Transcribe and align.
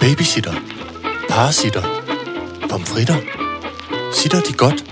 Babysitter. 0.00 0.54
Parasitter. 1.28 1.82
Pomfritter. 2.70 3.16
Sitter 4.12 4.40
de 4.40 4.52
godt? 4.52 4.84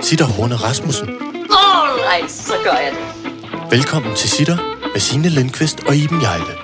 Sitter 0.00 0.24
Horne 0.24 0.54
Rasmussen. 0.54 1.08
Alright, 1.50 2.30
så 2.30 2.52
gør 2.64 2.72
jeg 2.72 2.92
det. 2.92 3.70
Velkommen 3.70 4.14
til 4.16 4.30
Sitter 4.30 4.56
med 4.92 5.00
Signe 5.00 5.28
Lindqvist 5.28 5.80
og 5.88 5.96
Iben 5.96 6.22
Jejle. 6.22 6.54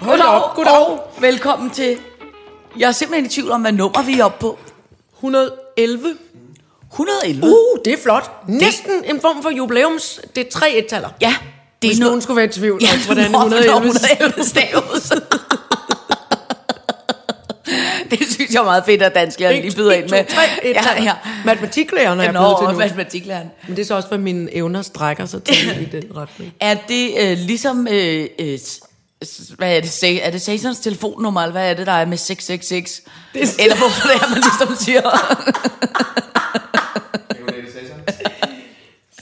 Hold 0.00 0.20
op, 0.20 0.54
goddag. 0.56 0.98
Velkommen 1.20 1.70
til... 1.70 1.98
Jeg 2.78 2.88
er 2.88 2.92
simpelthen 2.92 3.26
i 3.26 3.28
tvivl 3.28 3.50
om, 3.50 3.60
hvad 3.60 3.72
nummer 3.72 4.02
vi 4.02 4.18
er 4.18 4.24
oppe 4.24 4.38
på. 4.40 4.58
111. 5.16 6.16
111. 6.92 7.44
Uh, 7.46 7.52
det 7.84 7.92
er 7.92 7.96
flot. 8.02 8.30
Næsten 8.48 8.92
en 9.04 9.20
form 9.20 9.42
for 9.42 9.50
jubilæums... 9.50 10.20
Det 10.36 10.46
er 10.46 10.50
tre 10.50 10.70
ettaller. 10.76 11.08
Ja, 11.20 11.34
det 11.82 11.90
Hvis 11.90 11.98
er 11.98 12.00
nogen 12.00 12.10
noget... 12.10 12.22
skulle 12.22 12.36
være 12.36 12.44
i 12.46 12.48
tvivl 12.52 12.82
Ja, 12.82 12.88
om, 12.92 12.98
hvordan 13.06 13.30
hvorfor 13.30 13.44
111... 13.46 13.90
111 13.90 14.44
staves. 14.44 15.12
det 18.10 18.18
synes 18.34 18.50
jeg 18.54 18.60
er 18.60 18.64
meget 18.64 18.82
fedt, 18.86 19.02
at 19.02 19.14
dansklæren 19.14 19.62
lige 19.62 19.76
byder 19.76 19.92
ind 19.92 20.10
med. 20.10 20.18
Ja, 20.64 21.02
ja. 21.02 21.12
Matematiklærerne 21.44 22.24
er 22.24 22.30
blevet 22.30 22.56
til 22.60 22.68
nu. 22.68 22.78
matematiklæreren. 22.78 23.50
Men 23.68 23.76
det 23.76 23.82
er 23.82 23.86
så 23.86 23.94
også, 23.94 24.08
hvad 24.08 24.18
mine 24.18 24.54
evner 24.54 24.82
strækker 24.82 25.26
sig 25.26 25.42
til 25.42 25.82
i 25.82 25.84
den 25.84 26.04
retning. 26.16 26.52
Er 26.60 26.76
det 26.88 27.10
øh, 27.20 27.38
ligesom... 27.38 27.88
Øh, 27.90 28.26
øh, 28.38 28.58
hvad 29.58 29.76
er 29.76 29.80
det? 29.80 30.26
Er 30.26 30.30
det 30.30 30.42
Satans 30.42 30.78
telefonnummer, 30.78 31.40
eller 31.42 31.52
hvad 31.52 31.70
er 31.70 31.74
det, 31.74 31.86
der 31.86 31.92
er 31.92 32.04
med 32.06 32.16
666? 32.18 33.00
Det 33.34 33.42
er- 33.42 33.62
Eller 33.62 33.76
hvorfor 33.76 34.08
det 34.08 34.16
er, 34.16 34.28
man 34.28 34.38
ligesom 34.42 34.76
siger... 34.84 35.02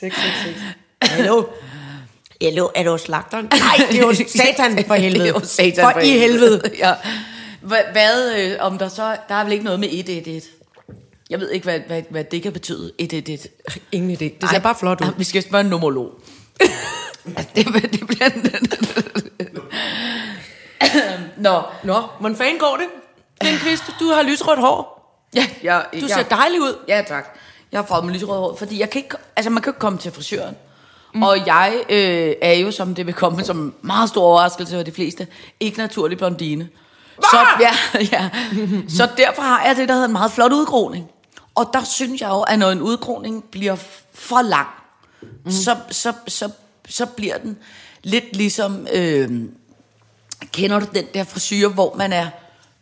666. 0.00 0.62
Hallo? 1.02 1.44
Hallo, 2.42 2.68
er 2.74 2.82
du 2.82 2.98
slagteren? 2.98 3.44
Nej, 3.52 3.86
det 3.90 3.98
er 3.98 4.00
jo 4.00 4.14
satan 4.38 4.84
for 4.86 4.94
helvede. 4.94 5.24
Det 5.24 5.30
er 5.30 5.40
jo 5.40 5.46
satan 5.46 5.92
for, 5.92 6.00
i 6.00 6.18
helvede. 6.18 6.62
ja. 6.78 6.94
Hvad, 7.60 7.80
hvad 7.92 8.38
øh, 8.38 8.56
om 8.60 8.78
der 8.78 8.88
så... 8.88 9.16
Der 9.28 9.34
er 9.34 9.44
vel 9.44 9.52
ikke 9.52 9.64
noget 9.64 9.80
med 9.80 9.88
111? 9.92 10.42
Jeg 11.30 11.40
ved 11.40 11.50
ikke, 11.50 11.64
hvad, 11.64 11.80
hvad, 11.86 12.02
hvad 12.10 12.24
det 12.24 12.42
kan 12.42 12.52
betyde, 12.52 12.92
111. 12.98 13.48
Ingen 13.92 14.10
idé. 14.10 14.40
Det 14.40 14.50
ser 14.50 14.58
bare 14.58 14.74
flot 14.74 15.00
ud. 15.00 15.06
Ja, 15.06 15.12
vi 15.16 15.24
skal 15.24 15.42
spørge 15.42 15.64
en 15.64 15.70
nomolog. 15.70 16.12
Altså, 17.36 17.46
det, 17.54 17.92
det 17.92 18.06
bliver... 18.06 18.30
Nå, 21.36 21.62
Nå, 21.84 22.02
hvordan 22.20 22.36
fanden 22.36 22.58
går 22.58 22.76
det? 22.76 22.86
Den 23.40 23.58
kvist, 23.58 23.82
du 24.00 24.04
har 24.04 24.22
lysrødt 24.22 24.58
hår. 24.60 24.98
ja, 25.34 25.46
jeg, 25.62 25.86
Du 25.92 25.98
jeg, 26.00 26.10
ser 26.10 26.22
dejlig 26.22 26.60
ud. 26.60 26.78
Ja, 26.88 27.02
tak. 27.08 27.38
Jeg 27.72 27.80
har 27.80 27.86
fået 27.86 28.04
mig 28.04 28.14
lyserød 28.14 28.38
hår, 28.38 28.56
fordi 28.56 28.80
jeg 28.80 28.90
kan 28.90 29.02
ikke, 29.02 29.16
altså 29.36 29.50
man 29.50 29.62
kan 29.62 29.70
ikke 29.70 29.80
komme 29.80 29.98
til 29.98 30.12
frisøren. 30.12 30.54
Mm. 31.14 31.22
Og 31.22 31.46
jeg 31.46 31.80
øh, 31.88 32.34
er 32.42 32.52
jo, 32.52 32.70
som 32.70 32.94
det 32.94 33.06
vil 33.06 33.14
komme 33.14 33.44
som 33.44 33.74
meget 33.82 34.08
stor 34.08 34.22
overraskelse 34.22 34.76
for 34.76 34.82
de 34.82 34.92
fleste, 34.92 35.26
ikke 35.60 35.78
naturlig 35.78 36.18
blondine. 36.18 36.68
Så, 37.20 37.46
ja, 37.60 37.72
ja. 38.12 38.30
så 38.88 39.08
derfor 39.16 39.42
har 39.42 39.64
jeg 39.66 39.76
det, 39.76 39.88
der 39.88 39.94
hedder 39.94 40.06
en 40.06 40.12
meget 40.12 40.32
flot 40.32 40.52
udgroning. 40.52 41.10
Og 41.54 41.70
der 41.72 41.84
synes 41.84 42.20
jeg 42.20 42.28
jo, 42.28 42.40
at 42.40 42.58
når 42.58 42.70
en 42.70 42.82
udgroning 42.82 43.44
bliver 43.44 43.76
for 44.14 44.42
lang, 44.42 44.68
mm. 45.22 45.50
så, 45.50 45.76
så, 45.90 46.12
så, 46.28 46.50
så 46.88 47.06
bliver 47.06 47.38
den 47.38 47.58
lidt 48.02 48.36
ligesom... 48.36 48.86
Øh, 48.92 49.30
kender 50.52 50.80
du 50.80 50.86
den 50.94 51.04
der 51.14 51.24
frisyr, 51.24 51.68
hvor 51.68 51.94
man 51.96 52.12
er 52.12 52.30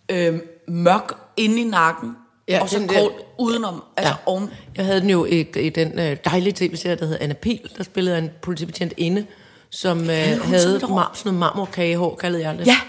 øh, 0.09 0.41
mørk 0.69 1.13
inde 1.37 1.61
i 1.61 1.65
nakken, 1.65 2.17
Ja, 2.49 2.55
ja, 2.55 2.63
og 2.63 2.69
så 2.69 2.79
den 2.79 2.89
kort 2.89 3.13
udenom, 3.39 3.83
altså 3.97 4.09
Ja. 4.13 4.17
ja. 4.27 4.31
oven. 4.33 4.51
Jeg 4.77 4.85
havde 4.85 5.01
den 5.01 5.11
jo 5.11 5.25
i, 5.25 5.41
i 5.57 5.69
den 5.69 5.99
øh, 5.99 6.17
dejlige 6.25 6.53
tv-serie, 6.53 6.97
der 6.97 7.05
hedder 7.05 7.19
Anna 7.23 7.35
Pil. 7.35 7.71
Der 7.77 7.85
spillede 7.85 8.19
en 8.19 8.31
politibetjent 8.43 8.93
inde, 8.97 9.27
som 9.71 9.99
øh, 10.01 10.07
sådan 10.07 10.41
havde 10.41 10.77
mar- 10.77 11.15
sådan 11.15 11.23
noget 11.25 11.35
marmorkagehår, 11.35 12.17
kaldede 12.17 12.43
jeg 12.49 12.59
det. 12.59 12.67
Ja. 12.67 12.81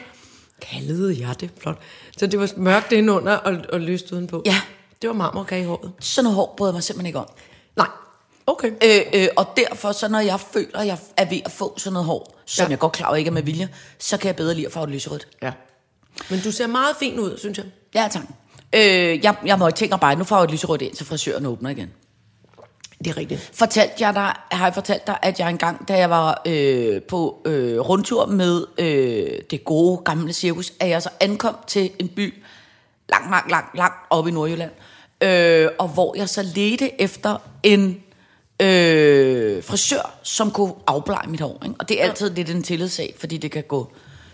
Kaldede 0.62 1.28
jeg 1.28 1.40
det, 1.40 1.50
flot. 1.62 1.78
Så 2.18 2.28
det 2.28 2.40
var 2.40 2.50
mørkt 2.58 2.92
indenunder 2.92 3.34
og, 3.34 3.56
og 3.74 3.80
lyst 3.80 4.12
udenpå. 4.12 4.42
Ja. 4.46 4.62
Det 5.02 5.08
var 5.08 5.14
marmorkagehåret. 5.16 5.92
Sådan 6.00 6.24
noget 6.24 6.36
hår 6.36 6.54
bryder 6.58 6.72
jeg 6.72 6.76
mig 6.76 6.84
simpelthen 6.84 7.06
ikke 7.06 7.20
om. 7.20 7.28
Nej. 7.76 7.88
Okay. 8.48 8.72
Øh, 8.84 9.00
øh, 9.22 9.28
og 9.38 9.46
derfor, 9.58 9.92
så 9.92 10.08
når 10.08 10.20
jeg 10.20 10.40
føler, 10.40 10.80
at 10.80 10.88
jeg 10.88 10.98
er 11.18 11.26
ved 11.30 11.40
at 11.46 11.52
få 11.52 11.74
sådan 11.78 11.94
noget 11.94 12.06
hår, 12.06 12.40
som 12.46 12.64
Ja. 12.64 12.66
ja. 12.66 12.70
jeg 12.70 12.80
godt 12.80 12.94
klar 12.94 13.08
over 13.08 13.16
ikke 13.16 13.28
er 13.28 13.34
med 13.34 13.44
vilje, 13.44 13.70
så 14.00 14.18
kan 14.18 14.28
jeg 14.28 14.36
bedre 14.36 14.54
lide 14.56 14.66
at 14.66 14.72
farve 14.74 14.86
det 14.86 14.94
lyserødt. 14.94 15.28
Ja. 15.42 15.52
Men 16.30 16.40
du 16.44 16.52
ser 16.52 16.68
meget 16.68 16.96
fin 17.00 17.20
ud, 17.20 17.38
synes 17.38 17.58
jeg. 17.58 17.66
Ja, 17.96 18.08
tak. 18.12 18.24
Øh, 18.76 19.24
jeg, 19.24 19.36
jeg 19.46 19.60
må 19.60 19.70
tænke 19.70 19.98
bare, 19.98 20.16
nu 20.16 20.24
får 20.24 20.38
jeg 20.38 20.44
et 20.44 20.52
lyserødt 20.52 20.82
ind, 20.82 20.96
så 20.96 21.06
frisøren 21.06 21.46
åbner 21.46 21.70
igen. 21.70 21.90
Det 23.04 23.08
er 23.08 23.18
rigtigt. 23.18 23.50
Fortalte 23.54 23.94
jeg 24.00 24.14
dig, 24.14 24.34
har 24.52 24.66
jeg 24.66 24.74
fortalt 24.74 25.08
dig, 25.08 25.18
at 25.22 25.40
jeg 25.40 25.50
engang, 25.50 25.88
da 25.88 25.98
jeg 25.98 26.10
var 26.10 26.42
øh, 26.46 27.02
på 27.02 27.42
øh, 27.46 27.80
rundtur 27.80 28.26
med 28.26 28.66
øh, 28.78 29.40
det 29.52 29.64
gode 29.64 29.98
gamle 29.98 30.34
cirkus, 30.34 30.74
at 30.80 30.90
jeg 30.90 31.02
så 31.02 31.10
ankom 31.20 31.56
til 31.68 31.92
en 32.00 32.08
by 32.08 32.44
langt, 33.10 33.32
langt, 33.32 33.52
langt, 33.52 33.78
langt 33.78 33.96
oppe 34.10 34.30
i 34.30 34.34
Nordjylland, 34.34 34.72
øh, 35.22 35.70
og 35.80 35.88
hvor 35.88 36.18
jeg 36.18 36.30
så 36.30 36.44
ledte 36.56 37.02
efter 37.02 37.38
en 37.64 38.04
øh, 38.62 39.64
frisør, 39.64 40.20
som 40.24 40.52
kunne 40.52 40.74
afblege 40.88 41.30
mit 41.30 41.42
hår. 41.42 41.62
Ikke? 41.66 41.76
Og 41.80 41.90
det 41.90 42.02
er 42.02 42.06
altid 42.06 42.30
lidt 42.30 42.50
en 42.50 42.64
tillidssag, 42.64 43.16
fordi 43.20 43.38
det 43.38 43.52
kan 43.52 43.64
gå, 43.64 43.92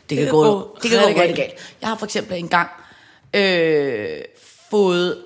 det 0.09 0.17
kan 0.17 0.25
kan 0.25 0.31
gå, 0.31 0.43
gå 0.43 0.77
det 0.83 0.91
kan 0.91 0.99
gå 0.99 1.07
rigtig 1.07 1.35
galt. 1.35 1.53
Jeg 1.81 1.89
har 1.89 1.97
for 1.97 2.05
eksempel 2.05 2.37
engang 2.37 2.69
øh, 3.33 4.21
fået 4.69 5.17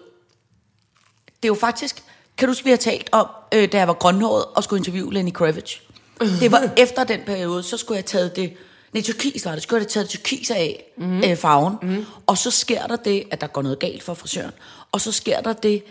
det 1.44 1.46
er 1.46 1.48
jo 1.48 1.56
faktisk... 1.56 2.04
Kan 2.38 2.48
du 2.48 2.52
huske, 2.52 2.64
vi 2.64 2.70
har 2.70 2.78
talt 2.78 3.10
om, 3.12 3.28
øh, 3.54 3.72
da 3.72 3.78
jeg 3.78 3.88
var 3.88 3.94
grønhåret 3.94 4.46
og 4.46 4.64
skulle 4.64 4.80
interviewe 4.80 5.14
Lenny 5.14 5.32
Kravitz? 5.32 5.76
Det 6.20 6.52
var 6.52 6.70
efter 6.78 7.04
den 7.04 7.22
periode, 7.26 7.64
så 7.64 7.78
skulle 7.78 7.96
jeg 7.96 8.04
have 8.04 8.20
taget 8.20 8.36
det... 8.36 8.54
Nej, 8.94 9.04
turkis 9.04 9.46
var 9.46 9.52
det. 9.52 9.64
Skulle 9.64 9.78
jeg 9.78 9.82
have 9.82 9.90
taget 9.90 10.10
turkis 10.10 10.52
af 10.52 10.92
mm. 10.98 11.18
øh, 11.18 11.36
farven. 11.36 11.76
Mm. 11.82 12.06
Og 12.28 12.38
så 12.38 12.52
sker 12.52 12.88
der 12.88 12.96
det, 12.96 13.24
at 13.32 13.42
der 13.42 13.48
går 13.48 13.62
noget 13.62 13.80
galt 13.80 14.04
for 14.04 14.14
frisøren. 14.14 14.52
Og 14.92 15.02
så 15.02 15.12
sker 15.12 15.42
der 15.42 15.54
det, 15.54 15.84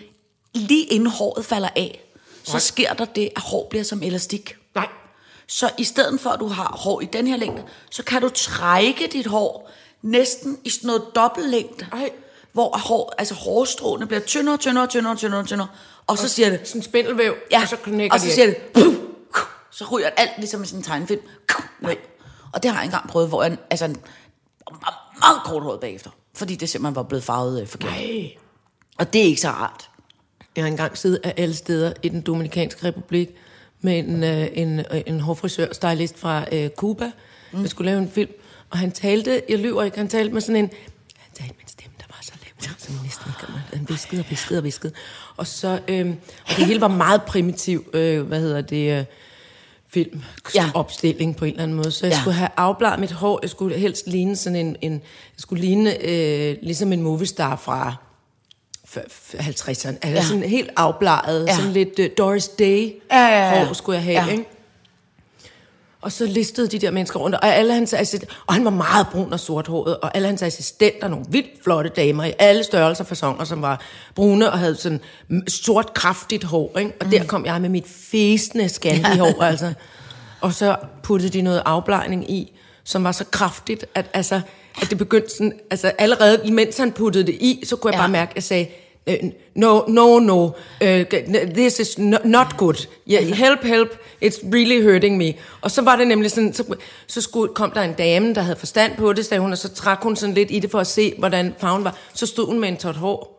lige 0.55 0.85
inden 0.85 1.11
håret 1.11 1.45
falder 1.45 1.69
af, 1.77 2.01
så 2.45 2.53
Nej. 2.53 2.61
sker 2.61 2.93
der 2.93 3.05
det, 3.05 3.31
at 3.37 3.43
hår 3.43 3.67
bliver 3.71 3.83
som 3.85 4.03
elastik. 4.03 4.57
Nej. 4.75 4.89
Så 5.47 5.71
i 5.79 5.85
stedet 5.85 6.21
for, 6.21 6.31
at 6.31 6.41
du 6.41 6.49
har 6.49 6.77
hår 6.79 7.01
i 7.01 7.05
den 7.05 7.27
her 7.27 7.37
længde, 7.37 7.63
så 7.91 8.03
kan 8.03 8.23
du 8.23 8.29
trække 8.29 9.09
dit 9.13 9.27
hår 9.27 9.71
næsten 10.03 10.59
i 10.65 10.71
sådan 10.71 10.87
noget 10.87 11.03
dobbeltlængde. 11.15 11.87
Ej. 11.93 12.11
Hvor 12.53 12.79
hår, 12.79 13.15
altså 13.19 13.35
hårstråene 13.35 14.07
bliver 14.07 14.21
tyndere, 14.21 14.57
tyndere, 14.57 14.87
tyndere, 14.87 15.17
tyndere, 15.17 15.45
tyndere. 15.45 15.69
Og 16.07 16.19
så 16.19 16.29
siger 16.29 16.51
det, 16.51 16.69
Sådan 16.69 16.83
spindelvæv, 16.83 17.35
ja, 17.51 17.63
og 17.63 17.69
så 17.69 17.77
knækker 17.77 18.15
og 18.15 18.21
så 18.21 18.31
siger 18.31 18.47
det, 18.47 18.57
puh, 18.75 18.95
så 19.71 19.85
ryger 19.93 20.09
alt 20.17 20.31
ligesom 20.39 20.63
i 20.63 20.67
sådan 20.67 20.81
en 20.81 20.85
tegnefilm. 20.85 21.21
ned. 21.81 21.97
Og 22.53 22.63
det 22.63 22.71
har 22.71 22.79
jeg 22.79 22.85
engang 22.85 23.09
prøvet, 23.09 23.29
hvor 23.29 23.43
jeg 23.43 23.57
altså, 23.71 23.85
en, 23.85 23.97
meget, 25.19 25.41
kort 25.45 25.63
håret 25.63 25.81
bagefter. 25.81 26.11
Fordi 26.35 26.55
det 26.55 26.69
simpelthen 26.69 26.97
var 26.97 27.03
blevet 27.03 27.25
farvet 27.25 27.61
øh, 27.61 27.67
forkert. 27.67 27.91
Nej. 27.91 28.37
Og 28.99 29.13
det 29.13 29.21
er 29.21 29.25
ikke 29.25 29.41
så 29.41 29.49
rart. 29.49 29.91
Jeg 30.57 30.65
har 30.65 30.69
engang 30.69 30.99
siddet 30.99 31.21
af 31.25 31.35
alle 31.37 31.55
steder 31.55 31.93
i 32.03 32.09
den 32.09 32.21
Dominikanske 32.21 32.87
Republik 32.87 33.29
med 33.81 33.99
en, 33.99 34.25
øh, 34.25 34.49
en, 34.53 34.79
øh, 34.79 35.03
en 35.07 35.21
hårfrisør, 35.21 35.73
stylist 35.73 36.19
fra 36.19 36.45
øh, 36.53 36.71
Cuba. 36.71 37.13
Mm. 37.53 37.61
Jeg 37.61 37.71
skulle 37.71 37.91
lave 37.91 38.03
en 38.03 38.11
film, 38.11 38.31
og 38.71 38.79
han 38.79 38.93
talte, 38.93 39.43
jeg 39.49 39.59
lyver 39.59 39.83
ikke, 39.83 39.97
han 39.99 40.09
talte 40.09 40.33
med 40.35 40.41
sådan 40.41 40.57
en, 40.57 40.71
han 41.17 41.31
talte 41.35 41.55
med 41.55 41.63
en 41.63 41.69
stemme, 41.69 41.93
der 41.99 42.05
var 42.09 42.19
så 42.23 42.33
lav, 42.43 42.95
man 42.97 43.05
næsten 43.05 43.31
ikke 43.31 43.77
han 43.77 43.87
viskede 43.89 44.21
og 44.21 44.27
viskede 44.31 44.59
og 44.59 44.65
viskede. 44.65 44.93
Og 45.37 45.47
så, 45.47 45.81
øh, 45.89 46.07
og 46.49 46.57
det 46.57 46.67
hele 46.67 46.81
var 46.81 46.89
meget 46.89 47.23
primitiv, 47.23 47.85
øh, 47.93 48.23
hvad 48.23 48.41
hedder 48.41 48.61
det, 48.61 48.99
øh, 48.99 49.05
film, 49.89 50.23
Ja. 50.55 50.71
opstilling 50.75 51.37
på 51.37 51.45
en 51.45 51.51
eller 51.51 51.63
anden 51.63 51.77
måde. 51.77 51.91
Så 51.91 52.07
jeg 52.07 52.13
Ja. 52.15 52.21
skulle 52.21 52.35
have 52.35 52.49
afbladet 52.57 53.01
mit 53.01 53.13
hår. 53.13 53.39
Jeg 53.43 53.51
skulle 53.51 53.79
helst 53.79 54.07
ligne 54.07 54.37
sådan 54.37 54.57
en, 54.57 54.77
en 54.83 54.93
jeg 54.93 55.01
skulle 55.39 55.61
ligne 55.61 56.05
øh, 56.05 56.57
ligesom 56.63 56.93
en 56.93 57.03
moviestar 57.03 57.57
fra 57.57 57.95
f- 58.89 58.99
f- 58.99 59.39
50'erne. 59.41 59.89
Altså 60.03 60.09
ja. 60.09 60.23
Sådan 60.23 60.43
helt 60.43 60.71
afbladet, 60.77 61.47
ja. 61.49 61.57
Sådan 61.57 61.73
lidt 61.73 61.99
uh, 61.99 62.05
Doris 62.19 62.49
Day 62.49 62.93
Ja, 63.11 63.27
ja, 63.27 63.55
ja. 63.59 63.65
hår 63.67 63.73
skulle 63.73 63.97
jeg 63.97 64.05
have. 64.05 64.25
Ja. 64.25 64.31
ikke? 64.33 64.45
Og 66.01 66.13
så 66.13 66.27
listede 66.27 66.69
de 66.69 66.79
der 66.79 66.91
mennesker 66.91 67.21
rundt, 67.21 67.37
og, 67.37 67.47
alle 67.47 67.75
hans 67.75 67.95
assist- 67.95 68.25
og 68.47 68.55
han 68.55 68.65
var 68.65 68.71
meget 68.71 69.07
brun 69.13 69.33
og 69.33 69.41
sorthåret, 69.41 69.97
og 69.97 70.17
alle 70.17 70.29
hans 70.29 70.43
assistenter, 70.43 71.09
nogle 71.09 71.25
vildt 71.29 71.63
flotte 71.65 71.91
damer 71.97 72.25
i 72.25 72.33
alle 72.39 72.65
størrelser 72.65 73.05
og 73.05 73.09
fasonger, 73.09 73.45
som 73.45 73.63
var 73.63 73.81
brune 74.15 74.53
og 74.53 74.59
havde 74.59 74.77
sådan 74.77 75.01
sort, 75.49 75.95
kraftigt 75.95 76.45
hår. 76.45 76.79
Ikke? 76.79 76.93
Og 77.01 77.07
mm. 77.07 77.11
der 77.11 77.25
kom 77.25 77.47
jeg 77.47 77.61
med 77.61 77.69
mit 77.69 77.87
fæsende 77.89 78.69
Scandi-hår, 78.69 79.43
altså. 79.51 79.73
Og 80.41 80.53
så 80.53 80.77
puttede 81.03 81.31
de 81.33 81.43
noget 81.43 81.63
afblejning 81.65 82.31
i, 82.31 82.59
som 82.85 83.05
var 83.05 83.13
så 83.13 83.25
kraftigt, 83.31 83.87
at, 83.95 84.07
altså, 84.15 84.41
at 84.83 84.91
det 84.91 84.99
begyndte 84.99 85.31
sådan, 85.31 85.53
altså 85.71 85.93
allerede 85.99 86.53
mens 86.53 86.77
han 86.79 86.93
puttede 86.93 87.27
det 87.27 87.35
i, 87.35 87.63
så 87.67 87.77
kunne 87.77 87.91
jeg 87.93 87.99
Ja. 87.99 88.03
bare 88.03 88.09
mærke, 88.13 88.31
at 88.31 88.37
jeg 88.37 88.43
sagde, 88.43 88.67
no, 89.55 89.85
no, 89.89 90.19
no, 90.19 90.45
uh, 90.45 91.05
this 91.55 91.79
is 91.81 91.99
no, 91.99 92.17
not 92.25 92.57
good. 92.57 92.87
Yeah, 93.11 93.25
help, 93.35 93.63
help, 93.65 93.89
it's 94.25 94.39
really 94.53 94.83
hurting 94.83 95.17
me. 95.17 95.35
Og 95.61 95.71
så 95.71 95.83
var 95.83 95.97
det 95.97 96.07
nemlig 96.09 96.31
sådan, 96.31 96.55
så, 96.55 96.65
så 97.07 97.21
skulle, 97.21 97.55
kom 97.55 97.71
der 97.71 97.83
en 97.83 97.93
dame, 97.93 98.35
der 98.35 98.41
havde 98.43 98.57
forstand 98.59 98.97
på 98.97 99.13
det, 99.13 99.27
sagde 99.27 99.41
hun, 99.41 99.53
og 99.53 99.59
så 99.59 99.69
trak 99.69 100.03
hun 100.03 100.17
sådan 100.17 100.35
lidt 100.35 100.51
i 100.51 100.59
det 100.59 100.71
for 100.71 100.79
at 100.81 100.87
se, 100.87 101.15
hvordan 101.19 101.55
farven 101.61 101.85
var. 101.85 101.97
Så 102.15 102.27
stod 102.27 102.47
hun 102.47 102.61
med 102.61 102.69
en 102.69 102.77
tot 102.77 102.97
hår. 102.97 103.33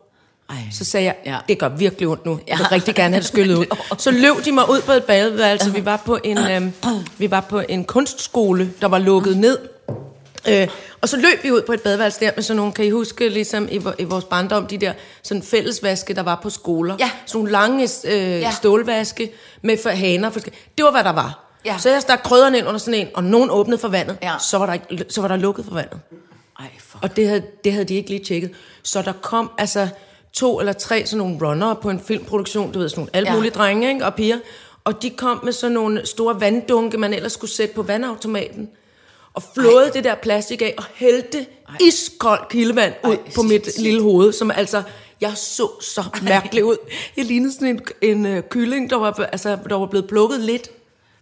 Ej. 0.50 0.56
Så 0.72 0.84
sagde 0.84 1.06
jeg, 1.06 1.14
Ja. 1.26 1.36
det 1.48 1.58
gør 1.58 1.68
virkelig 1.68 2.08
ondt 2.08 2.26
nu. 2.26 2.40
Jeg 2.48 2.58
vil 2.58 2.66
Ja. 2.70 2.74
rigtig 2.76 2.94
gerne 2.94 3.14
have 3.14 3.20
det 3.20 3.28
skyllet 3.28 3.54
ud. 3.56 3.66
Så 3.98 4.10
løb 4.10 4.44
de 4.44 4.52
mig 4.52 4.70
ud 4.70 4.80
på 4.80 4.92
et 4.92 5.04
badeværelse. 5.04 5.74
Vi 5.74 5.84
var 5.84 6.02
på 6.06 6.18
en, 6.24 6.38
øhm, 6.38 6.72
vi 7.18 7.30
var 7.30 7.40
på 7.40 7.62
en 7.68 7.84
kunstskole, 7.84 8.72
der 8.80 8.86
var 8.88 8.98
lukket 8.98 9.36
ned. 9.36 9.58
Øh, 10.52 10.68
og 11.00 11.08
så 11.08 11.16
løb 11.16 11.42
vi 11.44 11.50
ud 11.52 11.62
på 11.62 11.72
et 11.72 11.80
badeværelse 11.82 12.20
der 12.20 12.30
med 12.36 12.42
sådan 12.42 12.56
nogle, 12.56 12.72
kan 12.72 12.84
I 12.84 12.90
huske, 12.90 13.28
ligesom 13.28 13.68
i, 13.70 13.80
i 13.98 14.04
vores 14.04 14.24
barndom, 14.24 14.66
de 14.66 14.78
der 14.78 14.92
sådan 15.22 15.42
fællesvaske, 15.42 16.14
der 16.14 16.22
var 16.22 16.40
på 16.42 16.50
skoler. 16.50 16.96
Ja. 17.00 17.10
Sådan 17.26 17.38
nogle 17.38 17.52
lange 17.52 17.88
øh, 18.04 18.12
Ja. 18.12 18.38
ja. 18.38 18.50
stålvaske 18.50 19.30
med 19.62 19.76
for 19.82 19.90
haner. 19.90 20.30
For, 20.30 20.40
det 20.40 20.84
var, 20.84 20.90
hvad 20.90 21.04
der 21.04 21.12
var. 21.12 21.44
Ja. 21.64 21.78
Så 21.78 21.90
jeg 21.90 22.02
stak 22.02 22.20
krydderne 22.24 22.58
ind 22.58 22.66
under 22.66 22.78
sådan 22.78 23.00
en, 23.00 23.08
og 23.14 23.24
nogen 23.24 23.50
åbnede 23.50 23.78
for 23.80 23.88
vandet. 23.88 24.18
Ja. 24.22 24.34
Så, 24.40 24.58
var 24.58 24.66
der, 24.66 24.72
ikke- 24.90 25.04
så 25.08 25.20
var 25.20 25.28
der 25.28 25.36
lukket 25.36 25.64
for 25.64 25.74
vandet. 25.74 26.00
Ej, 26.60 26.66
fuck. 26.78 27.02
Og 27.04 27.16
det 27.16 27.28
havde, 27.28 27.42
det 27.64 27.72
havde 27.72 27.84
de 27.84 27.94
ikke 27.94 28.10
lige 28.10 28.24
tjekket. 28.24 28.50
Så 28.82 29.02
der 29.02 29.12
kom 29.22 29.50
altså 29.58 29.88
to 30.32 30.60
eller 30.60 30.72
tre 30.72 31.06
sådan 31.06 31.18
nogle 31.18 31.38
runner 31.48 31.74
på 31.74 31.90
en 31.90 32.00
filmproduktion, 32.00 32.72
du 32.72 32.78
ved, 32.78 32.88
sådan 32.88 33.08
nogle 33.14 33.28
Ja. 33.30 33.34
mulige 33.34 33.50
drenge 33.50 33.88
ikke? 33.88 34.04
og 34.06 34.14
piger. 34.14 34.38
Og 34.84 35.02
de 35.02 35.10
kom 35.10 35.40
med 35.44 35.52
sådan 35.52 35.74
nogle 35.74 36.06
store 36.06 36.40
vanddunke, 36.40 36.98
man 36.98 37.14
ellers 37.14 37.32
skulle 37.32 37.50
sætte 37.50 37.74
på 37.74 37.82
vandautomaten. 37.82 38.68
Og 39.38 39.44
flåede 39.54 39.86
Ej. 39.86 39.90
det 39.92 40.04
der 40.04 40.14
plastik 40.14 40.62
af 40.62 40.74
og 40.78 40.84
hældte 40.94 41.46
iskoldt 41.80 42.48
kildevand 42.48 42.94
ud 43.04 43.10
Ej, 43.10 43.18
på 43.34 43.42
mit 43.42 43.72
shit. 43.72 43.82
lille 43.82 44.02
hoved, 44.02 44.32
som 44.32 44.50
altså... 44.50 44.82
Jeg 45.20 45.32
så 45.36 45.68
så 45.80 46.04
mærkelig 46.22 46.64
ud. 46.64 46.76
Jeg 47.16 47.24
lignede 47.24 47.52
sådan 47.52 47.68
en, 47.68 47.80
en 48.02 48.26
øh, 48.26 48.42
kylling, 48.50 48.90
der 48.90 48.96
var, 48.96 49.28
altså, 49.32 49.58
der 49.68 49.74
var 49.78 49.86
blevet 49.86 50.08
plukket 50.08 50.40
lidt. 50.40 50.68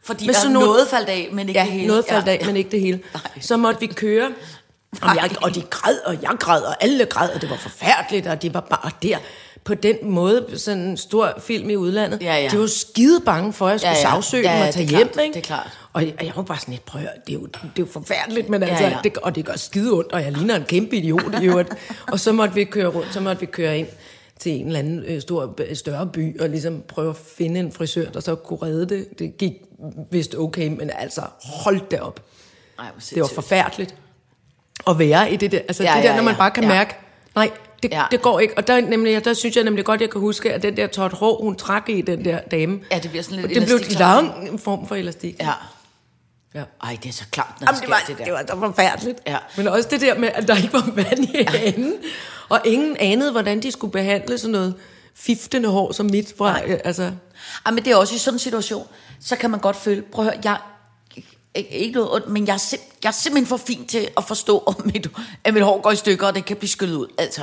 Fordi 0.05 0.27
med 0.27 0.35
der 0.35 0.41
sådan 0.41 0.53
noget 0.53 0.69
nogle- 0.69 0.87
faldt 0.91 1.09
af, 1.09 1.29
men 1.33 1.49
ikke 1.49 1.61
Ja, 1.61 1.65
det 1.67 1.73
hele. 1.73 1.87
noget 1.87 2.05
faldt 2.09 2.27
ja. 2.27 2.33
af, 2.33 2.43
men 2.47 2.57
ikke 2.57 2.71
det 2.71 2.81
hele. 2.81 3.01
Nej. 3.15 3.23
Så 3.41 3.57
måtte 3.57 3.81
vi 3.81 3.87
køre. 3.87 4.31
Og, 5.03 5.17
jeg, 5.17 5.31
og 5.43 5.55
de 5.55 5.61
græd, 5.71 5.99
og 6.07 6.19
jeg 6.23 6.31
græd, 6.41 6.63
og 6.63 6.83
alle 6.85 7.05
græd, 7.05 7.29
og 7.35 7.41
det 7.43 7.51
var 7.51 7.57
forfærdeligt, 7.57 8.27
og 8.27 8.43
de 8.43 8.55
var 8.55 8.61
bare 8.61 8.91
der 9.03 9.19
på 9.67 9.75
den 9.75 9.97
måde, 10.03 10.47
sådan 10.57 10.79
en 10.83 10.97
stor 10.97 11.35
film 11.39 11.71
i 11.71 11.77
udlandet. 11.77 12.23
Ja, 12.23 12.37
ja. 12.37 12.49
De 12.49 12.59
var 12.59 12.67
skide 12.67 13.21
bange 13.21 13.53
for, 13.53 13.67
at 13.69 13.73
jeg 13.73 13.81
skulle 13.81 13.91
Ja, 13.91 13.97
ja, 13.97 14.09
ja. 14.09 14.15
ja. 14.15 14.21
sagsøge 14.21 14.51
Ja, 14.51 14.59
dem 14.59 14.69
og 14.69 14.75
tage 14.75 14.87
hjem. 14.89 15.09
klart, 15.09 15.25
ikke? 15.25 15.35
det 15.35 15.41
er 15.41 15.47
klart. 15.47 15.79
Og, 15.93 16.03
og 16.19 16.25
jeg 16.27 16.33
var 16.37 16.43
bare 16.43 16.59
sådan 16.59 16.73
lidt, 16.75 16.85
prøv 16.85 17.01
at 17.03 17.09
det 17.27 17.33
er 17.33 17.39
jo, 17.39 17.47
det 17.47 17.55
er 17.65 17.69
jo 17.79 17.87
forfærdeligt, 17.87 18.49
men 18.49 18.63
altså, 18.63 18.85
Ja, 18.85 18.91
ja. 18.91 18.99
Det, 19.05 19.17
og 19.17 19.35
det 19.35 19.45
gør 19.45 19.53
skide 19.57 19.93
ondt, 19.93 20.13
og 20.13 20.23
jeg 20.23 20.33
ligner 20.33 20.57
en 20.57 20.65
kæmpe 20.65 20.97
idiot 20.97 21.43
i 21.43 21.47
øvrigt. 21.47 21.69
og 22.13 22.21
så 22.21 22.33
måtte 22.33 22.55
vi 22.55 22.65
køre 22.65 22.87
rundt, 22.87 23.15
så 23.15 23.21
måtte 23.21 23.41
vi 23.41 23.47
køre 23.47 23.79
ind 23.79 23.87
til 24.41 24.53
en 24.53 24.67
eller 24.67 24.79
anden 24.79 25.03
øh, 25.07 25.21
stor, 25.21 25.55
øh, 25.69 25.77
større 25.77 26.07
by, 26.07 26.41
og 26.41 26.49
ligesom 26.49 26.83
prøve 26.89 27.11
at 27.11 27.17
finde 27.17 27.61
en 27.61 27.73
frisør, 27.73 28.11
der 28.11 28.21
så 28.21 28.35
kunne 28.35 28.59
redde 28.63 28.87
det. 28.97 29.19
Det 29.19 29.37
gik 29.39 29.53
vist 30.11 30.35
okay, 30.39 30.69
men 30.69 30.91
altså, 30.99 31.21
hold 31.45 31.81
det 31.91 32.01
op. 32.01 32.21
Ej, 32.79 32.85
Det 33.15 33.21
var 33.21 33.31
forfærdeligt 33.35 33.95
at 34.89 34.99
være 34.99 35.33
i 35.33 35.37
det 35.37 35.53
der. 35.53 35.59
Altså 35.59 35.83
Ja, 35.83 35.91
ja, 35.91 35.97
det 35.97 36.05
der, 36.05 36.11
ja, 36.11 36.17
når 36.17 36.25
man 36.25 36.35
ja, 36.35 36.39
bare 36.39 36.51
kan 36.51 36.63
ja. 36.63 36.69
mærke, 36.69 36.95
nej, 37.35 37.51
det, 37.89 37.95
Ja. 37.97 38.01
ja. 38.01 38.07
det 38.11 38.23
går 38.23 38.41
ikke. 38.41 38.55
Og 38.57 38.67
der, 38.67 38.81
nemlig, 38.81 39.25
der 39.25 39.35
synes 39.35 39.57
jeg 39.57 39.65
nemlig 39.65 39.85
godt, 39.85 40.01
jeg 40.01 40.11
kan 40.11 40.21
huske, 40.21 40.53
at 40.53 40.63
den 40.63 40.77
der 40.77 40.87
tot 40.87 41.23
rå, 41.23 41.43
hun 41.43 41.57
trak 41.57 41.89
i 41.89 42.01
den 42.01 42.25
der 42.25 42.41
dame. 42.41 42.81
Ja, 42.91 42.99
det 42.99 43.11
bliver 43.11 43.23
sådan 43.23 43.37
lidt 43.37 43.47
og 43.47 43.55
det 43.55 43.65
blev 43.67 43.77
elastik, 43.77 43.99
lang 43.99 44.49
en 44.49 44.59
form 44.59 44.89
for 44.89 44.95
elastik. 44.95 45.37
Ja. 45.41 45.53
ja. 46.55 46.63
Ej, 46.83 46.97
det 47.03 47.09
er 47.09 47.13
så 47.13 47.25
klart, 47.31 47.55
når 47.61 47.67
Jamen, 47.69 47.81
det 47.81 47.91
var, 47.91 48.03
det 48.07 48.19
der. 48.19 48.25
det 48.25 48.33
var 48.33 48.45
så 48.49 48.57
forfærdeligt. 48.61 49.19
Ja. 49.27 49.37
Men 49.57 49.69
også 49.69 49.89
det 49.91 50.01
der 50.01 50.19
med, 50.19 50.29
at 50.35 50.49
der 50.49 50.57
ikke 50.57 50.73
var 50.73 50.91
vand 50.95 51.25
i 51.25 51.45
hanen. 51.49 51.95
Og 52.49 52.61
ingen 52.65 52.97
anede, 53.01 53.33
hvordan 53.33 53.63
de 53.63 53.73
skulle 53.73 53.93
behandle 53.93 54.39
sådan 54.39 54.53
noget 54.53 54.75
fiftende 55.15 55.69
hår 55.69 55.93
som 55.93 56.07
mit. 56.07 56.35
Fra, 56.39 56.61
øh, 56.67 56.79
altså, 56.85 57.03
Ej, 57.67 57.73
men 57.73 57.85
det 57.85 57.93
er 57.93 57.97
også 57.97 58.15
i 58.15 58.19
sådan 58.19 58.35
en 58.35 58.39
situation, 58.39 58.87
så 59.21 59.37
kan 59.37 59.51
man 59.51 59.61
godt 59.61 59.77
føle, 59.77 60.03
prøv 60.03 60.27
at 60.27 60.33
høre, 60.33 60.41
jeg, 60.45 60.59
ikke, 61.55 61.71
ikke 61.71 61.95
noget 61.95 62.13
ondt, 62.13 62.29
men 62.29 62.47
jeg 62.47 62.53
er, 62.53 62.57
sim, 62.57 62.79
jeg 63.03 63.09
er 63.09 63.13
simpelthen 63.13 63.47
for 63.47 63.57
fin 63.57 63.87
til 63.87 64.09
at 64.17 64.25
forstå, 64.25 64.63
om 64.67 64.75
mit, 64.95 65.07
at 65.45 65.55
mit 65.55 65.63
hår 65.63 65.81
går 65.81 65.91
i 65.91 65.97
stykker, 65.97 66.27
og 66.27 66.35
det 66.35 66.45
kan 66.45 66.57
blive 66.57 66.69
skyllet 66.69 66.97
ud. 66.97 67.07
Altså, 67.19 67.43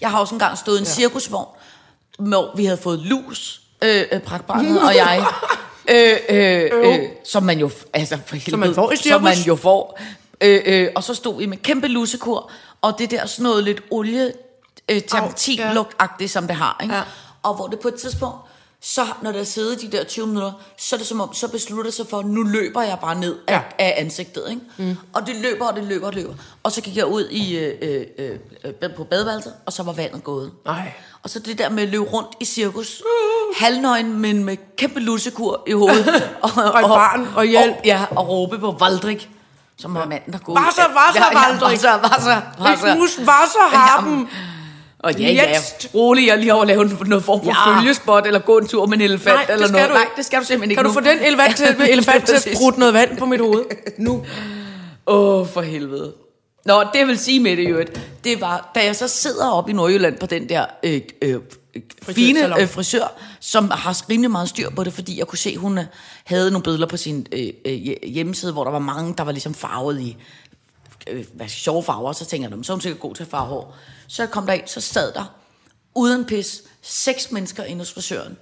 jeg 0.00 0.10
har 0.10 0.18
også 0.18 0.34
engang 0.34 0.58
stået 0.58 0.76
i 0.76 0.80
en 0.80 0.84
ja. 0.84 0.90
cirkusvogn, 0.90 1.48
hvor 2.18 2.56
vi 2.56 2.64
havde 2.64 2.78
fået 2.78 2.98
lus, 2.98 3.60
øh, 3.84 4.04
øh, 4.12 4.20
pragtbarnet 4.20 4.82
og 4.82 4.94
jeg, 4.94 5.26
øh, 5.94 6.16
øh, 6.28 6.70
øh, 6.72 7.08
som 7.24 7.42
man 7.42 7.58
jo, 7.58 7.70
altså 7.92 8.18
for 8.26 8.36
helvede, 8.36 8.56
man 8.56 8.74
får 8.74 8.92
som 9.08 9.22
man 9.22 9.36
jo 9.36 9.56
får. 9.56 10.00
Øh, 10.40 10.62
øh, 10.66 10.88
og 10.94 11.04
så 11.04 11.14
stod 11.14 11.38
vi 11.38 11.46
med 11.46 11.56
kæmpe 11.56 11.88
lusekur, 11.88 12.50
og 12.82 12.98
det 12.98 13.10
der 13.10 13.26
sådan 13.26 13.42
noget 13.42 13.64
lidt 13.64 13.80
olie, 13.90 14.32
øh, 14.88 14.96
ja. 14.96 16.28
som 16.28 16.46
det 16.46 16.56
har, 16.56 16.80
ikke? 16.82 16.94
Ja. 16.94 17.02
Og 17.42 17.54
hvor 17.54 17.66
det 17.66 17.80
på 17.80 17.88
et 17.88 17.94
tidspunkt, 17.94 18.36
så 18.86 19.06
når 19.22 19.32
der 19.32 19.44
sidder 19.44 19.76
de 19.76 19.88
der 19.96 20.04
20 20.04 20.26
minutter, 20.26 20.52
så 20.78 20.96
er 20.96 20.98
det 20.98 21.06
som 21.06 21.20
om, 21.20 21.34
så 21.34 21.48
beslutter 21.48 21.90
sig 21.90 22.06
for, 22.10 22.22
nu 22.22 22.42
løber 22.42 22.82
jeg 22.82 22.98
bare 23.00 23.14
ned 23.14 23.36
af, 23.48 23.52
Ja. 23.54 23.60
af 23.78 23.94
ansigtet. 23.96 24.44
Ikke? 24.50 24.62
Mm. 24.76 24.96
Og 25.12 25.26
det 25.26 25.36
løber, 25.36 25.66
og 25.66 25.76
det 25.76 25.84
løber, 25.84 26.06
og 26.06 26.12
det 26.12 26.22
løber. 26.22 26.34
Og 26.62 26.72
så 26.72 26.80
gik 26.80 26.96
jeg 26.96 27.06
ud 27.06 27.28
i, 27.28 27.58
øh, 27.58 28.06
øh, 28.18 28.38
øh, 28.82 28.90
på 28.96 29.04
badeværelset, 29.04 29.52
og 29.66 29.72
så 29.72 29.82
var 29.82 29.92
vandet 29.92 30.24
gået. 30.24 30.50
Ej. 30.66 30.92
Og 31.22 31.30
så 31.30 31.38
det 31.38 31.58
der 31.58 31.68
med 31.68 31.82
at 31.82 31.88
løbe 31.88 32.04
rundt 32.04 32.28
i 32.40 32.44
cirkus, 32.44 33.02
halvnøgen, 33.56 34.18
men 34.18 34.44
med 34.44 34.56
kæmpe 34.76 35.00
lussekur 35.00 35.62
i 35.66 35.72
hovedet. 35.72 36.30
og, 36.42 36.50
Og 36.56 36.80
et 36.80 36.86
barn, 36.88 37.28
og 37.36 37.44
hjælp. 37.44 37.76
Og, 37.78 37.84
ja, 37.84 38.04
og 38.10 38.28
råbe 38.28 38.58
på 38.58 38.76
Valdrik, 38.80 39.30
som 39.76 39.94
var 39.94 40.06
manden, 40.06 40.32
der 40.32 40.38
går 40.38 40.52
ud. 40.52 40.58
Wasser, 40.58 40.82
Wasser, 40.82 41.48
Valdrik. 41.48 41.70
Wasser, 41.70 41.98
Wasser, 42.02 42.40
Wasser. 42.60 42.88
Ich 42.88 42.98
muss 42.98 43.18
Wasser 43.18 43.76
haben. 43.76 44.28
Og 45.04 45.20
ja, 45.20 45.32
ja, 45.32 45.58
rolig, 45.94 46.26
jeg 46.26 46.38
lige 46.38 46.52
over 46.52 46.62
at 46.62 46.68
lave 46.68 46.84
noget 46.84 47.24
form 47.24 47.44
for 47.44 47.50
ja. 47.50 47.78
Følgespot, 47.80 48.26
eller 48.26 48.40
gå 48.40 48.58
en 48.58 48.66
tur 48.68 48.86
med 48.86 48.94
en 48.98 49.00
elefant, 49.02 49.34
Nej, 49.36 49.44
det 49.44 49.52
eller 49.52 49.66
skal 49.66 49.72
noget. 49.76 49.88
du 49.90 49.94
Nej, 49.94 50.06
det 50.16 50.24
skal 50.24 50.40
du 50.40 50.44
simpelthen 50.44 50.70
ikke 50.70 50.78
Kan 50.78 50.84
du 50.84 50.90
nu. 50.90 50.94
få 50.94 51.00
den 51.00 51.18
elefant 51.26 51.56
til, 51.56 51.76
elefant 51.96 52.26
til 52.26 52.34
at 52.34 52.42
sprutte 52.56 52.78
noget 52.78 52.94
vand 52.94 53.16
på 53.16 53.26
mit 53.26 53.40
hoved? 53.40 53.64
Nu. 53.98 54.24
Åh, 55.06 55.40
oh, 55.40 55.46
for 55.48 55.60
helvede. 55.62 56.12
Nå, 56.66 56.80
det 56.92 56.98
jeg 56.98 57.06
vil 57.06 57.18
sige 57.18 57.40
med 57.40 57.56
det 57.56 57.70
jo, 57.70 57.84
det 58.24 58.40
var, 58.40 58.70
da 58.74 58.84
jeg 58.84 58.96
så 58.96 59.08
sidder 59.08 59.50
oppe 59.50 59.70
i 59.70 59.74
Nordjylland 59.74 60.18
på 60.18 60.26
den 60.26 60.48
der 60.48 60.64
øh, 60.82 61.00
øh, 61.22 61.34
fine 62.02 62.60
øh, 62.60 62.68
frisør, 62.68 63.12
som 63.40 63.70
har 63.70 64.10
rimelig 64.10 64.30
meget 64.30 64.48
styr 64.48 64.70
på 64.70 64.84
det, 64.84 64.92
fordi 64.92 65.18
jeg 65.18 65.26
kunne 65.26 65.38
se, 65.38 65.56
hun 65.56 65.78
havde 66.24 66.50
nogle 66.50 66.62
billeder 66.62 66.86
på 66.86 66.96
sin 66.96 67.26
øh, 67.32 67.46
øh, 67.64 67.72
hje- 67.72 68.08
hjemmeside, 68.08 68.52
hvor 68.52 68.64
der 68.64 68.70
var 68.70 68.78
mange, 68.78 69.14
der 69.18 69.24
var 69.24 69.32
ligesom 69.32 69.54
farvet 69.54 70.00
i 70.00 70.16
øh, 71.06 71.24
hvad, 71.32 71.48
sjove 71.48 71.82
farver, 71.82 72.12
så 72.12 72.24
tænker 72.24 72.48
jeg, 72.48 72.56
"Nå, 72.56 72.62
så 72.62 72.72
er 72.72 72.74
hun 72.74 72.80
sikkert 72.80 73.00
god 73.00 73.14
til 73.14 73.22
at 73.22 73.30
farve 73.30 73.46
hår. 73.46 73.76
Så 74.08 74.22
jeg 74.22 74.30
kom 74.30 74.46
derind, 74.46 74.66
så 74.68 74.80
sad 74.80 75.12
der, 75.12 75.34
uden 75.94 76.24
pis, 76.24 76.62
seks 76.82 77.30
mennesker 77.30 77.64
inde 77.64 77.80
hos 77.80 77.92
frisøren, 77.92 78.36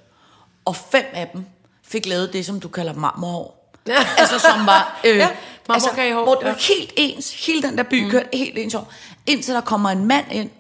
og 0.65 0.77
fem 0.77 1.05
af 1.13 1.31
dem 1.33 1.45
fik 1.83 2.07
lavet 2.07 2.33
det, 2.33 2.47
som 2.47 2.61
du 2.61 2.69
kalder 2.69 2.93
marmorhår. 2.95 3.73
altså 4.19 4.39
som 4.39 4.67
var... 4.67 5.01
Øh, 5.05 5.17
Ja, 5.17 5.29
altså, 5.69 5.91
hvor 6.25 6.35
det 6.35 6.45
var 6.45 6.51
ja. 6.51 6.75
helt 6.75 6.93
ens, 6.97 7.47
hele 7.47 7.63
den 7.63 7.79
der 7.79 7.83
by 7.83 8.05
mm. 8.05 8.11
kørte 8.11 8.29
helt 8.33 8.59
ens 8.59 8.73
hår, 8.75 8.93
indtil 9.27 9.55
der 9.55 9.61
kommer 9.61 9.91
en 9.91 10.07
mand 10.07 10.27
ind, 10.33 10.51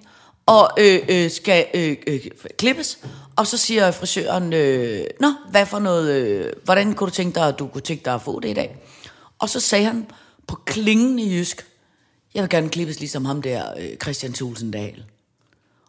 og 0.47 0.71
øh, 0.79 1.01
øh, 1.09 1.31
skal 1.31 1.67
øh, 1.75 1.97
øh, 2.07 2.21
klippes, 2.59 2.99
og 3.37 3.47
så 3.47 3.57
siger 3.57 3.91
frisøren, 3.91 4.53
øh, 4.53 5.05
Nå, 5.21 5.33
hvad 5.51 5.67
for 5.67 5.79
noget, 5.79 6.11
øh, 6.13 6.53
hvordan 6.65 6.95
kunne 6.95 7.11
du 7.11 7.15
tænke 7.15 7.35
dig, 7.41 7.49
at 7.49 7.59
du 7.59 7.67
kunne 7.67 7.81
tænke 7.81 8.05
dig 8.05 8.15
at 8.15 8.23
få 8.23 8.41
det 8.41 8.49
i 8.49 8.55
dag? 8.55 8.77
Og 9.39 9.49
så 9.49 9.61
sagde 9.61 9.85
han 9.85 10.07
på 10.47 10.57
klingen 10.67 11.19
i 11.19 11.35
jysk, 11.35 11.67
jeg 12.35 12.43
vil 12.43 12.51
gerne 12.51 12.69
klippes 12.69 12.99
ligesom 12.99 13.25
ham 13.25 13.43
der, 13.43 13.63
øh, 13.79 13.89
Christian 14.03 14.33
Tulsendal. 14.33 15.03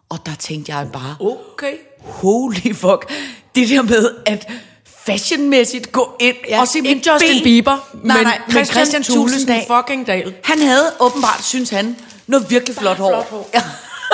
Og 0.10 0.26
der 0.26 0.36
tænkte 0.40 0.76
jeg 0.76 0.90
bare, 0.94 1.16
Okay. 1.20 1.74
holy 2.00 2.74
fuck, 2.74 3.12
det 3.56 3.70
der 3.70 3.82
med 3.82 4.10
at 4.26 4.48
fashionmæssigt 4.86 5.92
gå 5.92 6.16
ind 6.20 6.36
Ja, 6.50 6.60
og 6.62 6.68
simpelthen 6.68 6.98
ikke 6.98 7.12
Justin 7.14 7.30
bede- 7.30 7.44
Bieber, 7.44 7.90
nej, 8.04 8.18
men 8.18 8.26
nej, 8.26 8.42
men 8.48 8.52
Christian 8.52 8.66
Christian 8.86 9.04
Tulsendal. 9.04 9.66
fucking 9.68 10.08
Dahl. 10.08 10.36
Han 10.44 10.60
havde 10.60 10.92
åbenbart, 11.00 11.44
synes 11.44 11.70
han, 11.70 11.98
noget 12.28 12.50
virkelig 12.50 12.76
flot 12.76 12.98
hår. 12.98 13.10
flot 13.12 13.30
hår. 13.30 13.50
Ja. 13.54 13.64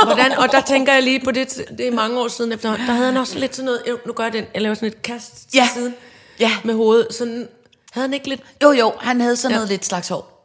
Hvordan, 0.05 0.31
og 0.31 0.51
der 0.51 0.62
tænker 0.62 0.93
jeg 0.93 1.03
lige 1.03 1.19
på 1.24 1.31
det, 1.31 1.65
det 1.77 1.88
er 1.88 1.91
mange 1.91 2.19
år 2.19 2.27
siden 2.27 2.51
efterhånden, 2.51 2.88
der 2.88 2.93
havde 2.93 3.05
han 3.07 3.17
også 3.17 3.39
lidt 3.39 3.55
sådan 3.55 3.65
noget, 3.65 3.81
nu 4.07 4.13
gør 4.13 4.24
jeg 4.24 4.33
den, 4.33 4.45
jeg 4.53 4.62
laver 4.62 4.75
sådan 4.75 4.88
et 4.88 5.01
kast 5.01 5.36
til 5.36 5.48
Ja. 5.57 5.69
siden 5.74 5.95
Ja. 6.39 6.51
med 6.63 6.74
hovedet, 6.74 7.07
sådan, 7.12 7.48
havde 7.91 8.07
han 8.07 8.13
ikke 8.13 8.29
lidt, 8.29 8.41
Jo, 8.63 8.71
jo, 8.71 8.93
han 9.00 9.21
havde 9.21 9.36
sådan 9.36 9.51
Ja. 9.51 9.55
noget 9.57 9.69
lidt 9.69 9.86
slags 9.86 10.07
hår. 10.07 10.38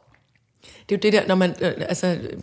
Det 0.89 0.95
er 0.95 0.97
jo 0.97 1.11
det 1.11 1.13
der, 1.13 1.27
når 1.27 1.35
man, 1.35 1.55
øh, 1.61 1.71
altså, 1.89 2.07
øh, 2.07 2.39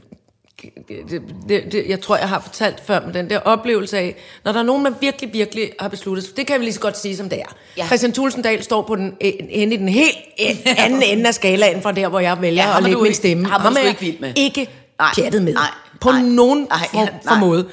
det, 0.89 1.23
det, 1.49 1.73
det, 1.73 1.85
jeg 1.89 2.01
tror, 2.01 2.17
jeg 2.17 2.29
har 2.29 2.41
fortalt 2.41 2.83
før, 2.87 3.01
men 3.07 3.15
den 3.15 3.31
der 3.31 3.39
oplevelse 3.39 3.99
af, 3.99 4.17
når 4.45 4.53
der 4.53 4.59
er 4.59 4.65
nogen, 4.65 4.83
man 4.83 4.95
virkelig, 5.01 5.33
virkelig 5.33 5.71
har 5.81 5.89
besluttet, 5.89 6.37
det 6.37 6.47
kan 6.47 6.61
vi 6.61 6.65
lige 6.65 6.75
så 6.75 6.81
godt 6.81 6.99
sige, 6.99 7.17
som 7.17 7.29
det 7.29 7.41
er. 7.41 7.57
Ja. 7.77 7.87
Christian 7.87 8.13
Tulsendal 8.13 8.63
står 8.63 8.83
på 8.83 8.97
den, 8.97 9.17
en, 9.21 9.47
ende 9.51 9.75
i 9.75 9.79
den 9.79 9.89
helt 9.89 10.17
en, 10.37 10.57
anden 10.79 11.03
ende 11.03 11.29
af 11.29 11.35
skalaen 11.35 11.83
fra 11.83 11.93
der, 11.93 12.09
hvor 12.09 12.21
jeg 12.21 12.41
vælger 12.41 12.63
Ja, 12.69 12.77
at 12.77 12.83
lægge 12.83 12.97
min 12.99 13.07
ikke- 13.07 13.17
stemme. 13.17 13.47
ham 13.49 13.77
er 13.77 13.81
ikke 13.89 14.01
vild 14.01 14.19
med. 14.21 14.33
ikke 14.37 14.69
Nej, 14.99 15.11
pjattet 15.15 15.43
med. 15.43 15.55
nej, 15.55 15.69
på 16.01 16.11
nej, 16.11 16.23
nogen 16.23 16.59
nej, 16.71 16.79
form 16.93 17.09
for 17.29 17.35
måde. 17.35 17.69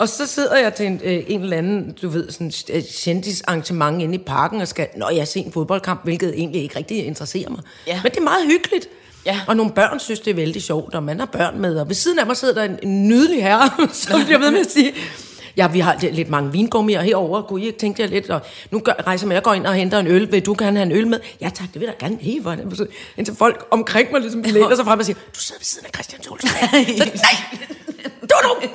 Og 0.00 0.08
så 0.08 0.26
sidder 0.26 0.56
jeg 0.56 0.74
til 0.74 0.86
en, 0.86 1.00
øh, 1.04 1.22
en 1.26 1.42
eller 1.42 1.56
anden, 1.56 1.96
du 2.02 2.08
ved, 2.08 2.30
sådan 2.30 2.52
øh, 2.72 2.82
kendisarrangement 3.04 4.02
inde 4.02 4.14
i 4.14 4.18
parken, 4.18 4.60
og 4.60 4.68
skal, 4.68 4.88
når 4.96 5.10
jeg 5.10 5.28
ser 5.28 5.40
en 5.40 5.52
fodboldkamp, 5.52 6.04
hvilket 6.04 6.34
egentlig 6.36 6.62
ikke 6.62 6.76
rigtig 6.76 7.06
interesserer 7.06 7.50
mig. 7.50 7.60
Ja. 7.86 8.00
Men 8.02 8.12
det 8.12 8.18
er 8.18 8.22
meget 8.22 8.46
hyggeligt. 8.46 8.88
Ja. 9.26 9.40
Og 9.48 9.56
nogle 9.56 9.72
børn 9.72 10.00
synes, 10.00 10.20
det 10.20 10.30
er 10.30 10.34
vældig 10.34 10.62
sjovt, 10.62 10.94
og 10.94 11.02
man 11.02 11.18
har 11.18 11.26
børn 11.26 11.58
med. 11.60 11.78
Og 11.80 11.88
ved 11.88 11.94
siden 11.94 12.18
af 12.18 12.26
mig 12.26 12.36
sidder 12.36 12.54
der 12.54 12.62
en, 12.64 12.78
en 12.82 13.08
nydelig 13.08 13.42
herre, 13.42 13.70
som 13.92 14.24
bliver 14.24 14.38
ved 14.38 14.50
med 14.50 14.60
at 14.60 14.70
sige, 14.70 14.92
ja, 15.56 15.68
vi 15.68 15.80
har 15.80 15.98
lidt 16.12 16.28
mange 16.28 16.52
vingummier 16.52 17.02
herovre, 17.02 17.42
kunne 17.42 17.62
I 17.66 17.72
tænkte 17.80 18.02
jeg 18.02 18.10
lidt, 18.10 18.30
og 18.30 18.40
nu 18.70 18.78
gør, 18.78 18.92
rejser 19.06 19.26
mig, 19.26 19.34
jeg 19.34 19.42
går 19.42 19.52
ind 19.54 19.66
og 19.66 19.74
henter 19.74 19.98
en 19.98 20.06
øl, 20.06 20.32
vil 20.32 20.46
du 20.46 20.56
gerne 20.58 20.76
have 20.78 20.86
en 20.86 20.92
øl 20.92 21.06
med? 21.06 21.18
Ja 21.40 21.50
tak, 21.54 21.68
det 21.72 21.80
vil 21.80 21.86
jeg 21.86 22.08
gerne 22.10 22.40
hvordan? 22.40 22.76
Så- 22.76 22.86
Indtil 23.16 23.34
folk 23.36 23.66
omkring 23.70 24.12
mig 24.12 24.20
ligesom 24.20 24.42
læner 24.54 24.76
sig 24.76 24.84
frem 24.84 24.98
og 24.98 25.04
siger, 25.04 25.16
du 25.34 25.40
sidder 25.40 25.58
ved 25.58 25.64
siden 25.64 25.86
af 25.86 25.90
Christian. 25.94 26.22
Så, 26.24 26.30
nej, 27.04 27.60
du! 28.44 28.68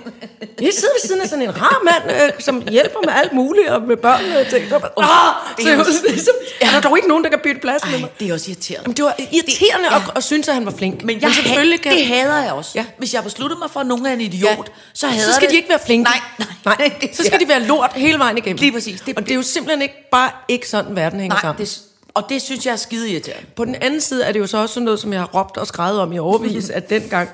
Jeg 0.61 0.73
sidder 0.73 0.93
ved 0.93 1.07
siden 1.07 1.21
af 1.21 1.27
sådan 1.27 1.43
en 1.43 1.61
rar 1.61 1.81
mand, 1.83 2.21
øh, 2.21 2.31
som 2.39 2.61
hjælper 2.69 2.99
med 3.05 3.13
alt 3.15 3.33
muligt, 3.33 3.69
og 3.69 3.81
med 3.81 3.97
børnene 3.97 4.39
og 4.39 4.47
ting. 4.47 4.69
Så, 4.69 4.79
bare, 4.79 4.91
ah, 4.97 5.55
det 5.57 5.65
så 5.65 5.71
er 5.71 5.83
sådan 5.83 6.11
ligesom, 6.11 6.33
er 6.61 6.69
der 6.71 6.81
dog 6.81 6.97
ikke 6.97 7.07
nogen, 7.07 7.23
der 7.23 7.29
kan 7.29 7.39
bytte 7.43 7.61
plads 7.61 7.81
med 7.91 7.99
mig? 7.99 8.07
Ej, 8.09 8.15
det 8.19 8.29
er 8.29 8.33
også 8.33 8.51
irriterende. 8.51 8.81
Jamen, 8.83 8.97
det 8.97 9.05
var 9.05 9.15
irriterende 9.31 9.87
ja. 9.91 9.95
at, 9.95 10.01
at 10.15 10.23
synes, 10.23 10.47
at 10.47 10.53
han 10.53 10.65
var 10.65 10.71
flink. 10.71 11.03
Men 11.03 11.21
jeg 11.21 11.31
selvfølgelig 11.31 11.79
ha- 11.83 11.89
det 11.91 12.05
hader 12.07 12.43
jeg 12.43 12.51
også. 12.51 12.71
Ja. 12.75 12.79
Ja. 12.79 12.85
Hvis 12.97 13.13
jeg 13.13 13.23
beslutter 13.23 13.57
mig 13.57 13.69
for, 13.71 13.79
at 13.79 13.87
nogen 13.87 14.05
er 14.05 14.13
en 14.13 14.21
idiot, 14.21 14.49
Ja. 14.67 14.73
så 14.93 15.07
hader 15.07 15.25
så 15.25 15.33
skal 15.33 15.41
det. 15.47 15.51
de 15.51 15.55
ikke 15.55 15.69
være 15.69 15.79
flinke. 15.85 16.03
Nej, 16.03 16.19
nej. 16.65 16.75
nej. 16.79 17.09
Så 17.13 17.23
skal 17.23 17.39
de 17.39 17.47
være 17.47 17.61
lort 17.63 17.91
hele 17.95 18.19
vejen 18.19 18.37
igennem. 18.37 18.57
Lige 18.59 18.71
præcis. 18.71 19.01
Det- 19.01 19.17
og 19.17 19.23
det 19.23 19.31
er 19.31 19.35
jo 19.35 19.41
simpelthen 19.43 19.81
ikke 19.81 20.07
bare 20.11 20.31
ikke 20.47 20.69
sådan, 20.69 20.95
verden 20.95 21.19
hænger 21.19 21.35
Nej, 21.35 21.41
sammen. 21.41 21.65
det, 21.65 21.79
og 22.13 22.23
det 22.29 22.41
synes 22.41 22.65
jeg 22.65 22.71
er 22.71 22.75
skide 22.75 23.09
irriterende. 23.11 23.45
På 23.55 23.65
den 23.65 23.75
anden 23.75 24.01
side 24.01 24.23
er 24.23 24.31
det 24.31 24.39
jo 24.39 24.47
så 24.47 24.57
også 24.57 24.73
sådan 24.73 24.85
noget, 24.85 24.99
som 24.99 25.13
jeg 25.13 25.19
har 25.21 25.27
råbt 25.27 25.57
og 25.57 25.67
skrevet 25.67 25.99
om 25.99 26.13
i 26.13 26.19
overvis, 26.19 26.69
at 26.77 26.89
dengang 26.89 27.29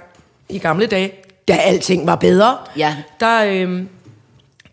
i 0.49 0.59
gamle 0.59 0.85
dage, 0.85 1.11
da 1.47 1.53
alting 1.53 2.07
var 2.07 2.15
bedre, 2.15 2.57
Ja. 2.77 2.97
der, 3.19 3.43
øhm, 3.45 3.89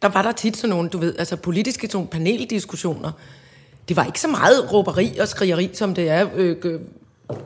der 0.03 0.09
var 0.09 0.23
der 0.23 0.33
tit 0.33 0.57
sådan 0.57 0.71
nogle, 0.71 0.89
du 0.89 0.99
ved, 0.99 1.15
altså 1.19 1.37
politiske 1.37 1.87
sådan 1.87 1.97
nogle 1.97 2.09
paneldiskussioner. 2.09 3.13
Det 3.89 3.97
var 3.97 4.05
ikke 4.05 4.21
så 4.21 4.29
meget 4.29 4.73
råberi 4.73 5.19
og 5.21 5.29
skrigeri, 5.29 5.71
som 5.73 5.95
det 5.95 6.09
er 6.09 6.29
øh, 6.35 6.57
øh, 6.65 6.81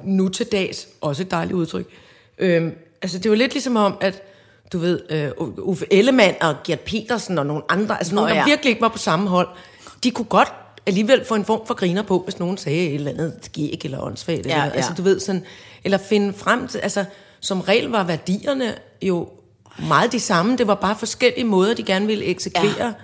nu 0.05 0.29
til 0.29 0.47
dags. 0.47 0.89
Også 1.01 1.23
et 1.23 1.31
dejligt 1.31 1.55
udtryk. 1.55 1.87
Øhm, 2.39 2.73
altså 3.03 3.19
det 3.19 3.31
var 3.31 3.37
lidt 3.37 3.53
ligesom 3.53 3.77
om, 3.77 3.97
at 4.01 4.23
du 4.73 4.79
ved, 4.79 5.01
øh, 5.11 5.31
Uffe 5.59 5.87
Ellemann 5.91 6.35
og 6.41 6.55
Gert 6.65 6.81
Petersen 6.81 7.39
og 7.39 7.47
nogle 7.47 7.63
andre, 7.69 7.99
altså 7.99 8.15
nogle, 8.15 8.29
Nå, 8.29 8.35
der 8.35 8.41
ja. 8.41 8.47
virkelig 8.47 8.71
ikke 8.71 8.83
var 8.83 8.89
på 8.89 8.99
samme 8.99 9.29
hold, 9.29 9.49
de 10.05 10.11
kunne 10.11 10.25
godt 10.25 10.53
alligevel 10.87 11.25
få 11.25 11.35
en 11.35 11.45
form 11.45 11.67
for 11.67 11.75
griner 11.75 12.03
på, 12.03 12.19
hvis 12.25 12.39
nogen 12.39 12.57
sagde 12.59 12.89
et 12.89 12.95
eller 12.95 13.11
andet 13.11 13.39
skæg 13.43 13.81
eller 13.85 14.01
åndssvagt. 14.01 14.47
Ja, 14.47 14.53
eller, 14.53 14.65
ja. 14.65 14.71
Altså 14.71 14.93
du 14.97 15.03
ved 15.03 15.21
sådan, 15.21 15.45
eller 15.85 15.99
finde 15.99 16.33
frem 16.33 16.69
til, 16.69 16.79
altså 16.79 17.05
som 17.43 17.61
regel 17.61 17.89
var 17.89 18.05
værdierne 18.05 18.75
jo 19.03 19.29
meget 19.79 20.13
de 20.13 20.21
samme, 20.21 20.57
det 20.57 20.67
var 20.67 20.75
bare 20.75 20.97
forskellige 20.99 21.45
måder, 21.45 21.75
de 21.75 21.83
gerne 21.83 22.07
ville 22.07 22.25
eksekvere. 22.25 22.95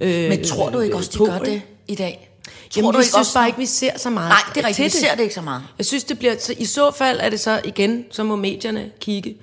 Ja. 0.00 0.24
Øh, 0.24 0.28
Men 0.28 0.44
tror 0.44 0.70
du 0.70 0.80
ikke 0.80 0.96
også, 0.96 1.10
de 1.12 1.18
på, 1.18 1.24
gør 1.24 1.38
det 1.38 1.62
i 1.88 1.94
dag? 1.94 2.30
Jamen, 2.76 2.84
tror 2.84 2.92
du 2.92 2.98
vi 2.98 3.02
ikke 3.02 3.08
synes 3.08 3.14
også, 3.14 3.34
bare 3.34 3.46
ikke, 3.46 3.58
vi 3.58 3.66
ser 3.66 3.98
så 3.98 4.10
meget 4.10 4.28
Nej, 4.28 4.38
det 4.54 4.62
er 4.62 4.68
rigtigt. 4.68 4.84
Vi 4.84 4.90
ser 4.90 5.14
det 5.14 5.22
ikke 5.22 5.34
så 5.34 5.40
meget. 5.40 5.62
Jeg 5.78 5.86
synes, 5.86 6.04
det 6.04 6.18
bliver... 6.18 6.34
Så 6.38 6.54
I 6.58 6.64
så 6.64 6.90
fald 6.90 7.20
er 7.20 7.30
det 7.30 7.40
så 7.40 7.60
igen, 7.64 8.04
så 8.10 8.24
må 8.24 8.36
medierne 8.36 8.90
kigge, 9.00 9.36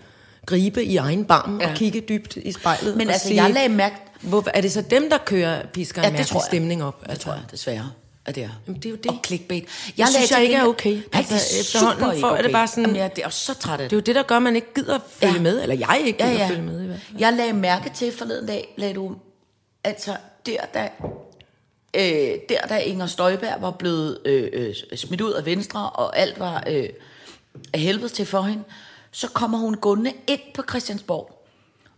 gribe 0.46 0.84
i 0.84 0.98
egen 0.98 1.26
barm 1.26 1.62
ja. 1.62 1.70
Og 1.70 1.76
kigge 1.76 2.02
dybt 2.10 2.36
i 2.36 2.52
spejlet. 2.52 2.98
Men 2.98 3.10
altså, 3.10 3.28
sige, 3.28 3.44
jeg 3.44 3.54
lagde 3.54 3.70
mærke... 3.70 3.96
Hvorfor, 4.22 4.52
er 4.54 4.62
det 4.62 4.72
så 4.72 4.82
dem, 4.82 5.10
der 5.10 5.18
kører 5.18 5.66
pisker 5.74 6.02
Ja, 6.02 6.08
en 6.08 6.14
mærkelig 6.14 6.42
stemning 6.48 6.84
op? 6.84 7.10
Det 7.10 7.20
tror 7.20 7.32
jeg 7.32 7.42
desværre, 7.52 7.92
at 8.28 8.36
det 8.36 8.44
er. 8.44 8.50
Jamen, 8.68 8.82
det 8.82 8.86
er 8.86 8.90
jo 8.90 8.96
det. 8.96 9.12
Og 9.12 9.18
clickbait. 9.26 9.66
Jeg 9.98 10.08
synes, 10.08 10.32
lagde 10.32 10.36
jeg 10.36 10.44
ikke 10.44 10.56
er 10.56 10.66
okay. 10.66 10.92
Nej, 10.94 11.02
Altså, 11.14 11.34
det 11.34 11.58
er 11.58 11.62
efterhånden 11.62 12.00
super 12.00 12.12
ikke 12.12 12.28
jeg 12.28 12.38
det 12.38 12.46
okay. 12.46 12.54
bare 12.54 12.68
sådan- 12.68 12.84
Jamen, 12.84 12.96
jeg 12.96 13.12
er 13.22 13.26
også 13.26 13.46
så 13.46 13.54
træt 13.54 13.80
af 13.82 13.90
Det 13.90 13.96
er 13.96 13.98
jo 13.98 14.02
det, 14.02 14.16
der 14.16 14.24
gør, 14.24 14.36
at 14.36 14.42
man 14.44 14.56
ikke 14.56 14.74
gider 14.76 15.00
følge 15.10 15.34
Ja. 15.34 15.42
med. 15.42 15.62
Eller 15.62 15.76
jeg 15.76 16.02
ikke 16.06 16.18
gider 16.20 16.32
ja, 16.32 16.38
ja. 16.38 16.50
følge 16.50 16.62
med 16.62 16.84
i 16.84 16.86
hvert 16.86 17.00
fald. 17.02 17.20
Jeg 17.20 17.34
lagde 17.34 17.54
mærke 17.54 17.90
til 17.96 18.12
forleden 18.12 18.48
dag, 18.48 18.74
lagde 18.78 18.94
du, 18.94 19.16
altså 19.84 20.16
der, 20.46 20.58
der, 20.74 20.88
øh, 21.94 22.40
der, 22.50 22.68
da 22.70 22.78
Inger 22.78 23.06
Støjberg 23.08 23.62
var 23.62 23.72
blevet 23.72 24.20
øh, 24.26 24.50
øh, 24.54 24.76
smidt 24.96 25.22
ud 25.22 25.32
af 25.34 25.46
Venstre, 25.46 25.90
og 25.90 26.18
alt 26.18 26.40
var 26.40 26.64
øh, 26.68 26.90
af 27.74 27.80
helvede 27.80 28.10
til 28.10 28.26
for 28.26 28.42
hende, 28.42 28.64
så 29.12 29.28
kommer 29.30 29.58
hun 29.58 29.74
gående 29.74 30.12
ind 30.28 30.42
på 30.54 30.64
Christiansborg. 30.70 31.34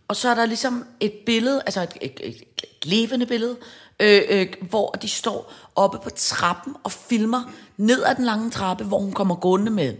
Og 0.08 0.16
så 0.16 0.28
er 0.28 0.34
der 0.34 0.46
ligesom 0.46 0.86
et 1.00 1.12
billede, 1.26 1.62
altså 1.66 1.82
et, 1.82 1.90
et, 2.00 2.20
et, 2.22 2.36
et 2.62 2.86
levende 2.86 3.26
billede, 3.26 3.56
øh, 4.00 4.22
øh, 4.28 4.46
hvor 4.60 4.90
de 4.90 5.08
står 5.08 5.52
oppe 5.76 5.98
på 5.98 6.10
trappen 6.10 6.76
og 6.84 6.92
filmer 6.92 7.42
ned 7.76 8.02
ad 8.04 8.14
den 8.14 8.24
lange 8.24 8.50
trappe, 8.50 8.84
hvor 8.84 8.98
hun 8.98 9.12
kommer 9.12 9.34
gående 9.34 9.70
med 9.70 9.94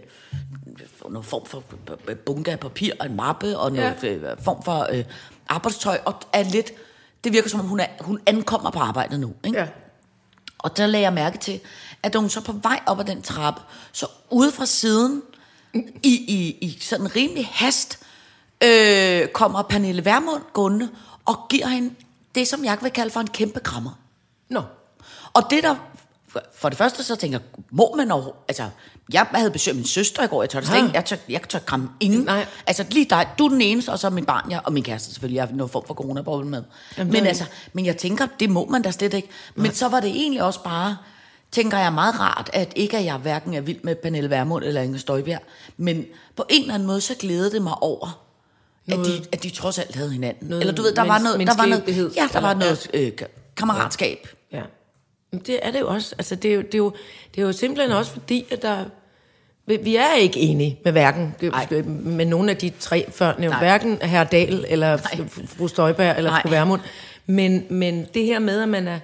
noget 1.11 1.27
form 1.27 1.47
for 1.47 1.63
bunke 2.27 2.51
af 2.51 2.61
papir 2.61 2.93
og 3.01 3.07
en 3.07 3.17
mappe 3.17 3.59
og 3.59 3.73
noget 3.73 3.97
Ja. 4.03 4.13
ja. 4.13 4.35
form 4.35 4.63
for 4.63 4.89
øh, 4.93 5.05
arbejdstøj, 5.49 5.99
og 6.05 6.15
er 6.33 6.43
lidt, 6.43 6.73
det 7.25 7.33
virker 7.33 7.49
som 7.49 7.61
om 7.61 7.67
hun, 7.67 7.81
er, 7.81 7.87
hun 8.01 8.21
ankommer 8.27 8.71
på 8.71 8.79
arbejdet 8.79 9.21
nu. 9.21 9.33
Ikke? 9.45 9.59
Ja. 9.59 9.67
Og 10.59 10.77
der 10.77 10.87
lagde 10.87 11.05
jeg 11.05 11.13
mærke 11.13 11.39
til, 11.39 11.61
at 12.03 12.13
da 12.13 12.19
hun 12.19 12.31
så 12.31 12.41
på 12.41 12.53
vej 12.53 12.81
op 12.87 13.01
ad 13.01 13.05
den 13.05 13.23
trappe, 13.23 13.61
så 13.93 14.07
ude 14.31 14.53
fra 14.53 14.67
siden, 14.67 15.23
i, 16.03 16.15
i, 16.29 16.59
i 16.61 16.79
sådan 16.81 17.17
rimelig 17.17 17.49
hast, 17.53 17.99
øh, 18.65 19.29
kommer 19.29 19.63
Pernille 19.63 20.05
Vermund 20.05 20.43
gående 20.53 20.89
og 21.25 21.37
giver 21.51 21.67
hende 21.67 21.95
det, 22.35 22.49
som 22.49 22.65
jeg 22.65 22.79
vil 22.83 22.91
kalde 22.91 23.11
for 23.11 23.21
en 23.21 23.27
kæmpe 23.27 23.61
krammer. 23.61 23.99
Nå. 24.49 24.63
Og 25.35 25.43
det 25.51 25.63
der, 25.63 25.75
for- 26.55 26.69
det 26.69 26.79
første 26.79 27.05
så 27.05 27.17
tænker 27.17 27.39
jeg, 27.39 27.65
må 27.71 27.95
man 27.97 28.11
over, 28.11 28.31
altså, 28.49 28.69
jeg 29.13 29.27
havde 29.35 29.51
besøgt 29.51 29.77
min 29.77 29.87
søster 29.87 30.23
i 30.23 30.27
går, 30.27 30.43
jeg 30.43 30.51
tør, 30.51 30.61
det 30.61 30.71
Ah. 30.71 30.77
ikke, 30.77 30.91
jeg 30.95 31.05
tør, 31.05 31.17
jeg 31.29 31.41
tør 31.49 31.59
kramme 31.59 31.89
ingen. 32.01 32.21
Nej. 32.25 32.47
Altså 32.67 32.85
lige 32.91 33.07
dig, 33.11 33.29
du 33.39 33.45
er 33.45 33.49
den 33.49 33.61
eneste, 33.61 33.91
og 33.91 33.99
så 33.99 34.11
min 34.11 34.25
barn, 34.25 34.51
jeg, 34.51 34.61
og 34.65 34.73
min 34.73 34.83
kæreste 34.83 35.13
selvfølgelig, 35.13 35.37
jeg 35.37 35.47
har 35.49 35.55
noget 35.55 35.71
form 35.71 35.85
for 35.87 35.95
corona 35.95 36.23
med. 36.23 36.63
Jamen, 36.99 37.13
men 37.13 37.27
altså, 37.27 37.45
men 37.73 37.87
jeg 37.87 37.97
tænker, 37.97 38.27
det 38.41 38.51
må 38.51 38.67
man 38.67 38.83
da 38.83 38.91
slet 38.91 39.15
ikke. 39.15 39.29
Men 39.55 39.75
så 39.75 39.89
var 39.89 40.01
det 40.01 40.11
egentlig 40.11 40.43
også 40.43 40.63
bare, 40.63 40.97
tænker 41.53 41.79
jeg 41.79 41.93
meget 41.93 42.21
rart, 42.21 42.51
at 42.53 42.73
ikke 42.77 42.99
at 42.99 43.05
jeg 43.05 43.17
hverken 43.17 43.55
er 43.55 43.61
vild 43.61 43.79
med 43.83 43.95
Pernille 43.97 44.31
Vermund 44.31 44.65
eller 44.65 44.81
Inger 44.81 44.99
Støjberg, 44.99 45.41
men 45.77 46.05
på 46.37 46.45
en 46.49 46.61
eller 46.63 46.75
anden 46.75 46.87
måde, 46.87 47.01
så 47.01 47.15
glædede 47.15 47.51
det 47.51 47.63
mig 47.63 47.75
over, 47.83 48.21
at 48.89 48.97
de, 48.99 49.25
at 49.33 49.43
de 49.43 49.51
trods 49.51 49.79
alt 49.79 49.95
havde 49.95 50.11
hinanden. 50.13 50.49
Noget 50.49 50.61
Eller 50.61 50.75
du 50.75 50.83
ved, 50.83 50.95
der 50.95 51.03
var 51.05 51.19
noget, 51.19 51.41
der 51.41 51.57
var 51.57 51.67
noget, 51.67 52.17
ja, 52.17 52.29
der 52.33 52.41
var 52.41 52.55
noget 52.55 52.91
øh, 52.95 53.13
kammeratskab. 53.57 54.29
Ja. 54.53 54.63
Men 55.33 55.41
det 55.47 55.59
er 55.63 55.71
det 55.71 55.81
jo 55.81 55.89
også. 55.89 56.15
Altså, 56.19 56.35
det 56.35 56.51
er 56.51 56.55
jo, 56.55 56.61
det 56.63 56.75
er 56.75 56.79
jo, 56.79 56.93
det 57.35 57.41
er 57.43 57.47
jo 57.47 57.53
simpelthen 57.53 57.93
også 57.97 58.13
fordi, 58.13 58.47
at 58.51 58.63
der... 58.63 58.85
vi- 59.67 59.97
er 59.97 60.15
ikke 60.15 60.41
enige 60.41 60.79
med 60.85 60.93
hverken 60.93 61.35
Nej. 61.43 61.83
med 61.89 62.27
nogen 62.27 62.49
af 62.49 62.57
de 62.57 62.73
tre 62.81 63.11
før 63.11 63.35
nævnt, 63.39 63.59
hverken 63.59 63.99
herr 64.03 64.25
Dahl 64.25 64.65
eller 64.69 64.97
Nej. 65.17 65.29
fru 65.47 65.69
Støjberg 65.69 66.17
eller 66.17 66.31
Nej. 66.31 66.43
fru 66.43 66.49
Vermund. 66.49 66.81
Men, 67.27 67.67
men 67.71 68.07
det 68.15 68.25
her 68.25 68.39
med, 68.39 68.63
at 68.63 68.69
man, 68.69 68.89
er, 68.89 68.99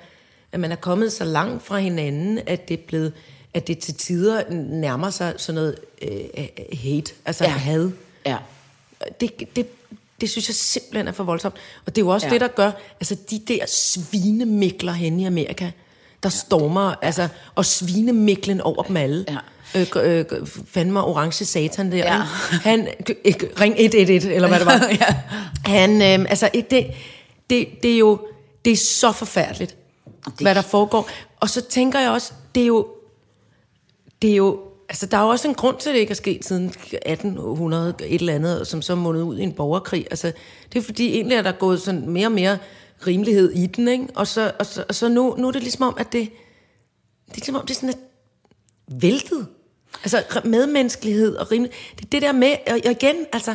at 0.52 0.60
man 0.60 0.72
er 0.72 0.76
kommet 0.76 1.12
så 1.12 1.24
langt 1.24 1.62
fra 1.62 1.78
hinanden, 1.78 2.40
at 2.46 2.68
det 2.68 2.78
er 2.80 2.82
blevet, 2.86 3.12
at 3.54 3.66
det 3.66 3.78
til 3.78 3.94
tider 3.94 4.42
nærmer 4.50 5.10
sig 5.10 5.34
sådan 5.36 5.54
noget 5.54 5.76
øh, 6.02 6.46
hate, 6.72 7.12
altså. 7.24 7.44
Ja. 7.44 7.50
had. 7.50 7.90
Ja. 8.26 8.36
Det, 9.20 9.56
det, 9.56 9.66
det 10.20 10.30
synes 10.30 10.48
jeg 10.48 10.54
simpelthen 10.54 11.08
er 11.08 11.12
for 11.12 11.24
voldsomt. 11.24 11.54
Og 11.86 11.96
det 11.96 12.02
er 12.02 12.06
jo 12.06 12.08
også 12.08 12.26
ja. 12.26 12.32
Ja. 12.32 12.34
det, 12.34 12.40
der 12.40 12.48
gør, 12.48 12.70
altså 13.00 13.16
de 13.30 13.38
der 13.48 13.66
svinemikler 13.66 14.92
hen 14.92 15.20
i 15.20 15.26
Amerika, 15.26 15.70
der 16.22 16.28
stormer, 16.28 16.94
altså, 17.02 17.28
og 17.54 17.64
svinemiklen 17.64 18.60
over 18.60 18.82
dem 18.82 18.96
alle. 18.96 19.24
Ja. 19.28 19.38
Øh, 19.74 19.86
øh, 19.96 20.24
fandme 20.66 21.04
orange 21.04 21.44
satan 21.44 21.92
der. 21.92 21.96
Ja. 21.96 22.22
Han, 22.62 22.88
ikke, 23.24 23.50
ring 23.60 23.74
111, 23.78 24.34
eller 24.34 24.48
hvad 24.48 24.58
det 24.58 24.66
var. 24.66 24.88
Ja. 25.00 25.16
Han, 25.64 26.02
øh, 26.02 26.30
altså, 26.30 26.50
det, 26.54 26.86
det, 27.50 27.68
det 27.82 27.94
er 27.94 27.98
jo, 27.98 28.20
det 28.64 28.72
er 28.72 28.76
så 28.76 29.12
forfærdeligt, 29.12 29.76
det... 30.24 30.40
hvad 30.40 30.54
der 30.54 30.62
foregår. 30.62 31.10
Og 31.40 31.50
så 31.50 31.60
tænker 31.60 32.00
jeg 32.00 32.10
også, 32.10 32.32
det 32.54 32.62
er 32.62 32.66
jo, 32.66 32.86
det 34.22 34.30
er 34.30 34.36
jo, 34.36 34.60
altså 34.88 35.06
der 35.06 35.16
er 35.16 35.22
jo 35.22 35.28
også 35.28 35.48
en 35.48 35.54
grund 35.54 35.76
til, 35.78 35.90
at 35.90 35.94
det 35.94 36.00
ikke 36.00 36.10
er 36.10 36.14
sket 36.14 36.44
siden 36.44 36.66
1800 36.66 37.94
et 38.06 38.20
eller 38.20 38.34
andet, 38.34 38.66
som 38.66 38.82
så 38.82 38.94
mundet 38.94 39.22
ud 39.22 39.38
i 39.38 39.42
en 39.42 39.52
borgerkrig. 39.52 40.06
Altså, 40.10 40.32
det 40.72 40.78
er 40.78 40.82
fordi 40.82 41.14
egentlig 41.14 41.36
er 41.36 41.42
der 41.42 41.52
gået 41.52 41.80
sådan 41.82 42.10
mere 42.10 42.26
og 42.26 42.32
mere 42.32 42.58
rimelighed 43.06 43.52
i 43.52 43.66
den, 43.66 43.88
ikke? 43.88 44.06
Og 44.14 44.26
så, 44.26 44.52
og 44.58 44.66
så, 44.66 44.84
og 44.88 44.94
så 44.94 45.08
nu, 45.08 45.34
nu 45.38 45.48
er 45.48 45.52
det 45.52 45.62
ligesom 45.62 45.82
om, 45.82 45.96
at 45.98 46.12
det, 46.12 46.30
det 47.26 47.30
er 47.30 47.34
ligesom 47.34 47.56
om, 47.56 47.66
det 47.66 47.70
er 47.70 47.74
sådan 47.74 47.88
et 47.88 47.98
væltet. 49.02 49.46
Altså 50.02 50.40
medmenneskelighed 50.44 51.36
og 51.36 51.52
rimelighed. 51.52 51.78
Det 51.96 52.04
er 52.04 52.10
det 52.10 52.22
der 52.22 52.32
med, 52.32 52.56
og 52.66 52.80
og 52.84 52.90
igen, 52.90 53.16
altså, 53.32 53.54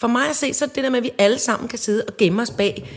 for 0.00 0.08
mig 0.08 0.28
at 0.30 0.36
se, 0.36 0.54
så 0.54 0.64
er 0.64 0.68
det 0.68 0.84
der 0.84 0.90
med, 0.90 0.98
at 0.98 1.04
vi 1.04 1.10
alle 1.18 1.38
sammen 1.38 1.68
kan 1.68 1.78
sidde 1.78 2.04
og 2.08 2.16
gemme 2.16 2.42
os 2.42 2.50
bag 2.50 2.90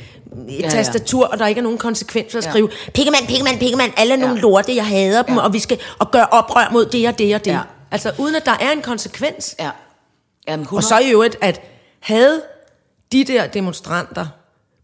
et 0.50 0.60
ja, 0.60 0.64
ja. 0.64 0.70
tastatur, 0.70 1.26
og 1.28 1.40
der 1.40 1.48
ikke 1.48 1.60
er 1.60 1.64
nogen 1.64 1.78
konsekvenser 1.78 2.38
at 2.40 2.46
Ja. 2.46 2.50
skrive, 2.50 2.70
pikkemand, 2.94 3.28
pikkemand, 3.28 3.60
pikkemand, 3.60 3.92
alle 3.98 4.14
er 4.14 4.18
nogle 4.18 4.36
Ja. 4.36 4.42
lorte, 4.42 4.76
jeg 4.76 4.86
hader 4.88 5.22
dem, 5.22 5.36
Ja. 5.36 5.42
og 5.42 5.54
vi 5.54 5.60
skal 5.60 5.80
og 6.00 6.12
gøre 6.12 6.26
oprør 6.26 6.70
mod 6.72 6.86
det 6.86 7.08
og 7.08 7.18
det 7.20 7.36
og 7.36 7.46
det. 7.46 7.52
Ja. 7.52 7.60
Altså 7.92 8.12
uden 8.18 8.36
at 8.36 8.46
der 8.46 8.52
er 8.62 8.72
en 8.72 8.82
konsekvens. 8.82 9.56
Ja. 9.60 9.70
Jamen, 10.48 10.64
100. 10.64 10.80
Og 10.80 10.84
så 10.84 11.00
i 11.00 11.12
øvrigt, 11.12 11.38
at 11.42 11.62
havde 12.00 12.42
de 13.12 13.24
der 13.24 13.48
demonstranter 13.48 14.28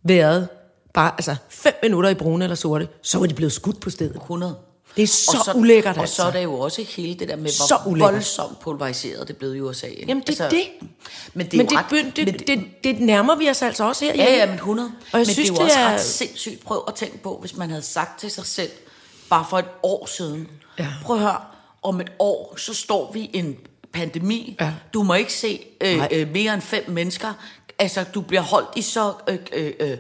været 0.04 0.48
bare 0.94 1.12
altså 1.18 1.36
fem 1.50 1.74
minutter 1.84 2.10
i 2.10 2.14
brune 2.14 2.46
eller 2.46 2.56
sorte, 2.56 2.88
så 3.02 3.20
var 3.20 3.26
de 3.26 3.34
blevet 3.34 3.52
skudt 3.54 3.80
på 3.80 3.90
stedet. 3.90 4.16
100. 4.16 4.56
Det 4.98 5.04
er 5.04 5.08
så, 5.08 5.38
og 5.40 5.46
så 5.46 5.52
ulækkert, 5.54 5.96
Og 5.96 6.02
altså. 6.02 6.16
så 6.16 6.24
er 6.24 6.32
det 6.32 6.44
jo 6.44 6.60
også 6.60 6.82
hele 6.90 7.16
det 7.20 7.28
der 7.30 7.36
med, 7.36 7.50
Så 7.50 7.80
hvor 7.84 7.92
ulækkert. 7.92 8.14
voldsomt 8.14 8.60
pulveriseret 8.60 9.28
det 9.28 9.38
blevet 9.38 9.56
i 9.56 9.60
USA. 9.62 9.88
ikke? 9.88 10.06
Jamen 10.08 10.24
det 10.28 10.40
er 10.40 10.50
det. 10.50 10.64
Men 11.34 11.46
det 11.46 11.54
er 11.54 11.58
men 11.58 11.70
det, 11.70 11.78
ret, 11.78 11.86
det, 11.90 12.26
men, 12.26 12.26
det, 12.34 12.48
det, 12.48 12.66
det 12.84 13.00
nærmer 13.00 13.36
vi 13.36 13.50
os 13.50 13.62
altså 13.62 13.84
også 13.88 14.06
her. 14.06 14.16
Ja, 14.16 14.36
ja, 14.36 14.46
men 14.46 14.56
100. 14.56 14.92
Og 15.14 15.20
jeg 15.20 15.20
men 15.20 15.26
synes, 15.34 15.50
det 15.50 15.56
er 15.58 15.62
jo 15.62 15.66
også 15.66 15.80
er- 15.80 15.94
ret 15.94 16.02
sindssygt. 16.02 16.64
Prøv 16.66 16.84
at 16.88 16.96
tænke 16.96 17.18
på, 17.18 17.38
hvis 17.42 17.56
man 17.56 17.70
havde 17.70 17.82
sagt 17.84 18.20
til 18.20 18.32
sig 18.32 18.46
selv, 18.46 18.72
bare 19.30 19.46
for 19.50 19.60
et 19.60 19.66
år 19.84 20.06
siden, 20.06 20.48
Ja. 20.80 20.88
prøv 21.04 21.16
at 21.16 21.22
høre, 21.22 21.38
om 21.84 22.02
et 22.02 22.12
år, 22.20 22.54
så 22.58 22.74
står 22.74 23.12
vi 23.14 23.20
i 23.20 23.30
en 23.38 23.58
pandemi. 23.94 24.58
Ja. 24.62 24.74
Du 24.94 25.04
må 25.04 25.14
ikke 25.14 25.34
se 25.34 25.66
øh, 25.82 25.98
Nej. 25.98 26.08
øh, 26.12 26.32
mere 26.32 26.54
end 26.54 26.62
fem 26.62 26.84
mennesker. 26.90 27.34
Altså, 27.80 28.04
du 28.14 28.22
bliver 28.22 28.42
holdt 28.42 28.70
i 28.76 28.82
så 28.82 29.14
øh, 29.28 29.38
øh, 29.54 29.72
øh, 29.80 29.98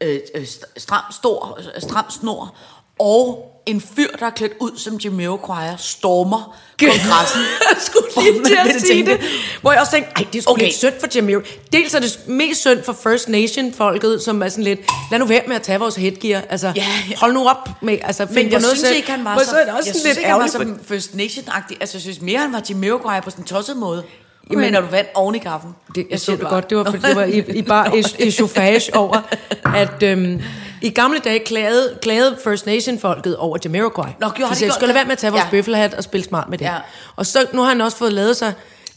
øh, 0.00 0.20
øh, 0.34 0.42
st- 0.42 0.72
stram, 0.76 1.04
stor, 1.12 1.58
stram 1.78 2.10
snor, 2.10 2.56
og 2.98 3.49
en 3.66 3.80
fyr, 3.80 4.06
der 4.20 4.26
er 4.26 4.30
klædt 4.30 4.52
ud 4.60 4.70
som 4.78 4.96
Jamiroquai, 4.96 5.68
stormer 5.78 6.56
kongressen. 6.78 7.40
Skulle 7.86 8.06
lige 8.32 8.44
til 8.44 8.58
at 8.76 8.80
sige 8.80 9.06
det. 9.06 9.20
Hvor 9.60 9.72
jeg 9.72 9.80
også 9.80 9.92
tænkte, 9.92 10.10
ej, 10.16 10.26
det 10.32 10.38
er 10.38 10.42
sgu 10.42 10.52
Okay. 10.52 10.64
lidt 10.64 10.74
synd 10.76 10.94
for 11.00 11.06
Jamiro. 11.14 11.40
Dels 11.72 11.94
er 11.94 12.00
det 12.00 12.18
mest 12.26 12.60
synd 12.60 12.82
for 12.84 12.92
First 12.92 13.28
Nation-folket, 13.28 14.22
som 14.22 14.42
er 14.42 14.48
sådan 14.48 14.64
lidt, 14.64 14.80
lad 15.10 15.18
nu 15.18 15.24
være 15.24 15.42
med 15.46 15.56
at 15.56 15.62
tage 15.62 15.78
vores 15.78 15.96
headgear. 15.96 16.42
Altså, 16.50 16.72
Ja, 16.76 16.86
ja. 17.10 17.16
hold 17.16 17.32
nu 17.32 17.48
op 17.48 17.68
med, 17.82 17.98
altså, 18.02 18.26
find 18.26 18.34
Men 18.34 18.52
jeg 18.52 18.60
noget 18.60 18.76
synes 18.76 18.80
selv. 18.80 18.96
ikke, 18.96 19.10
han 19.10 19.24
var 19.24 19.38
så, 19.38 19.44
så 19.44 19.56
er 19.56 19.72
også 19.72 19.88
jeg 19.88 19.94
synes 19.94 20.04
lidt 20.04 20.18
ikke, 20.18 20.30
han 20.30 20.40
var 20.40 20.46
så 20.46 20.74
First 20.84 21.14
Nation-agtig. 21.14 21.76
Altså, 21.80 21.96
jeg 21.96 22.02
synes 22.02 22.20
mere, 22.20 22.38
han 22.38 22.52
var 22.52 22.62
Jamiroquai 22.70 23.20
på 23.20 23.30
sådan 23.30 23.42
en 23.42 23.46
tosset 23.46 23.76
måde. 23.76 24.02
Jamen, 24.50 24.64
mener 24.64 24.80
du 24.80 24.86
vand 24.86 25.06
oven 25.14 25.34
i 25.34 25.38
kaffen? 25.38 25.70
Det, 25.94 26.06
jeg 26.10 26.18
så 26.18 26.24
siger 26.24 26.36
det 26.36 26.48
godt, 26.48 26.70
det 26.70 26.78
var, 26.78 26.84
fordi 26.84 27.06
det 27.06 27.16
var 27.16 27.24
i, 27.24 27.38
i 27.58 27.62
bare 27.62 27.88
es- 27.88 28.16
echauffage 28.26 28.96
over, 28.96 29.20
at 29.74 30.02
øhm, 30.02 30.42
i 30.82 30.90
gamle 30.90 31.18
dage 31.18 31.38
klagede, 31.38 31.98
klagede 32.02 32.36
First 32.44 32.66
Nation-folket 32.66 33.36
over 33.36 33.58
Jamiroquai. 33.64 34.10
Nå, 34.20 34.28
gjorde 34.28 34.50
De 34.50 34.54
de 34.54 34.58
sagde, 34.58 34.72
skal 34.72 34.88
lade 34.88 34.94
være 34.94 35.04
med 35.04 35.12
at 35.12 35.18
tage 35.18 35.30
vores 35.30 35.44
Ja. 35.44 35.50
bøffelhat 35.50 35.94
og 35.94 36.04
spille 36.04 36.24
smart 36.24 36.48
med 36.48 36.58
det. 36.58 36.64
Ja. 36.64 36.74
Og 37.16 37.26
så 37.26 37.46
nu 37.52 37.60
har 37.62 37.68
han 37.68 37.80
også 37.80 37.96
fået 37.96 38.12
lavet 38.12 38.36
sig... 38.36 38.52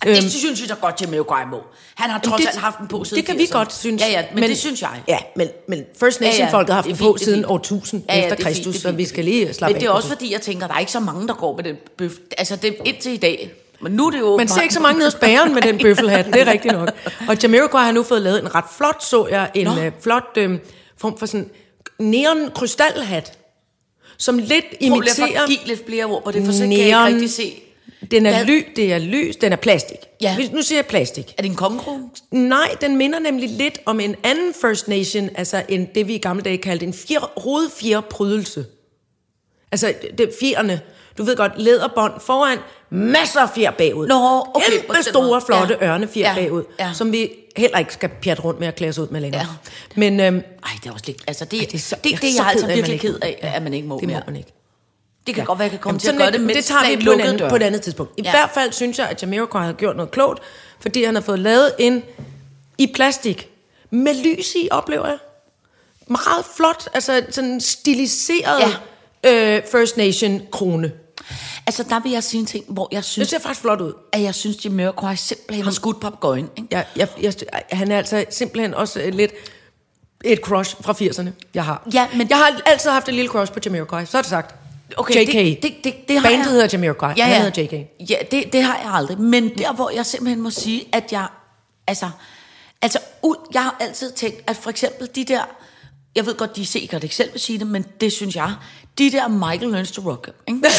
Øhm, 0.08 0.16
det 0.16 0.32
synes 0.32 0.62
jeg 0.70 0.78
godt, 0.82 1.02
Jamiroquai 1.02 1.46
må. 1.52 1.64
Han 1.96 2.10
har 2.10 2.20
trods 2.20 2.46
alt 2.46 2.56
haft 2.58 2.78
den 2.80 2.88
på 2.88 3.04
siden 3.04 3.18
Det 3.22 3.26
kan 3.30 3.38
vi 3.38 3.44
80'erne. 3.44 3.52
godt 3.52 3.74
synes. 3.74 4.02
Ja, 4.02 4.08
ja, 4.12 4.22
men, 4.34 4.40
men 4.40 4.50
det 4.50 4.58
synes 4.58 4.82
jeg. 4.82 4.90
Ja, 5.08 5.18
men, 5.36 5.48
men 5.68 5.84
First 6.00 6.22
Ja, 6.22 6.26
ja, 6.26 6.32
Nation-folket 6.32 6.70
har 6.70 6.76
haft 6.82 6.88
den 6.88 6.98
på 6.98 7.18
siden 7.22 7.46
år 7.46 7.56
1000 7.58 8.04
Ja, 8.10 8.16
ja, 8.18 8.24
efter 8.24 8.36
er 8.46 8.50
Kristus, 8.50 8.76
så 8.76 8.92
vi 8.92 9.06
skal 9.06 9.26
lige 9.26 9.54
slappe 9.54 9.74
Men 9.74 9.82
det 9.82 9.88
er 9.88 9.92
af 9.92 9.96
også 9.96 10.08
fordi, 10.08 10.34
jeg 10.34 10.42
tænker, 10.42 10.68
der 10.68 10.74
er 10.74 10.80
ikke 10.80 10.92
så 10.92 11.00
mange, 11.00 11.28
der 11.28 11.34
går 11.34 11.56
med 11.56 11.64
den 11.64 11.76
bøf. 11.98 12.12
Altså, 12.38 12.56
det 12.56 12.76
indtil 12.86 13.14
i 13.14 13.18
dag. 13.18 13.52
Men 13.84 13.92
nu 13.92 14.08
er 14.08 14.12
det 14.12 14.20
jo... 14.20 14.38
Man 14.38 14.48
ser 14.48 14.62
ikke 14.62 14.74
så 14.74 14.80
mange 14.80 14.98
nede 15.00 15.08
hos 15.12 15.16
bageren 15.16 15.54
med 15.54 15.62
den 15.62 15.78
bøffelhat, 15.84 16.26
det 16.26 16.42
er 16.42 16.52
rigtigt 16.52 16.74
nok. 16.74 16.92
Og 17.28 17.38
Jamiroquai 17.44 17.84
har 17.86 17.92
nu 17.92 18.04
fået 18.04 18.22
lavet 18.22 18.42
en 18.42 18.56
ret 18.56 18.66
flot, 18.78 19.04
så 19.04 19.28
jeg, 19.28 19.52
en 19.54 19.68
Nå. 19.68 19.80
øh, 19.80 19.92
flot 20.02 20.38
øh, 20.38 20.60
form 20.98 21.18
for 21.18 21.26
sådan 21.26 21.50
neon 22.00 22.52
krystalhat, 22.56 23.38
som 24.18 24.38
lidt 24.38 24.50
Prøv 24.50 24.58
at 24.72 24.82
imiterer... 24.82 25.48
give 25.48 25.60
lidt 25.66 25.86
flere 25.86 26.06
ord 26.06 26.24
på 26.24 26.32
det, 26.32 26.46
for 26.46 26.52
så 26.52 26.60
kan 26.60 26.72
jeg 26.72 26.80
ikke 26.80 26.92
Neon. 26.92 27.14
rigtig 27.14 27.32
se. 27.32 27.60
Den 28.12 28.26
er 28.26 28.44
ly, 28.44 28.64
det 28.76 28.94
er 28.94 28.98
lys, 28.98 29.36
den 29.36 29.52
er 29.52 29.56
plastik. 29.56 29.98
Ja. 30.22 30.38
Nu 30.54 30.62
siger 30.62 30.78
jeg 30.78 30.86
plastik. 30.86 31.34
Er 31.38 31.42
det 31.42 31.50
en 31.50 31.56
kongekrone? 31.56 32.04
Nej, 32.32 32.76
den 32.82 32.98
minder 32.98 33.20
nemlig 33.20 33.50
lidt 33.50 33.80
om 33.86 34.00
en 34.00 34.16
anden 34.24 34.54
First 34.62 34.88
Nation, 34.88 35.30
altså 35.36 35.64
en, 35.70 35.88
det 35.96 36.08
vi 36.08 36.16
i 36.16 36.18
gamle 36.18 36.44
dage 36.44 36.58
kaldte 36.58 36.86
en 36.86 36.94
fjer, 36.94 37.20
rodfjerprydelse. 37.38 38.66
Altså, 39.74 39.94
det 40.18 40.32
fjerne. 40.40 40.82
Du 41.18 41.24
ved 41.24 41.36
godt, 41.36 41.52
læderbånd 41.58 42.14
foran, 42.22 42.58
masser 42.90 43.42
af 43.42 43.50
fjer 43.56 43.72
bagud. 43.72 44.08
Nå, 44.08 44.48
okay, 44.54 44.72
Kæmpe 44.80 45.04
store, 45.04 45.42
flotte 45.42 45.78
Ja. 45.82 45.88
ørnefjer 45.88 46.30
Ja, 46.30 46.36
bagud, 46.36 46.64
ja. 46.80 46.92
som 46.94 47.12
vi 47.12 47.30
heller 47.58 47.78
ikke 47.80 47.94
skal 47.94 48.10
pjatte 48.22 48.44
rundt 48.44 48.60
med 48.60 48.68
at 48.68 48.76
klæde 48.76 48.90
os 48.90 48.98
ud 48.98 49.08
med 49.08 49.22
længere. 49.22 49.42
Ja. 49.42 49.48
Men 50.00 50.20
øhm, 50.20 50.38
Ej, 50.38 50.70
det 50.84 50.90
er 50.90 50.94
også 50.94 51.04
lidt... 51.08 51.18
Altså, 51.28 51.46
det, 51.46 51.60
Ej, 51.60 51.68
det, 51.72 51.82
så- 51.82 51.96
det, 51.96 52.04
det, 52.04 52.14
er 52.14 52.18
det 52.18 52.30
er 52.30 52.34
jeg 52.38 52.46
altså 52.46 52.66
ked 52.66 52.70
af, 52.70 52.74
at 52.74 52.78
man 52.78 52.78
virkelig 52.78 52.94
ikke- 52.94 53.08
ked 53.08 53.20
af, 53.22 53.52
at 53.56 53.64
man 53.64 53.74
ikke 53.74 53.88
må 53.88 54.00
det 54.00 54.08
må 54.08 54.14
mere. 54.14 54.24
man 54.26 54.36
ikke. 54.36 54.54
Det 55.28 55.36
kan 55.36 55.42
Ja. 55.42 55.46
godt 55.46 55.60
være, 55.60 55.66
at 55.66 55.72
jeg 55.72 55.80
kan 55.80 55.84
komme 55.84 55.96
Jamen, 55.96 56.00
til 56.00 56.10
at 56.12 56.18
gøre 56.18 56.28
et- 56.28 56.34
det, 56.34 56.42
mens 56.42 56.54
det 56.58 56.66
tager 56.66 56.82
er 56.82 56.98
vi 56.98 57.06
på, 57.06 57.12
en 57.12 57.20
anden, 57.22 57.38
dør. 57.38 57.50
på 57.50 57.56
et 57.56 57.64
andet 57.64 57.82
tidspunkt. 57.82 58.14
I 58.18 58.22
Ja. 58.24 58.32
hvert 58.32 58.50
fald 58.54 58.72
synes 58.72 59.00
jeg, 59.00 59.08
at 59.08 59.22
Jamiroquai 59.22 59.66
har 59.66 59.74
gjort 59.74 59.96
noget 59.96 60.12
klogt, 60.12 60.40
fordi 60.80 61.04
han 61.04 61.16
har 61.16 61.22
fået 61.22 61.40
lavet 61.40 61.72
en 61.80 62.04
i 62.78 62.92
plastik 62.96 63.50
med 63.90 64.14
lys 64.24 64.56
i, 64.56 64.68
oplever 64.72 65.08
jeg. 65.08 65.18
Meget 66.08 66.46
flot, 66.58 66.88
altså 66.94 67.22
sådan 67.30 67.62
stiliseret 67.62 68.60
ja. 68.60 68.72
Øh, 69.24 69.62
First 69.72 69.98
Nation 69.98 70.42
krone. 70.52 70.92
Altså, 71.68 71.84
der 71.90 72.00
vil 72.00 72.12
jeg 72.12 72.24
sige 72.24 72.40
en 72.42 72.46
ting, 72.46 72.66
hvor 72.68 72.88
jeg 72.92 72.98
Det 72.98 73.06
synes, 73.06 73.30
ser 73.30 73.40
faktisk 73.40 73.62
flot 73.62 73.82
ud. 73.82 73.94
at 74.12 74.22
jeg 74.22 74.36
synes, 74.36 74.66
Jamiroquai 74.66 75.16
simpelthen 75.16 75.64
har 75.64 75.72
skudt 75.72 76.02
papegøjen. 76.02 76.50
Ikke? 76.58 76.68
Jeg, 76.72 76.86
jeg, 76.96 77.08
jeg, 77.22 77.34
han 77.72 77.92
er 77.92 77.98
altså 77.98 78.26
simpelthen 78.30 78.74
også 78.74 79.00
øh, 79.02 79.14
lidt 79.14 79.32
et 80.24 80.40
crush 80.40 80.76
fra 80.82 80.94
80'erne, 80.94 81.30
jeg 81.54 81.66
har. 81.66 81.88
Ja, 81.94 82.08
men- 82.16 82.30
Jeg 82.30 82.38
har 82.38 82.62
altid 82.66 82.90
haft 82.90 83.08
et 83.08 83.14
lille 83.14 83.30
crush 83.30 83.54
på 83.54 83.60
Jamiroquai, 83.66 84.06
så 84.06 84.18
er 84.18 84.22
det 84.22 84.30
sagt. 84.30 84.56
Okay, 84.98 85.22
JK. 85.28 85.34
Det, 85.34 85.64
det, 85.64 85.74
det, 85.84 85.96
det 86.08 86.20
har 86.20 86.30
Bandet 86.30 86.38
jeg. 86.46 86.52
hedder 86.52 86.68
Jamiroquai, 86.74 87.14
Ja, 87.18 87.24
han 87.24 87.34
ja. 87.34 87.44
hedder 87.44 87.62
JK. 87.78 88.10
Ja, 88.10 88.16
det, 88.32 88.54
det 88.54 88.64
har 88.64 88.78
jeg 88.84 88.92
aldrig. 88.94 89.20
Men 89.20 89.58
der, 89.58 89.74
hvor 89.74 89.90
jeg 89.90 90.06
simpelthen 90.06 90.42
må 90.42 90.50
sige, 90.50 90.84
at 90.92 91.12
jeg... 91.12 91.28
Altså, 91.88 92.10
altså 92.82 93.00
ud, 93.24 93.36
jeg 93.54 93.64
har 93.64 93.76
altid 93.80 94.12
tænkt, 94.12 94.42
at 94.50 94.56
for 94.56 94.70
eksempel 94.70 95.10
de 95.16 95.26
der... 95.26 95.42
Jeg 96.16 96.26
ved 96.26 96.36
godt, 96.36 96.56
de 96.56 96.66
sikkert 96.66 97.04
ikke 97.04 97.16
selv 97.16 97.32
vil 97.34 97.42
sige 97.42 97.60
det, 97.60 97.68
men 97.68 97.86
det 98.02 98.12
synes 98.14 98.36
jeg. 98.36 98.54
De 98.98 99.12
der 99.12 99.28
Michael 99.28 99.72
Learns 99.72 99.92
to 99.92 100.02
Rock. 100.12 100.30
Ikke? 100.48 100.60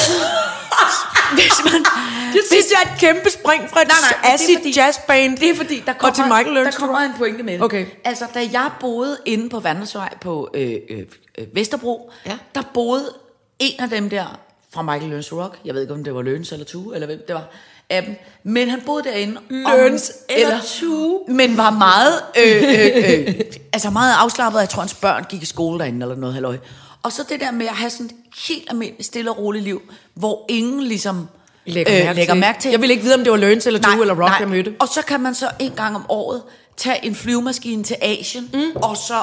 Hvis 1.34 1.72
man, 1.72 1.84
Det 2.32 2.40
synes 2.50 2.66
jeg 2.70 2.90
er 2.90 2.94
et 2.94 3.00
kæmpe 3.00 3.30
spring 3.30 3.70
fra 3.70 3.82
et 3.82 3.88
Nej, 3.88 3.96
nej, 4.22 4.34
acid 4.34 4.56
fordi- 4.56 4.72
jazzband 4.76 5.38
Det 5.38 5.50
er 5.50 5.54
fordi, 5.54 5.82
der 5.86 5.92
kommer, 5.92 6.08
og 6.10 6.14
til 6.14 6.24
Michael 6.24 6.52
Learns 6.52 6.74
der 6.74 6.80
kommer 6.80 6.98
en 6.98 7.12
pointe 7.18 7.42
med 7.42 7.52
det. 7.54 7.62
Okay. 7.62 7.86
Altså, 8.04 8.26
da 8.34 8.48
jeg 8.52 8.70
boede 8.80 9.18
inde 9.24 9.48
på 9.48 9.60
Vandresvej 9.60 10.14
på 10.20 10.50
øh, 10.54 10.76
øh, 10.90 10.98
øh, 11.38 11.46
Vesterbro, 11.54 12.10
Ja. 12.26 12.38
der 12.54 12.62
boede 12.74 13.12
en 13.58 13.80
af 13.80 13.90
dem 13.90 14.10
der 14.10 14.38
fra 14.74 14.82
Michael 14.82 15.08
Learns 15.10 15.26
to 15.28 15.42
Rock. 15.42 15.58
Jeg 15.64 15.74
ved 15.74 15.82
ikke, 15.82 15.94
om 15.94 16.04
det 16.04 16.14
var 16.14 16.22
Løns 16.22 16.52
eller 16.52 16.64
Tue, 16.66 16.94
eller 16.94 17.06
hvem 17.06 17.20
det 17.26 17.34
var 17.34 17.44
af 17.90 18.02
dem. 18.02 18.16
Men 18.42 18.68
han 18.68 18.80
boede 18.86 19.04
derinde. 19.04 19.40
Løns 19.50 20.12
eller 20.28 20.60
Tue. 20.66 21.20
Men 21.28 21.56
var 21.56 21.70
meget, 21.70 22.20
øh, 22.38 22.62
øh, 22.62 23.28
øh, 23.28 23.34
altså 23.72 23.90
meget 23.90 24.14
afslappet. 24.18 24.60
Jeg 24.60 24.68
tror, 24.68 24.80
hans 24.80 24.94
børn 24.94 25.24
gik 25.28 25.42
i 25.42 25.46
skole 25.46 25.78
derinde, 25.78 26.04
eller 26.04 26.16
noget 26.16 26.34
halløj. 26.34 26.58
Og 27.02 27.12
så 27.12 27.22
det 27.28 27.40
der 27.40 27.50
med 27.50 27.66
at 27.66 27.74
have 27.74 27.90
sådan 27.90 28.06
et 28.06 28.12
helt 28.48 28.70
almindeligt, 28.70 29.06
stille 29.06 29.30
og 29.30 29.38
roligt 29.38 29.64
liv, 29.64 29.82
hvor 30.14 30.44
ingen 30.48 30.82
ligesom 30.82 31.28
Lægger, 31.66 31.92
mærke, 31.92 32.16
lægger 32.16 32.34
til. 32.34 32.40
mærke 32.40 32.60
til. 32.60 32.70
Jeg 32.70 32.80
vil 32.80 32.90
ikke 32.90 33.02
vide, 33.02 33.14
om 33.14 33.22
det 33.24 33.30
var 33.30 33.36
Løns 33.36 33.66
eller 33.66 33.80
Tue 33.80 34.00
eller 34.00 34.22
Rock, 34.22 34.40
jeg 34.40 34.48
mødte. 34.48 34.74
Og 34.78 34.88
så 34.88 35.02
kan 35.02 35.20
man 35.20 35.34
så 35.34 35.50
en 35.58 35.72
gang 35.72 35.96
om 35.96 36.06
året 36.08 36.42
tage 36.76 37.04
en 37.04 37.14
flyvemaskine 37.14 37.84
til 37.84 37.96
Asien, 38.02 38.50
mm. 38.52 38.76
og 38.82 38.96
så 38.96 39.22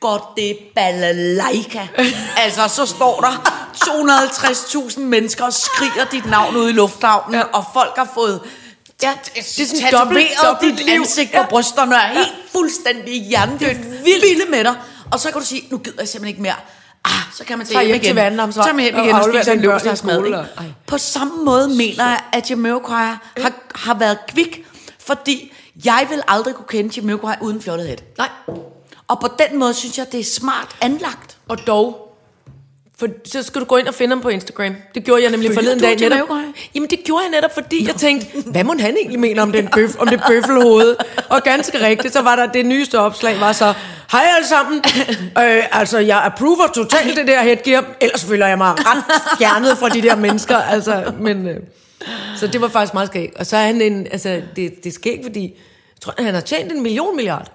går 0.00 0.32
det 0.36 0.58
balalaika. 0.74 1.86
altså, 2.44 2.68
så 2.68 2.86
står 2.86 3.20
der 3.20 3.67
250.000 3.84 5.00
mennesker 5.00 5.44
og 5.44 5.52
skriger 5.52 6.04
dit 6.12 6.26
navn 6.26 6.56
ude 6.56 6.70
i 6.70 6.72
lufthavnen, 6.72 7.34
ja. 7.34 7.42
og 7.42 7.64
folk 7.72 7.92
har 7.96 8.08
fået 8.14 8.40
Ja, 9.02 9.12
det 9.24 9.38
er 9.38 9.42
sådan 9.66 9.92
dobbelt- 9.92 10.28
dobbelt 10.44 10.78
dit 10.78 10.88
ansigt 10.88 11.32
Ja. 11.32 11.42
på 11.42 11.48
brysterne 11.48 11.94
og 11.96 12.00
er 12.02 12.06
helt 12.08 12.34
fuldstændig 12.52 13.22
hjernedødt. 13.22 14.04
Vilde 14.04 14.50
med 14.50 14.64
dig. 14.64 14.74
Og 15.12 15.20
så 15.20 15.30
kan 15.30 15.40
du 15.40 15.46
sige, 15.46 15.62
nu 15.70 15.78
gider 15.78 15.96
jeg 15.98 16.08
simpelthen 16.08 16.28
ikke 16.28 16.42
mere. 16.42 16.54
Ah, 17.04 17.12
så 17.34 17.44
kan 17.44 17.58
man 17.58 17.66
tage 17.66 17.78
hjem 17.80 17.86
hjem 17.86 17.94
igen. 17.96 18.04
til 18.04 18.14
Vandamsvej 18.14 18.62
Så 18.62 18.66
tager 18.66 18.74
man 18.74 18.84
hjem 18.84 18.94
og 18.94 19.00
igen 19.04 19.14
og, 19.14 19.20
afleverer 19.20 19.42
spiser 19.42 20.12
en 20.22 20.34
og- 20.34 20.40
ej. 20.58 20.64
På 20.86 20.98
samme 20.98 21.44
måde 21.44 21.68
mener 21.68 22.04
jeg, 22.08 22.20
at 22.32 22.50
Jamiroquai 22.50 23.06
har, 23.38 23.52
har 23.74 23.94
været 23.94 24.18
kvik, 24.28 24.66
fordi 25.06 25.52
jeg 25.84 26.06
vil 26.10 26.22
aldrig 26.28 26.54
kunne 26.54 26.66
kende 26.68 26.90
Jamiroquai 26.96 27.34
uden 27.40 27.62
fjollet 27.62 27.88
hat. 27.88 28.02
Nej. 28.18 28.28
Og 29.08 29.20
på 29.20 29.28
den 29.38 29.58
måde 29.58 29.74
synes 29.74 29.98
jeg, 29.98 30.12
det 30.12 30.20
er 30.20 30.24
smart 30.24 30.76
anlagt. 30.80 31.36
Og 31.48 31.66
dog, 31.66 32.07
for 32.98 33.08
så 33.24 33.42
skal 33.42 33.60
du 33.60 33.66
gå 33.66 33.76
ind 33.76 33.88
og 33.88 33.94
finde 33.94 34.14
ham 34.14 34.20
på 34.20 34.28
Instagram. 34.28 34.74
Det 34.94 35.04
gjorde 35.04 35.22
jeg 35.22 35.30
nemlig 35.30 35.48
Følger 35.48 35.60
forleden 35.60 35.80
dag. 35.80 36.10
Netop, 36.10 36.28
jamen 36.74 36.90
det 36.90 36.98
gjorde 37.04 37.22
jeg 37.22 37.30
netop, 37.30 37.54
fordi 37.54 37.86
jeg 37.86 37.94
tænkte, 37.94 38.26
hvad 38.50 38.64
må 38.64 38.74
han 38.78 38.96
egentlig 38.96 39.20
mene 39.20 39.42
om, 39.42 39.52
den 39.52 39.68
bøf, 39.74 39.96
om 39.98 40.08
det 40.08 40.20
bøffelhoved? 40.28 40.96
Og 41.28 41.42
ganske 41.42 41.86
rigtigt, 41.86 42.12
så 42.12 42.22
var 42.22 42.36
der 42.36 42.46
det 42.46 42.66
nyeste 42.66 42.98
opslag, 42.98 43.40
var 43.40 43.52
så, 43.52 43.74
hej 44.12 44.22
alle 44.36 44.48
sammen, 44.48 44.82
øh, 45.44 45.78
altså 45.80 45.98
jeg 45.98 46.22
approver 46.24 46.66
totalt 46.74 47.16
det 47.16 47.26
der 47.26 47.42
headgear, 47.42 47.84
ellers 48.00 48.24
føler 48.24 48.46
jeg 48.46 48.58
mig 48.58 48.74
ret 48.78 49.04
fjernet 49.38 49.78
fra 49.78 49.88
de 49.88 50.02
der 50.02 50.16
mennesker, 50.16 50.56
altså, 50.56 51.12
men... 51.20 51.48
Øh, 51.48 51.56
så 52.36 52.46
det 52.46 52.60
var 52.60 52.68
faktisk 52.68 52.94
meget 52.94 53.08
skægt. 53.08 53.36
Og 53.36 53.46
så 53.46 53.56
er 53.56 53.66
han 53.66 53.80
en, 53.80 54.06
altså, 54.06 54.42
det, 54.56 54.84
det 54.84 54.86
er 54.86 54.94
skægt, 54.94 55.24
fordi 55.24 55.42
jeg 55.42 56.00
tror, 56.00 56.14
han 56.18 56.34
har 56.34 56.40
tjent 56.40 56.72
en 56.72 56.82
million 56.82 57.16
milliard. 57.16 57.52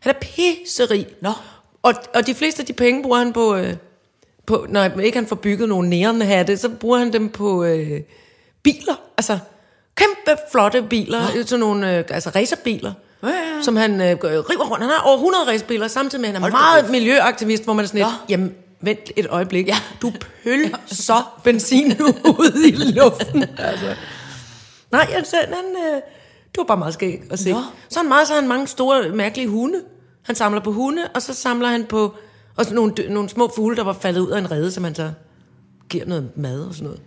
Han 0.00 0.14
er 0.14 0.18
pisserig. 0.20 1.06
Nå. 1.22 1.32
Og, 1.82 1.94
og 2.14 2.26
de 2.26 2.34
fleste 2.34 2.60
af 2.60 2.66
de 2.66 2.72
penge 2.72 3.02
bruger 3.02 3.18
han 3.18 3.32
på, 3.32 3.56
øh, 3.56 3.74
på 4.48 4.66
når 4.68 4.84
ikke 5.00 5.18
han 5.18 5.26
får 5.26 5.36
bygget 5.36 5.68
nogle 5.68 5.88
nærende 5.88 6.26
hatte, 6.26 6.56
så 6.56 6.68
bruger 6.68 6.98
han 6.98 7.12
dem 7.12 7.28
på 7.28 7.64
øh, 7.64 8.00
biler. 8.62 8.94
Altså 9.18 9.38
kæmpe 9.96 10.40
flotte 10.50 10.82
biler, 10.82 11.20
Nå. 11.36 11.42
sådan 11.46 11.60
nogle 11.60 11.96
øh, 11.98 12.04
altså 12.10 12.30
racerbiler. 12.36 12.92
Ja, 13.22 13.28
ja, 13.28 13.34
ja. 13.34 13.62
Som 13.62 13.76
han 13.76 14.00
øh, 14.00 14.18
går- 14.18 14.28
river 14.28 14.64
rundt. 14.70 14.82
Han 14.84 14.90
har 14.92 15.02
over 15.02 15.16
100 15.16 15.46
racerbiler, 15.46 15.88
samtidig 15.88 16.20
med, 16.20 16.28
at 16.28 16.34
han 16.34 16.42
er 16.42 16.44
Hold 16.44 16.52
meget 16.52 16.82
kæft. 16.82 16.92
miljøaktivist, 16.92 17.64
hvor 17.64 17.72
man 17.72 17.82
er 17.84 17.86
sådan 17.86 17.98
lidt, 17.98 18.08
Nå. 18.08 18.24
jamen, 18.28 18.54
vent 18.80 19.10
et 19.16 19.26
øjeblik. 19.30 19.66
Ja. 19.68 19.76
Du 20.02 20.12
pølser 20.44 21.40
benzin 21.44 22.00
ud 22.38 22.62
i 22.66 22.70
luften. 23.00 23.44
Altså. 23.58 23.94
Nej, 24.92 25.06
altså, 25.14 25.36
han, 25.36 25.64
øh, 25.86 25.94
det 26.52 26.58
var 26.58 26.64
bare 26.64 26.76
meget 26.76 26.94
skægt 26.94 27.32
at 27.32 27.38
se. 27.38 27.52
Nå. 27.52 27.60
Så 27.88 27.98
han 27.98 28.08
meget, 28.08 28.26
så 28.26 28.32
har 28.34 28.40
han 28.40 28.48
mange 28.48 28.66
store, 28.66 29.08
mærkelige 29.08 29.48
hunde. 29.48 29.80
Han 30.22 30.34
samler 30.34 30.60
på 30.60 30.72
hunde, 30.72 31.02
og 31.14 31.22
så 31.22 31.34
samler 31.34 31.68
han 31.68 31.84
på 31.84 32.14
også 32.58 32.74
nogle, 32.74 32.92
dø- 32.92 33.08
nogle 33.08 33.28
små 33.28 33.52
fugle, 33.56 33.76
der 33.76 33.82
var 33.82 33.92
faldet 33.92 34.20
ud 34.20 34.30
af 34.30 34.38
en 34.38 34.50
rede, 34.50 34.70
som 34.70 34.84
han 34.84 34.94
så 34.94 35.10
giver 35.88 36.04
noget 36.06 36.30
mad 36.36 36.60
og 36.60 36.74
sådan 36.74 36.84
noget. 36.84 37.00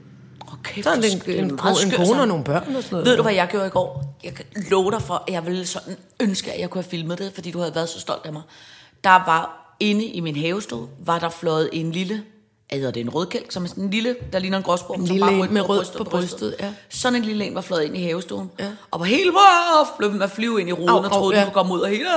Okay, 0.54 0.82
Så 0.82 0.90
er 0.90 0.94
han 0.94 1.04
en, 1.04 1.22
en, 1.28 1.44
en, 1.46 1.52
en 1.52 1.92
kone 1.98 2.22
og 2.22 2.28
nogle 2.28 2.44
børn 2.44 2.76
og 2.76 2.84
sådan 2.84 2.88
noget. 2.92 3.06
Ved 3.06 3.18
du, 3.18 3.22
hvad 3.22 3.34
jeg 3.34 3.48
gjorde 3.52 3.68
i 3.68 3.70
går? 3.70 4.18
Jeg 4.24 4.34
kan 4.34 4.46
love 4.70 4.92
dig 4.92 5.02
for, 5.02 5.24
at 5.28 5.34
jeg 5.34 5.46
ville 5.46 5.66
sådan 5.66 5.98
ønske, 6.20 6.52
at 6.52 6.60
jeg 6.60 6.70
kunne 6.70 6.84
have 6.84 6.90
filmet 6.90 7.20
det, 7.20 7.32
fordi 7.34 7.52
du 7.52 7.60
havde 7.60 7.76
været 7.76 7.90
så 7.90 8.00
stolt 8.00 8.26
af 8.26 8.34
mig. 8.34 8.42
Der 9.04 9.10
var 9.10 9.76
inde 9.80 10.06
i 10.06 10.20
min 10.20 10.36
havestue, 10.36 10.88
var 11.00 11.20
der 11.20 11.30
fløjet 11.30 11.70
en 11.74 11.92
lille, 11.92 12.24
hedder 12.72 12.92
det, 12.92 13.00
en 13.00 13.10
rødkælk, 13.10 13.52
som 13.52 13.64
er 13.64 13.68
sådan 13.68 13.84
en 13.84 13.90
lille, 13.90 14.16
der 14.34 14.40
ligner 14.40 14.58
en 14.58 14.64
gråsbom. 14.64 15.00
En 15.02 15.08
som 15.08 15.14
lille 15.14 15.26
bare 15.26 15.34
en 15.34 15.42
rykker 15.42 15.54
med 15.54 15.70
rød 15.70 15.86
på 15.98 16.04
brystet, 16.04 16.56
ja. 16.60 16.74
Sådan 16.90 17.16
en 17.16 17.26
lille 17.26 17.46
en 17.46 17.56
var 17.56 17.62
fløjet 17.62 17.84
ind 17.84 17.98
i 17.98 18.04
havestuen. 18.04 18.52
Ja. 18.60 18.68
Og 18.92 19.00
var 19.00 19.06
helt 19.06 19.30
wow, 19.30 19.86
blev 19.98 20.12
den 20.12 20.22
at 20.22 20.32
flyve 20.32 20.60
ind 20.60 20.70
i 20.70 20.72
ruden, 20.72 20.90
Au, 20.90 20.98
og 20.98 21.04
au, 21.04 21.10
troede, 21.10 21.32
den 21.32 21.40
ja. 21.40 21.44
kunne 21.46 21.54
komme 21.54 21.74
ud 21.74 21.80
og 21.80 21.90
hele... 21.90 22.08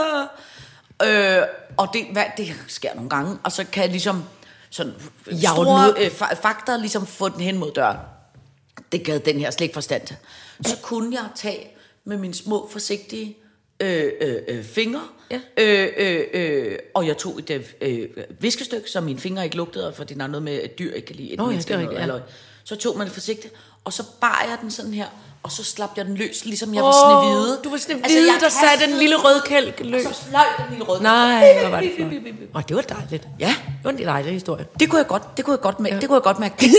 Øh, 1.07 1.43
og 1.77 1.89
det, 1.93 2.07
hvad, 2.13 2.25
det 2.37 2.55
sker 2.69 2.95
nogle 2.95 3.11
gange, 3.11 3.39
og 3.43 3.53
så 3.53 3.65
kan 3.73 3.83
jeg 3.83 3.91
ligesom... 3.91 4.25
sådan 4.71 4.93
den 5.31 5.41
store 5.41 5.95
øh, 5.99 6.07
fa- 6.07 6.43
fakter, 6.43 6.77
ligesom 6.77 7.07
få 7.07 7.29
den 7.29 7.41
hen 7.41 7.59
mod 7.59 7.73
døren. 7.73 7.97
Det 8.93 9.05
gav 9.05 9.19
den 9.19 9.39
her 9.39 9.51
slet 9.51 9.65
ikke 9.65 9.75
forstand 9.75 10.07
til. 10.07 10.17
Så 10.67 10.77
kunne 10.83 11.15
jeg 11.15 11.25
tage 11.35 11.71
med 12.05 12.17
mine 12.19 12.35
små, 12.35 12.69
forsigtige 12.73 13.37
øh, 13.81 14.13
øh, 14.21 14.37
øh, 14.49 14.65
fingre, 14.65 15.01
Ja. 15.31 15.41
øh, 15.57 15.89
øh, 15.97 16.25
øh, 16.33 16.79
og 16.95 17.07
jeg 17.07 17.17
tog 17.17 17.39
et 17.39 17.51
øh, 17.51 17.63
øh, 17.81 18.09
viskestykke, 18.41 18.91
så 18.91 19.01
mine 19.01 19.19
fingre 19.19 19.45
ikke 19.45 19.57
lugtede, 19.57 19.93
fordi 19.93 20.15
der 20.15 20.23
er 20.23 20.27
noget 20.27 20.43
med, 20.43 20.61
at 20.61 20.79
dyr 20.79 20.95
ikke 20.95 21.07
kan 21.07 21.17
lide 21.17 21.33
et 21.33 21.39
Nå 21.39 21.45
ja, 21.45 21.49
menneske 21.49 21.73
det 21.73 21.85
er 21.85 21.91
rigtigt, 21.91 22.15
ja. 22.15 22.19
Så 22.65 22.77
tog 22.77 22.99
man 22.99 23.07
det 23.07 23.15
forsigtigt, 23.15 23.55
og 23.85 23.93
så 23.93 24.03
bar 24.21 24.47
jeg 24.49 24.59
den 24.61 24.71
sådan 24.71 24.95
her, 24.95 25.07
og 25.45 25.53
så 25.53 25.65
slap 25.65 25.91
jeg 25.97 26.05
den 26.05 26.15
løs, 26.17 26.45
ligesom 26.45 26.75
jeg 26.75 26.83
var 26.83 26.89
Åh, 26.89 27.25
snevide. 27.25 27.61
du 27.65 27.71
var 27.71 27.77
Snehvide, 27.77 28.41
der 28.41 28.49
satte 28.49 28.87
den 28.87 28.99
lille 28.99 29.17
rødkælk 29.17 29.81
løs. 29.85 30.07
Og 30.07 30.15
så 30.15 30.25
fløj 30.25 30.43
den 30.59 30.67
lille 30.71 30.85
rødkælk. 30.85 31.03
Nej, 31.03 31.59
hvor 31.61 31.69
var 31.69 31.81
det 31.81 31.93
flot. 31.97 32.13
Åh, 32.55 32.63
det 32.69 32.77
var 32.77 32.83
dejligt. 32.83 33.29
Ja. 33.41 33.47
Det 33.47 33.85
var 33.85 33.91
en 33.91 33.99
dejlig 33.99 34.33
historie. 34.33 34.67
Det 34.81 34.91
kunne 34.91 34.99
jeg 34.99 35.07
godt, 35.07 35.37
det 35.37 35.45
kunne 35.45 35.53
jeg 35.53 35.61
godt 35.61 35.81
mærke. 35.81 35.95
Ja. 35.95 36.01
Det 36.01 36.09
kunne 36.09 36.17
jeg 36.17 36.23
godt 36.23 36.39
mærke. 36.39 36.55
Det, 36.61 36.71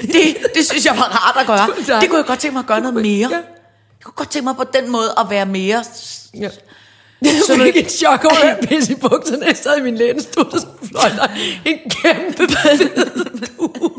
det, 0.00 0.12
det, 0.12 0.36
det 0.54 0.66
synes 0.66 0.86
jeg 0.86 0.96
var 0.96 1.02
rart 1.02 1.40
at 1.40 1.46
gøre. 1.46 2.00
Det 2.00 2.08
kunne 2.08 2.18
jeg 2.18 2.26
godt 2.26 2.38
tænke 2.38 2.52
mig 2.54 2.60
at 2.60 2.66
gøre 2.66 2.80
noget 2.80 2.94
mere. 2.94 3.28
Jeg 3.30 4.04
kunne 4.04 4.12
godt 4.16 4.30
tænke 4.30 4.44
mig 4.44 4.56
på 4.56 4.64
den 4.64 4.90
måde 4.90 5.14
at 5.18 5.30
være 5.30 5.46
mere... 5.46 5.84
Ja. 6.34 6.48
Så 7.24 7.54
fik 7.64 7.76
et 7.76 7.92
chok 7.92 8.24
over, 8.24 8.34
at 8.34 8.46
jeg 8.48 8.58
pisse 8.68 8.92
i 8.92 8.96
bukserne. 8.96 9.46
Jeg 9.46 9.56
sad 9.56 9.78
i 9.78 9.82
min 9.82 9.94
lænestol, 9.96 10.46
og 10.52 10.60
så 10.60 10.66
fløj 10.82 11.08
der 11.08 11.26
en 11.64 11.78
kæmpe 11.90 12.54
fed 12.54 12.78
due 13.58 13.90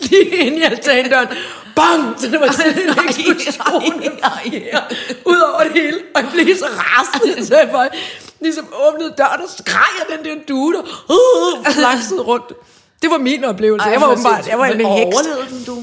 lige 0.00 0.36
ind 0.36 0.56
i 0.56 0.62
altandøren. 0.62 1.28
Bang! 1.76 2.20
Så 2.20 2.30
det 2.30 2.40
var 2.40 2.52
sådan 2.52 2.72
en 2.72 2.88
eksplosion. 3.08 4.02
Ud 5.24 5.40
over 5.54 5.62
det 5.64 5.72
hele. 5.72 5.98
Og 6.14 6.22
jeg 6.22 6.28
blev 6.32 6.56
så 6.56 6.66
rasende, 6.68 7.46
så 7.46 7.56
jeg 7.58 7.68
bare 7.72 7.88
ligesom 8.40 8.66
åbnede 8.88 9.14
døren 9.18 9.40
og 9.42 9.48
skreg 9.58 9.94
af 10.00 10.16
den 10.16 10.24
der 10.24 10.44
due, 10.48 10.72
der 10.74 10.80
uh, 11.10 11.72
flaksede 11.74 12.22
rundt. 12.22 12.52
Det 13.02 13.10
var 13.10 13.18
min 13.18 13.44
oplevelse. 13.44 13.88
jeg 13.88 14.00
var 14.00 14.12
åbenbart, 14.12 14.48
jeg 14.48 14.58
var 14.58 14.64
en 14.64 14.76
Men 14.76 14.86
heks. 14.86 15.16
overlevede 15.16 15.50
den, 15.50 15.64
du? 15.64 15.82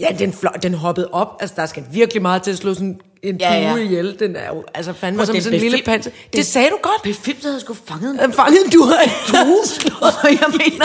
Ja, 0.00 0.08
den, 0.18 0.32
fløj, 0.32 0.52
den 0.52 0.74
hoppede 0.74 1.08
op. 1.12 1.36
Altså, 1.40 1.54
der 1.56 1.66
skal 1.66 1.84
virkelig 1.92 2.22
meget 2.22 2.42
til 2.42 2.50
at 2.50 2.56
slå 2.58 2.74
sådan 2.74 3.00
en 3.22 3.36
Ja, 3.40 3.52
ja, 3.54 3.60
ja. 3.60 3.70
due 3.72 3.84
ihjel. 3.84 4.16
Den 4.18 4.36
er 4.36 4.46
jo 4.48 4.64
altså 4.74 4.92
fandme 4.92 5.18
Prøv, 5.18 5.26
som 5.26 5.32
den 5.34 5.42
sådan 5.42 5.54
en 5.58 5.60
lille 5.60 5.82
panser. 5.84 6.10
Det, 6.10 6.32
den- 6.32 6.44
sagde 6.44 6.70
du 6.70 6.78
godt. 6.82 7.02
Befimset 7.02 7.44
havde 7.50 7.60
sgu 7.60 7.76
fanget 7.88 8.10
en 8.10 8.18
Den 8.18 8.32
fangede 8.32 8.64
en 8.64 8.70
due 8.70 9.00
af 9.00 9.04
en 9.28 9.34
due. 9.34 10.02
Og 10.02 10.30
jeg 10.30 10.48
mener, 10.52 10.84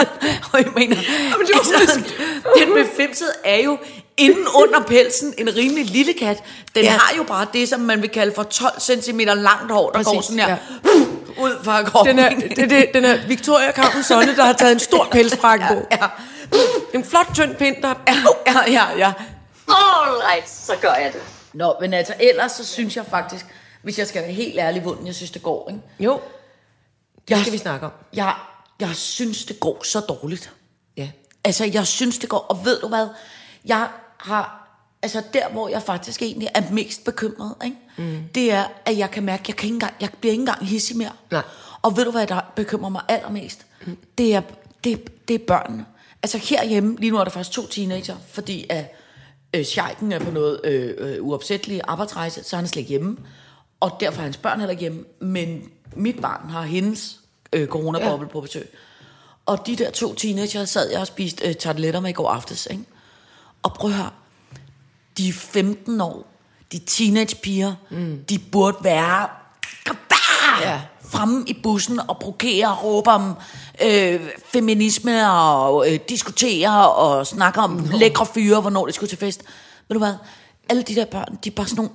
og 0.53 0.59
jeg 0.59 0.71
mener, 0.75 0.95
Jamen, 1.31 1.47
det 1.47 1.55
var 1.55 1.79
altså, 1.79 1.99
den 2.57 2.67
befimsede 2.85 3.29
er 3.45 3.63
jo 3.63 3.77
inden 4.17 4.45
under 4.55 4.79
pelsen 4.87 5.33
en 5.37 5.55
rimelig 5.55 5.85
lille 5.85 6.13
kat. 6.13 6.43
Den 6.75 6.83
Ja. 6.83 6.91
ja. 6.91 6.97
har 6.97 7.15
jo 7.17 7.23
bare 7.23 7.47
det, 7.53 7.69
som 7.69 7.79
man 7.79 8.01
vil 8.01 8.09
kalde 8.09 8.33
for 8.35 8.43
12 8.43 8.79
cm 8.79 9.19
langt 9.19 9.71
hår, 9.71 9.89
der 9.91 9.97
Præcis, 10.03 10.13
går 10.13 10.21
sådan 10.21 10.39
her 10.39 10.49
ja. 10.49 10.57
ud 11.45 11.51
fra 11.63 11.83
kroppen. 11.83 12.17
Den 12.17 12.25
er, 12.25 12.29
det, 12.55 12.69
det, 12.69 12.85
den 12.93 13.05
er 13.05 13.17
Victoria 13.27 13.71
Kampensonne, 13.71 14.35
der 14.35 14.43
har 14.43 14.53
taget 14.53 14.71
en 14.71 14.79
stor 14.79 15.07
pelsfrakke 15.11 15.65
på. 15.69 15.87
Ja, 15.91 15.97
En 16.93 17.03
flot, 17.05 17.27
tynd 17.35 17.55
pind, 17.55 17.75
der... 17.81 17.93
ja, 18.47 18.71
ja, 18.71 18.83
ja. 18.97 19.11
Alright, 19.67 20.49
så 20.49 20.73
gør 20.81 20.93
jeg 20.93 21.11
det. 21.13 21.21
Nå, 21.53 21.75
men 21.81 21.93
altså 21.93 22.13
ellers 22.19 22.51
så 22.51 22.65
synes 22.65 22.95
jeg 22.95 23.05
faktisk, 23.05 23.45
hvis 23.81 23.99
jeg 23.99 24.07
skal 24.07 24.21
være 24.23 24.31
helt 24.31 24.59
ærlig, 24.59 24.81
hvordan 24.81 25.05
jeg 25.07 25.15
synes, 25.15 25.31
det 25.31 25.43
går, 25.43 25.69
ikke? 25.69 25.81
Jo, 25.99 26.21
det 27.15 27.29
Jeg- 27.29 27.39
skal 27.39 27.53
vi 27.53 27.57
snakke 27.57 27.85
om. 27.85 27.91
Jeg, 28.13 28.35
jeg 28.79 28.95
synes, 28.95 29.45
det 29.45 29.59
går 29.59 29.83
så 29.83 29.99
dårligt. 29.99 30.53
Ja. 30.97 31.09
Altså, 31.43 31.65
jeg 31.65 31.87
synes, 31.87 32.17
det 32.17 32.29
går... 32.29 32.37
Og 32.37 32.65
ved 32.65 32.81
du 32.81 32.87
hvad? 32.87 33.07
Jeg 33.65 33.87
har... 34.17 34.59
Altså, 35.01 35.23
der, 35.33 35.49
hvor 35.49 35.67
jeg 35.69 35.81
faktisk 35.81 36.21
egentlig 36.21 36.49
er 36.55 36.61
mest 36.71 37.03
bekymret, 37.05 37.55
ikke? 37.65 37.77
Mm. 37.97 38.23
det 38.35 38.51
er, 38.51 38.63
at 38.85 38.97
jeg 38.97 39.11
kan 39.11 39.23
mærke, 39.23 39.41
at 39.41 39.47
jeg, 39.47 39.55
kan 39.55 39.65
ikke 39.67 39.73
engang, 39.73 39.93
jeg 40.01 40.09
bliver 40.21 40.31
ikke 40.31 40.41
engang 40.41 40.65
hissig 40.67 40.97
mere. 40.97 41.11
Nej. 41.31 41.41
Og 41.81 41.97
ved 41.97 42.05
du, 42.05 42.11
hvad 42.11 42.27
der 42.27 42.39
bekymrer 42.55 42.89
mig 42.89 43.01
allermest? 43.07 43.65
Mm. 43.85 43.97
Det, 44.17 44.35
er, 44.35 44.41
det, 44.83 45.27
det 45.27 45.33
er 45.33 45.45
børnene. 45.47 45.85
Altså, 46.23 46.37
herhjemme, 46.37 46.95
lige 46.99 47.11
nu 47.11 47.17
er 47.17 47.23
der 47.23 47.31
faktisk 47.31 47.51
to 47.55 47.67
teenager, 47.67 48.15
fordi 48.31 48.65
at 48.69 48.95
øh, 49.53 49.65
Scheiken 49.65 50.11
er 50.11 50.19
på 50.19 50.31
noget 50.31 50.59
øh, 50.63 50.93
øh, 50.97 51.23
uopsættelig 51.23 51.81
arbejdsrejse, 51.83 52.43
så 52.43 52.55
er 52.55 52.57
han 52.57 52.67
slet 52.67 52.79
ikke 52.79 52.89
hjemme. 52.89 53.17
Og 53.79 53.97
derfor 53.99 54.19
er 54.19 54.23
hans 54.23 54.37
børn 54.37 54.59
heller 54.59 54.71
ikke 54.71 54.81
hjemme. 54.81 55.03
Men 55.19 55.69
mit 55.95 56.21
barn 56.21 56.49
har 56.49 56.61
hendes 56.61 57.19
øh, 57.53 57.67
coronaboble 57.67 58.27
ja. 58.27 58.31
på 58.31 58.41
besøg. 58.41 58.69
Og 59.45 59.67
de 59.67 59.75
der 59.75 59.91
to 59.91 60.13
teenager 60.13 60.65
sad 60.65 60.91
jeg 60.91 60.99
og 60.99 61.07
spiste 61.07 61.47
øh, 61.47 61.55
tarteletter 61.55 61.99
med 61.99 62.09
i 62.09 62.13
går 62.13 62.29
aftes. 62.29 62.67
Ikke? 62.71 62.83
Og 63.63 63.73
prøv 63.73 63.89
at 63.89 63.95
høre, 63.95 64.09
de 65.17 65.29
er 65.29 65.33
15 65.33 66.01
år, 66.01 66.27
de 66.71 66.79
teenagepiger, 66.79 67.75
mm. 67.89 68.23
de 68.29 68.39
burde 68.51 68.77
være 68.81 69.29
Ja. 70.61 70.81
Fremme 71.13 71.43
i 71.47 71.53
bussen 71.63 71.99
og 72.07 72.17
provokere 72.17 72.67
og 72.67 72.83
råbe 72.83 73.09
om 73.09 73.33
øh, 73.85 74.19
feminisme 74.45 75.31
og 75.31 75.91
øh, 75.91 75.99
diskutere 76.09 76.91
og 76.91 77.27
snakke 77.27 77.59
om 77.61 77.71
no. 77.71 77.97
lækre 77.97 78.25
fyre, 78.25 78.61
hvornår 78.61 78.85
de 78.85 78.91
skulle 78.93 79.09
til 79.09 79.17
fest. 79.17 79.43
Ved 79.87 79.95
du 79.95 79.99
hvad? 79.99 80.13
Alle 80.69 80.83
de 80.83 80.95
der 80.95 81.05
børn, 81.05 81.37
de 81.43 81.49
er 81.49 81.53
bare 81.53 81.67
sådan 81.67 81.75
nogle 81.75 81.91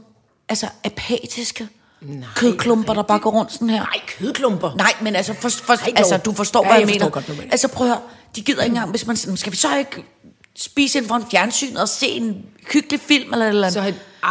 altså, 0.48 0.66
apatiske 0.84 1.68
Nej, 2.00 2.28
kødklumper, 2.36 2.94
der 2.94 3.02
bare 3.02 3.18
går 3.18 3.30
rundt 3.30 3.52
sådan 3.52 3.70
her. 3.70 3.80
Nej, 3.80 4.00
kødklumper. 4.18 4.74
Nej, 4.76 4.92
men 5.00 5.16
altså, 5.16 5.34
for, 5.34 5.48
for, 5.48 5.72
Ej, 5.72 5.78
dog. 5.86 5.98
altså 5.98 6.16
du 6.16 6.32
forstår, 6.32 6.64
Ja, 6.64 6.68
hvad 6.68 6.80
jeg, 6.80 6.88
jeg 6.88 6.94
mener. 6.94 7.08
godt, 7.10 7.28
mener. 7.28 7.42
Altså 7.50 7.68
prøv 7.68 7.86
at 7.86 7.92
høre, 7.92 8.02
de 8.36 8.40
gider 8.42 8.62
ikke 8.62 8.74
engang, 8.74 8.90
hvis 8.90 9.06
man 9.06 9.16
skal 9.16 9.52
vi 9.52 9.56
så 9.56 9.76
ikke 9.76 10.04
spise 10.58 10.98
ind 10.98 11.06
foran 11.08 11.24
fjernsyn 11.30 11.76
og 11.76 11.88
se 11.88 12.06
en 12.06 12.46
hyggelig 12.72 13.00
film 13.00 13.32
eller 13.32 13.48
eller 13.48 13.66
andet? 13.66 13.72
Så 13.72 13.80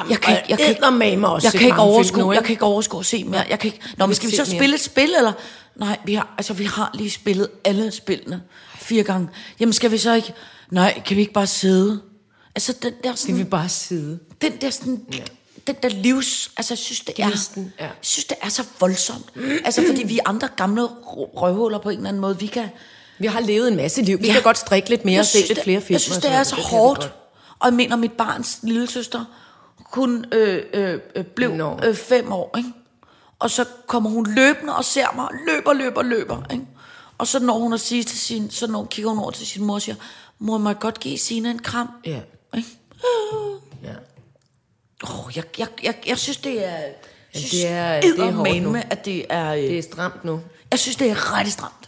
jeg 0.10 0.22
kan 0.22 0.36
ikke, 0.38 0.46
jeg 0.50 0.58
kan 0.58 0.68
ikke, 0.68 0.80
eddermame 0.80 1.28
også 1.28 1.48
jeg 1.54 1.60
kan 1.60 1.68
ikke 1.68 1.80
overskue, 1.82 2.24
nu, 2.24 2.34
jeg 2.34 2.44
kan 2.44 2.52
ikke 2.52 2.66
overskue 2.66 3.00
at 3.00 3.06
se 3.06 3.24
mere. 3.24 3.46
Jeg 3.50 3.60
kan 3.60 3.68
ikke, 3.68 3.80
Nå, 3.98 4.06
men 4.06 4.16
skal 4.16 4.32
vi 4.32 4.36
så 4.36 4.46
spille 4.46 4.62
mere. 4.68 4.76
et 4.76 4.82
spil, 4.82 5.14
eller? 5.18 5.34
Nej, 5.76 5.98
vi 6.06 6.14
har, 6.14 6.34
altså, 6.38 6.54
vi 6.54 6.64
har 6.66 6.92
lige 6.94 7.12
spillet 7.12 7.50
alle 7.64 7.92
spillene 7.92 8.42
fire 8.76 9.04
gange. 9.04 9.28
Jamen, 9.60 9.74
skal 9.74 9.92
vi 9.92 9.98
så 9.98 10.14
ikke? 10.14 10.34
Nej, 10.72 11.02
kan 11.06 11.16
vi 11.16 11.22
ikke 11.22 11.34
bare 11.34 11.48
sidde? 11.48 12.02
Altså, 12.56 12.74
den 12.82 12.94
der 13.04 13.16
sådan, 13.16 13.38
vil 13.38 13.46
bare 13.46 13.70
sidde. 13.70 14.20
den 14.42 14.52
der 14.62 14.70
sådan, 14.70 15.02
ja. 15.14 15.24
den 15.68 15.76
der 15.84 15.90
livs, 15.90 16.52
altså 16.58 16.74
jeg 16.74 16.78
synes, 16.78 17.00
det 17.00 17.20
er, 17.20 17.28
Gnisten, 17.30 17.74
ja. 17.80 17.84
jeg 17.86 17.94
synes, 18.02 18.26
det 18.26 18.38
er 18.42 18.50
så 18.50 18.64
voldsomt. 18.80 19.26
Altså, 19.66 19.84
fordi 19.88 20.04
vi 20.08 20.20
andre 20.26 20.48
gamle 20.58 20.84
rø- 20.84 21.38
røvhuller 21.42 21.78
på 21.80 21.90
en 21.90 21.98
eller 21.98 22.10
anden 22.10 22.22
måde, 22.22 22.40
vi 22.40 22.46
kan... 22.48 22.70
Vi 23.20 23.28
har 23.28 23.40
levet 23.40 23.68
en 23.68 23.76
masse 23.76 24.02
liv. 24.02 24.20
Vi 24.22 24.28
Ja. 24.28 24.34
kan 24.34 24.42
godt 24.42 24.58
strikke 24.58 24.90
lidt 24.90 25.06
mere 25.06 25.14
Jeg 25.14 25.20
og 25.20 25.26
se 25.26 25.38
lidt 25.38 25.50
det- 25.56 25.64
flere 25.64 25.82
film. 25.82 25.94
Jeg 25.94 26.02
synes, 26.02 26.18
det 26.18 26.32
er 26.32 26.44
så 26.44 26.56
vi 26.56 26.62
hårdt. 26.66 27.00
godt. 27.00 27.14
Og 27.60 27.66
jeg 27.68 27.74
mener, 27.74 27.96
mit 27.96 28.12
barns 28.12 28.60
lille 28.64 28.88
søster, 28.88 29.26
hun 29.94 30.26
øh, 30.32 30.64
øh, 30.74 31.00
øh, 31.16 31.24
blev 31.26 31.52
Nå. 31.56 31.80
øh, 31.84 31.96
fem 31.96 32.32
år, 32.32 32.58
ikke? 32.58 32.70
Og 33.40 33.50
så 33.52 33.66
kommer 33.88 34.10
hun 34.10 34.28
løbende 34.36 34.76
og 34.76 34.86
ser 34.86 35.08
mig, 35.16 35.28
løber, 35.48 35.74
løber, 35.74 36.04
løber, 36.04 36.44
ikke? 36.52 36.66
Og 37.18 37.28
så 37.28 37.40
når 37.40 37.58
hun 37.60 37.74
at 37.74 37.80
sige 37.80 38.04
til 38.04 38.20
sin, 38.20 38.52
så 38.52 38.68
når 38.68 38.86
kigger 38.86 39.10
hun 39.10 39.20
over 39.20 39.32
til 39.32 39.48
sin 39.48 39.64
mor 39.64 39.74
og 39.74 39.82
siger, 39.82 39.96
mor, 40.40 40.58
må 40.58 40.70
jeg 40.70 40.80
godt 40.80 41.00
give 41.00 41.18
Sina 41.18 41.50
en 41.50 41.60
kram? 41.60 41.90
Ja. 42.06 42.20
Ikke? 42.58 42.70
ja. 43.84 43.94
Oh, 45.04 45.32
jeg, 45.38 45.44
jeg, 45.60 45.68
jeg, 45.84 45.96
jeg 46.08 46.18
synes, 46.18 46.38
det 46.38 46.66
er... 46.66 46.70
Jeg 46.72 46.92
synes, 47.36 47.52
det 47.52 47.68
er- 47.68 48.02
det 48.02 48.20
er 48.20 48.32
hårdt 48.32 48.64
nu. 48.64 48.72
med, 48.72 48.82
at 48.90 49.06
det 49.06 49.26
er... 49.30 49.52
Øh, 49.54 49.58
Det 49.62 49.78
er 49.78 49.82
stramt 49.84 50.26
nu. 50.26 50.42
jeg 50.72 50.80
synes, 50.80 50.96
det 50.96 51.10
er 51.10 51.38
rigtig 51.38 51.54
stramt. 51.54 51.87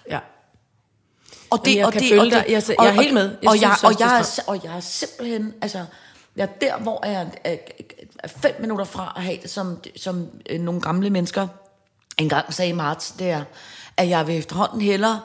Ja. 1.52 1.58
Og 1.58 1.66
det, 1.66 1.76
jeg 1.76 1.86
og 1.86 1.94
det, 1.94 2.02
følge 2.10 2.22
og 2.22 2.26
dig. 2.26 2.44
det, 2.48 2.52
Jeg 2.52 2.58
er- 2.70 2.76
og- 2.78 2.86
jeg 2.86 2.92
er 2.94 2.98
og- 2.98 3.04
helt 3.04 3.14
med. 3.14 3.30
Jeg 3.42 3.50
og, 3.50 3.62
jeg, 3.62 3.76
og, 3.84 3.96
jeg, 4.00 4.20
er, 4.20 4.42
og 4.48 4.60
jeg 4.64 4.76
er 4.76 4.80
simpelthen, 4.80 5.54
altså, 5.62 5.86
jeg 6.36 6.44
er 6.44 6.48
der, 6.62 6.78
hvor 6.78 7.06
jeg 7.06 7.14
er, 7.44 7.52
er, 8.24 8.28
fem 8.28 8.56
minutter 8.60 8.86
fra 8.86 9.14
at 9.18 9.24
have 9.24 9.38
det, 9.42 9.50
som, 9.50 9.78
som 9.96 10.28
øh, 10.50 10.60
nogle 10.62 10.82
gamle 10.82 11.10
mennesker 11.10 11.48
engang 12.18 12.54
sagde 12.54 12.70
i 12.70 12.74
marts, 12.74 13.12
det 13.12 13.30
er, 13.30 13.44
at 13.98 14.10
jeg 14.10 14.28
vil 14.28 14.38
efterhånden 14.38 14.82
hellere 14.82 15.20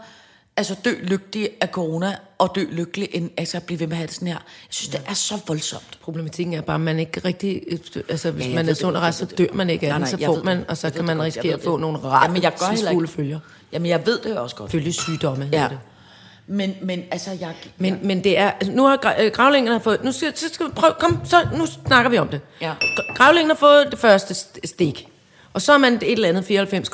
altså 0.57 0.75
dø 0.85 0.91
lykkelig 1.03 1.49
af 1.61 1.69
corona, 1.69 2.17
og 2.39 2.53
dø 2.55 2.65
lykkelig, 2.71 3.09
end 3.13 3.31
altså 3.37 3.57
at 3.57 3.63
blive 3.63 3.81
ved 3.81 3.87
med 3.87 3.93
at 3.93 3.97
have 3.97 4.07
det 4.07 4.15
sådan 4.15 4.29
her. 4.29 4.35
Jeg 4.35 4.43
synes, 4.69 4.95
ja. 4.95 4.99
det 4.99 5.07
er 5.09 5.15
så 5.15 5.39
voldsomt. 5.47 5.99
Problematikken 6.03 6.55
er 6.55 6.61
bare, 6.61 6.75
at 6.75 6.81
man 6.81 6.99
ikke 6.99 7.21
rigtig... 7.25 7.63
Altså, 8.09 8.31
hvis 8.31 8.41
Ja, 8.45 8.49
ja, 8.51 8.55
jeg 8.55 8.65
man 8.65 8.69
er 8.69 8.75
sund 8.75 8.97
og 8.97 9.03
rask, 9.03 9.19
så 9.19 9.27
jeg 9.31 9.39
dør 9.39 9.47
man 9.55 9.71
ikke 9.71 9.93
af 9.93 9.99
den, 9.99 10.09
så 10.09 10.17
jeg 10.21 10.27
får 10.27 10.43
man, 10.43 10.65
og 10.69 10.77
så 10.77 10.87
Jeg 10.87 10.95
kan 10.95 11.05
man 11.05 11.17
jeg 11.19 11.25
risikere 11.27 11.55
at 11.55 11.63
få 11.63 11.77
nogle 11.77 11.99
ret 11.99 12.23
Jamen, 12.25 12.43
jeg 12.43 12.53
gør 12.59 13.07
følger. 13.07 13.39
Jamen, 13.73 13.87
jeg 13.89 14.07
ved 14.07 14.19
det 14.21 14.39
også 14.39 14.57
godt. 14.57 14.71
Følgesygdomme 14.71 15.49
Ja. 15.53 15.59
hedder 15.63 15.69
det. 15.69 15.79
Men, 16.47 16.75
men 16.83 17.03
altså, 17.11 17.31
jeg... 17.41 17.55
Men, 17.79 17.99
men 18.03 18.25
det 18.25 18.39
er, 18.39 18.51
altså, 18.51 18.73
nu 18.73 18.85
har 18.85 18.97
gra- 19.07 19.23
øh, 19.23 19.31
gravlingerne 19.33 19.81
fået, 19.81 20.05
nu 20.05 20.13
skal, 20.13 20.37
så 20.37 20.47
skal 20.53 20.67
vi 20.67 20.71
prøve, 20.77 20.93
kom, 21.01 21.21
så 21.25 21.37
nu 21.57 21.67
snakker 21.87 22.11
vi 22.11 22.19
om 22.19 22.29
det. 22.29 22.41
Ja. 22.61 22.75
Gra- 22.83 23.15
Gravlingen 23.17 23.51
har 23.51 23.57
fået 23.57 23.87
det 23.91 23.99
første 23.99 24.35
st- 24.35 24.59
stik, 24.65 25.09
og 25.53 25.63
så 25.63 25.73
er 25.73 25.79
man 25.79 25.95
et 25.95 26.13
eller 26.13 26.29
andet 26.29 26.45
94, 26.45 26.91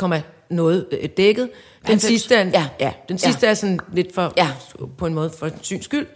noget 0.51 0.87
øh, 0.93 1.09
dækket. 1.17 1.51
Den 1.83 1.87
90. 1.87 2.03
sidste 2.03 2.35
er, 2.35 2.45
Ja. 2.53 2.67
ja, 2.81 2.93
den 3.09 3.17
Ja. 3.17 3.27
sidste 3.27 3.47
er 3.47 3.55
sådan 3.55 3.81
lidt 3.93 4.15
for, 4.15 4.33
Ja. 4.37 4.49
på 4.99 5.07
en 5.07 5.15
måde 5.15 5.33
for 5.39 5.51
syns 5.63 5.85
skyld. 5.85 6.07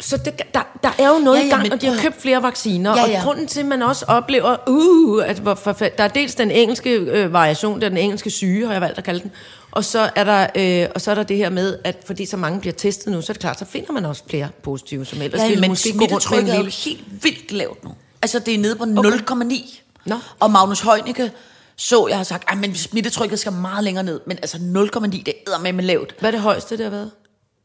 Så 0.00 0.16
det, 0.16 0.40
der, 0.54 0.60
der 0.82 0.90
er 0.98 1.08
jo 1.08 1.18
noget 1.18 1.38
Ja, 1.38 1.42
ja, 1.42 1.46
i 1.46 1.50
gang, 1.50 1.72
og 1.72 1.80
de 1.80 1.86
har 1.86 2.02
købt 2.02 2.22
flere 2.22 2.42
vacciner. 2.42 2.96
Ja, 2.96 3.02
Og 3.02 3.08
ja. 3.08 3.22
grunden 3.22 3.46
til, 3.46 3.60
at 3.60 3.66
man 3.66 3.82
også 3.82 4.04
oplever, 4.08 4.56
uh, 4.66 5.28
at 5.28 5.38
hvor 5.38 5.54
der 5.54 6.04
er 6.04 6.08
dels 6.08 6.34
den 6.34 6.50
engelske 6.50 6.90
øh, 6.90 7.32
variation, 7.32 7.74
det 7.74 7.84
er 7.84 7.88
den 7.88 7.98
engelske 7.98 8.30
syge, 8.30 8.66
har 8.66 8.72
jeg 8.72 8.80
valgt 8.80 8.98
at 8.98 9.04
kalde 9.04 9.20
den. 9.20 9.32
Og 9.70 9.84
så, 9.84 10.10
er 10.16 10.24
der, 10.24 10.46
øh, 10.84 10.88
og 10.94 11.00
så 11.00 11.10
er 11.10 11.14
der 11.14 11.22
det 11.22 11.36
her 11.36 11.50
med, 11.50 11.78
at 11.84 12.02
fordi 12.06 12.26
så 12.26 12.36
mange 12.36 12.60
bliver 12.60 12.74
testet 12.74 13.12
nu, 13.12 13.22
så 13.22 13.32
er 13.32 13.34
det 13.34 13.40
klart, 13.40 13.58
så 13.58 13.64
finder 13.64 13.92
man 13.92 14.06
også 14.06 14.22
flere 14.30 14.48
positive, 14.62 15.04
som 15.04 15.22
ellers 15.22 15.40
Ja, 15.40 15.48
ville 15.48 15.60
men 15.60 15.70
måske 15.70 15.92
gå 15.92 16.04
rundt 16.04 16.10
med 16.10 16.16
en 16.16 16.20
smittetrykket 16.20 16.52
er 16.52 16.56
jo 16.56 16.62
lille... 16.62 16.72
helt 16.72 17.24
vildt 17.24 17.52
lavt 17.52 17.84
nu. 17.84 17.90
Altså, 18.22 18.38
det 18.38 18.54
er 18.54 18.58
nede 18.58 18.76
på 18.76 18.84
0,9. 18.84 19.80
Nå. 20.04 20.16
Og 20.40 20.50
Magnus 20.50 20.80
Heunicke 20.80 21.30
så, 21.76 22.06
jeg 22.08 22.16
har 22.16 22.24
sagt, 22.24 22.44
at 22.48 22.76
smittetrykket 22.76 23.38
skal 23.38 23.52
meget 23.52 23.84
længere 23.84 24.04
ned. 24.04 24.20
Men 24.26 24.36
altså 24.36 24.56
0,9, 24.56 24.62
det 25.06 25.28
er 25.28 25.58
med 25.58 25.72
med 25.72 25.84
lavt. 25.84 26.14
Hvad 26.18 26.28
er 26.28 26.30
det 26.30 26.40
højeste, 26.40 26.76
det 26.76 26.84
har 26.84 26.90
været? 26.90 27.10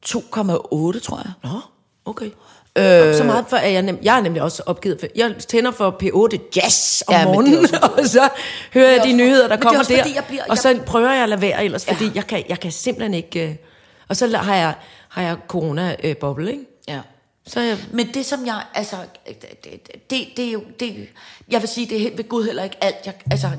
2,8, 0.05 0.99
tror 0.99 1.17
jeg. 1.17 1.31
Nå, 1.43 1.59
okay. 2.05 2.29
Øh, 2.77 3.15
så 3.15 3.23
meget 3.23 3.45
for, 3.49 3.57
at 3.57 3.73
jeg, 3.73 3.81
nem, 3.81 3.99
jeg 4.03 4.17
er 4.17 4.21
nemlig 4.21 4.41
også 4.41 4.63
opgivet. 4.65 4.99
For 4.99 5.07
jeg 5.15 5.35
tænder 5.47 5.71
for 5.71 5.97
P8 6.03 6.49
Jazz 6.55 7.01
om 7.07 7.13
Ja, 7.13 7.25
morgenen, 7.25 7.75
og 7.97 8.05
så 8.05 8.29
hører 8.73 8.89
jeg 8.91 9.01
de 9.03 9.13
nyheder, 9.13 9.47
der 9.47 9.55
er 9.57 9.61
kommer 9.61 9.83
der. 9.83 9.97
fordi, 9.97 10.15
jeg 10.15 10.23
bliver- 10.27 10.43
Og 10.49 10.57
så 10.57 10.79
prøver 10.85 11.11
jeg 11.11 11.23
at 11.23 11.29
lade 11.29 11.41
være 11.41 11.63
ellers, 11.65 11.85
fordi 11.85 12.05
Ja. 12.05 12.11
jeg, 12.15 12.27
kan, 12.27 12.43
jeg 12.49 12.59
kan 12.59 12.71
simpelthen 12.71 13.13
ikke... 13.13 13.47
Øh, 13.49 13.55
og 14.07 14.15
så 14.15 14.37
har 14.37 14.55
jeg, 14.55 14.73
har 15.09 15.21
jeg 15.21 15.35
corona-boble, 15.47 16.51
ikke? 16.51 16.63
Ja. 16.87 16.99
Så 17.47 17.59
jeg, 17.61 17.77
Men 17.91 18.07
det 18.13 18.25
som 18.25 18.45
jeg, 18.45 18.61
altså, 18.73 18.95
det, 19.27 19.41
det, 20.09 20.27
det 20.37 20.47
er 20.47 20.51
jo, 20.51 20.63
det, 20.79 21.07
jeg 21.51 21.61
vil 21.61 21.69
sige, 21.69 21.87
det 21.89 22.07
er 22.07 22.15
ved 22.15 22.29
Gud 22.29 22.45
heller 22.45 22.63
ikke 22.63 22.77
alt. 22.81 22.95
Jeg, 23.05 23.13
altså, 23.31 23.49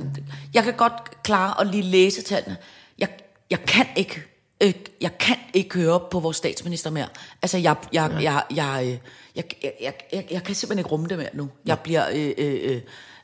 jeg 0.55 0.63
kan 0.65 0.73
godt 0.75 1.23
klare 1.23 1.61
at 1.61 1.67
lige 1.67 1.83
læse 1.83 2.23
tallene. 2.23 2.57
Jeg, 2.99 3.09
jeg 3.51 3.59
kan 3.67 3.87
ikke, 3.97 4.23
øh, 4.61 4.73
jeg 5.01 5.19
kan 5.19 5.37
ikke 5.55 5.75
høre 5.79 6.01
på 6.11 6.21
vores 6.21 6.37
statsminister 6.37 6.91
mere. 6.91 7.07
Altså, 7.43 7.59
jeg, 7.59 7.75
jeg, 7.93 8.11
jeg, 8.23 8.43
jeg, 8.55 8.81
øh, 8.83 8.89
jeg, 9.37 9.45
jeg, 9.63 9.73
jeg, 9.83 9.93
jeg, 10.13 10.27
jeg 10.31 10.43
kan 10.43 10.55
simpelthen 10.55 10.79
ikke 10.79 10.91
rumme 10.91 11.07
det 11.09 11.19
mere 11.19 11.29
nu. 11.33 11.49
Jeg 11.67 11.79
bliver 11.79 12.05
øh, 12.15 12.31
øh, 12.39 12.59
øh, 12.63 12.81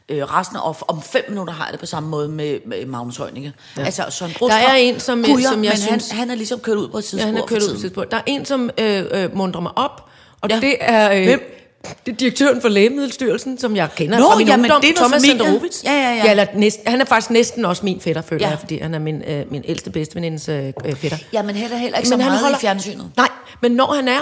øh, 0.08 0.30
rasende, 0.32 0.62
og 0.62 0.76
om 0.88 1.02
fem 1.02 1.24
minutter 1.28 1.54
har 1.54 1.64
jeg 1.64 1.72
det 1.72 1.80
på 1.80 1.86
samme 1.86 2.08
måde 2.08 2.28
med, 2.28 2.58
med 2.66 2.86
Magnus 2.86 3.16
Heunicke. 3.16 3.52
Ja. 3.76 3.84
Altså, 3.84 4.06
Søren 4.10 4.32
Der 4.40 4.54
er 4.54 4.74
en, 4.74 5.00
som- 5.00 5.24
Kujer, 5.24 5.48
som 5.50 5.64
jeg 5.64 5.70
men 5.70 5.80
synes- 5.80 6.10
han, 6.10 6.18
han 6.18 6.30
er 6.30 6.34
ligesom 6.34 6.60
kørt 6.60 6.76
ud 6.76 6.88
på 6.88 6.98
et 6.98 7.02
ja, 7.02 7.06
tidspunkt. 7.08 7.24
han 7.26 7.36
er 7.36 7.46
kørt 7.46 7.56
ud 7.56 7.60
på 7.60 7.66
tiden. 7.66 7.80
tidspunkt. 7.80 8.10
Der 8.10 8.16
er 8.16 8.22
en, 8.26 8.44
som 8.44 8.70
øh, 8.78 9.04
øh, 9.12 9.36
mundrer 9.36 9.60
mig 9.60 9.72
op, 9.78 10.08
og 10.40 10.48
Ja. 10.50 10.54
ja. 10.54 10.60
det 10.60 10.76
er... 10.80 11.12
Øh, 11.12 11.24
Hvem? 11.24 11.58
Det 12.06 12.12
er 12.12 12.16
direktøren 12.16 12.60
for 12.60 12.68
Lægemiddelstyrelsen, 12.68 13.58
som 13.58 13.76
jeg 13.76 13.88
kender 13.96 14.18
Nå, 14.18 14.24
fra 14.30 14.36
min 14.36 14.46
jamen, 14.46 14.64
ungdom, 14.64 14.80
det 14.80 14.90
er 14.90 14.94
Thomas. 14.96 15.22
Senderovitz. 15.22 15.84
Ja, 15.84 15.92
ja, 15.92 15.98
ja. 16.00 16.14
ja 16.24 16.30
eller 16.30 16.46
næsten, 16.54 16.86
han 16.88 17.00
er 17.00 17.04
faktisk 17.04 17.30
næsten 17.30 17.64
også 17.64 17.84
min 17.84 18.00
fætter, 18.00 18.22
føler 18.22 18.40
Ja. 18.40 18.46
ja. 18.46 18.50
jeg, 18.50 18.58
fordi 18.58 18.78
han 18.78 18.94
er 18.94 18.98
min, 18.98 19.22
øh, 19.22 19.52
min 19.52 19.62
ældste 19.64 19.90
bedstevenindes 19.90 20.48
øh, 20.48 20.72
øh, 20.84 20.96
fætter. 20.96 21.18
Jamen, 21.32 21.54
heller, 21.56 21.76
heller 21.76 21.98
ikke 21.98 22.08
så 22.08 22.16
meget 22.16 22.38
holder... 22.40 22.56
i 22.56 22.60
fjernsynet. 22.60 23.10
Nej, 23.16 23.28
men 23.62 23.72
når 23.72 23.92
han 23.92 24.08
er, 24.08 24.20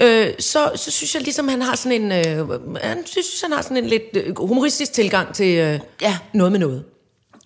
øh, 0.00 0.30
så, 0.38 0.70
så 0.76 0.90
synes 0.90 1.14
jeg 1.14 1.22
ligesom, 1.22 1.48
han 1.48 1.62
har 1.62 1.76
sådan 1.76 2.02
en, 2.02 2.12
øh, 2.12 2.48
han 2.82 3.06
synes, 3.06 3.40
han 3.42 3.52
har 3.52 3.62
sådan 3.62 3.76
en 3.76 3.86
lidt 3.86 4.02
øh, 4.14 4.38
humoristisk 4.38 4.92
tilgang 4.92 5.34
til 5.34 5.58
øh, 5.58 5.80
Ja. 6.02 6.16
noget 6.34 6.52
med 6.52 6.60
noget. 6.60 6.84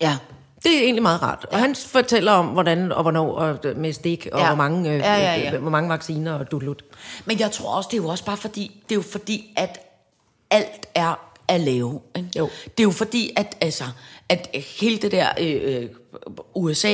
Ja. 0.01 0.15
Det 0.63 0.77
er 0.77 0.81
egentlig 0.83 1.03
meget 1.03 1.21
rart. 1.21 1.45
Og 1.51 1.59
han 1.59 1.75
fortæller 1.75 2.31
om, 2.31 2.45
hvordan 2.45 2.91
og 2.91 3.01
hvornår 3.01 3.33
og 3.35 3.59
øh, 3.63 3.77
med 3.77 3.93
stik, 3.93 4.27
og 4.31 4.39
Ja. 4.39 4.43
ja. 4.43 4.49
hvor, 4.49 4.55
mange, 4.57 4.89
øh, 4.91 4.99
Ja, 4.99 5.13
ja, 5.15 5.35
ja. 5.39 5.53
Øh, 5.55 5.61
hvor 5.61 5.71
mange 5.71 5.89
vacciner 5.89 6.33
og 6.33 6.51
dutlut. 6.51 6.83
Men 7.25 7.39
jeg 7.39 7.51
tror 7.51 7.75
også, 7.75 7.87
det 7.91 7.97
er 7.97 8.01
jo 8.03 8.07
også 8.09 8.25
bare 8.25 8.37
fordi, 8.37 8.71
det 8.89 8.91
er 8.91 8.95
jo 8.95 9.01
fordi, 9.11 9.53
at 9.57 9.79
alt 10.51 10.85
er 10.95 11.19
at 11.47 11.59
lave. 11.61 12.01
Ikke? 12.15 12.29
Jo. 12.37 12.49
Det 12.63 12.79
er 12.79 12.83
jo 12.83 12.91
fordi, 12.91 13.33
at, 13.37 13.57
altså, 13.61 13.83
at 14.29 14.47
hele 14.79 14.97
det 14.97 15.11
der 15.11 15.27
øh, 15.39 15.61
øh, 15.63 15.89
USA 16.55 16.93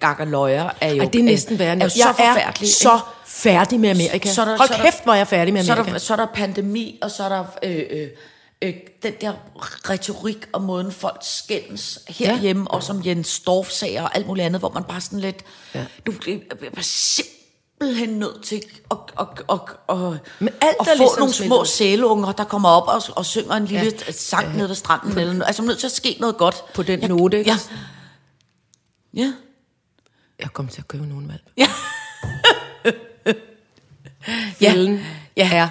gakkerløjer 0.00 0.70
er 0.80 0.92
jo... 0.94 1.02
Ej, 1.02 1.08
det 1.12 1.18
er 1.18 1.22
næsten 1.22 1.58
værre. 1.58 1.76
er 1.80 1.84
jo 1.84 1.88
så 1.88 2.08
er 2.08 2.12
forfærdeligt. 2.12 2.72
så 2.72 2.98
færdig 3.26 3.80
med 3.80 3.90
Amerika. 3.90 4.28
Så 4.28 4.40
er 4.40 4.44
der- 4.44 4.56
Hold 4.56 4.68
så 4.68 4.74
er 4.74 4.78
der- 4.78 4.84
kæft, 4.84 5.04
hvor 5.04 5.12
er 5.12 5.16
jeg 5.16 5.26
færdig 5.26 5.54
med 5.54 5.64
så 5.64 5.72
er, 5.72 5.76
Amerika. 5.76 5.92
der, 5.92 5.98
så 5.98 6.12
er 6.12 6.16
der 6.16 6.26
pandemi, 6.34 6.98
og 7.02 7.10
så 7.10 7.22
er 7.24 7.28
der 7.28 7.44
øh, 7.62 7.82
øh, 7.90 8.08
øh, 8.62 8.74
den 9.02 9.14
der 9.20 9.32
retorik 9.90 10.48
og 10.52 10.62
måden 10.62 10.92
folk 10.92 11.20
skændes 11.22 11.98
herhjemme, 12.08 12.62
ja. 12.62 12.76
også 12.76 12.92
om 12.92 13.02
Jens 13.06 13.28
Storff-sager 13.28 14.02
og 14.02 14.16
alt 14.16 14.26
muligt 14.26 14.46
andet, 14.46 14.60
hvor 14.60 14.70
man 14.70 14.84
bare 14.84 15.00
sådan 15.00 15.20
lidt... 15.20 15.44
Ja. 15.74 15.86
Du 16.06 16.12
er 16.12 16.70
bare 16.74 16.82
simpelthen 16.82 18.08
nødt 18.08 18.42
til 18.44 18.62
at, 18.90 18.96
at, 19.20 19.26
at, 19.50 19.60
at, 19.88 20.20
Men 20.38 20.48
alt 20.60 20.76
at 20.80 20.86
få 20.86 20.92
ligesom 20.96 21.18
nogle 21.18 21.34
små 21.34 21.64
sælunger, 21.64 22.32
der 22.32 22.44
kommer 22.44 22.68
op 22.68 22.88
og, 22.88 23.16
og 23.16 23.26
synger 23.26 23.54
en 23.54 23.64
lille 23.64 23.84
Ja. 23.84 23.90
ja. 24.06 24.12
sang 24.12 24.50
ja. 24.50 24.56
nede 24.56 24.68
ved 24.68 24.76
stranden. 24.76 25.18
Eller, 25.18 25.32
noget. 25.32 25.46
altså, 25.46 25.62
man 25.62 25.66
er 25.68 25.70
nødt 25.70 25.78
til 25.78 25.86
at 25.86 25.92
ske 25.92 26.16
noget 26.20 26.36
godt. 26.36 26.64
På 26.74 26.82
den 26.82 26.98
note, 26.98 27.38
ikke? 27.38 27.50
Ja. 27.50 27.58
Ja. 29.14 29.32
Jeg 30.38 30.52
kommer 30.52 30.72
til 30.72 30.80
at 30.80 30.88
købe 30.88 31.06
nogen 31.06 31.28
valg. 31.28 31.42
Ja. 31.56 31.68
Fælden 34.60 35.00
ja. 35.36 35.50
er 35.52 35.68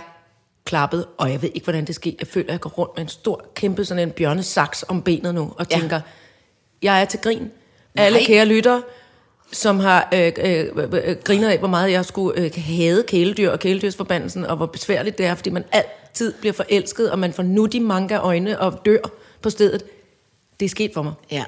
klappet, 0.70 1.06
og 1.18 1.32
jeg 1.32 1.42
ved 1.42 1.50
ikke, 1.56 1.64
hvordan 1.66 1.86
det 1.86 1.96
sker. 1.96 2.12
Jeg 2.20 2.28
føler, 2.28 2.48
at 2.48 2.52
jeg 2.52 2.60
går 2.60 2.70
rundt 2.70 2.92
med 2.96 3.04
en 3.04 3.10
stor, 3.10 3.46
kæmpe 3.56 3.86
sådan 3.86 4.04
en 4.08 4.12
bjørnesaks 4.12 4.86
om 4.88 5.02
benet 5.02 5.36
nu, 5.36 5.54
og 5.58 5.66
Ja. 5.72 5.78
tænker, 5.80 6.02
jeg 6.82 7.02
er 7.02 7.06
til 7.06 7.20
grin. 7.20 7.52
Alle 7.96 8.18
Nej. 8.18 8.26
kære 8.28 8.46
lytter, 8.46 8.82
som 9.52 9.80
har 9.80 10.10
øh, 10.14 10.32
øh, 10.38 10.66
øh, 11.04 11.16
griner 11.24 11.50
af, 11.50 11.58
hvor 11.60 11.68
meget 11.68 11.92
jeg 11.92 12.06
skulle 12.06 12.42
øh, 12.42 12.52
hade 12.56 13.04
kæledyr 13.08 13.50
og 13.52 13.60
kæledyrsforbandelsen, 13.60 14.46
og 14.46 14.58
hvor 14.58 14.66
besværligt 14.66 15.18
det 15.18 15.26
er, 15.26 15.36
fordi 15.36 15.50
man 15.50 15.64
altid 15.72 16.34
bliver 16.34 16.54
forelsket, 16.54 17.12
og 17.12 17.20
man 17.20 17.34
får 17.34 17.44
nuttig 17.44 17.82
manga 17.82 18.18
øjne 18.18 18.60
og 18.60 18.82
dør 18.86 18.98
på 19.42 19.50
stedet. 19.50 19.84
Det 20.60 20.66
er 20.66 20.70
sket 20.70 20.92
for 20.94 21.02
mig. 21.04 21.14
ja. 21.32 21.44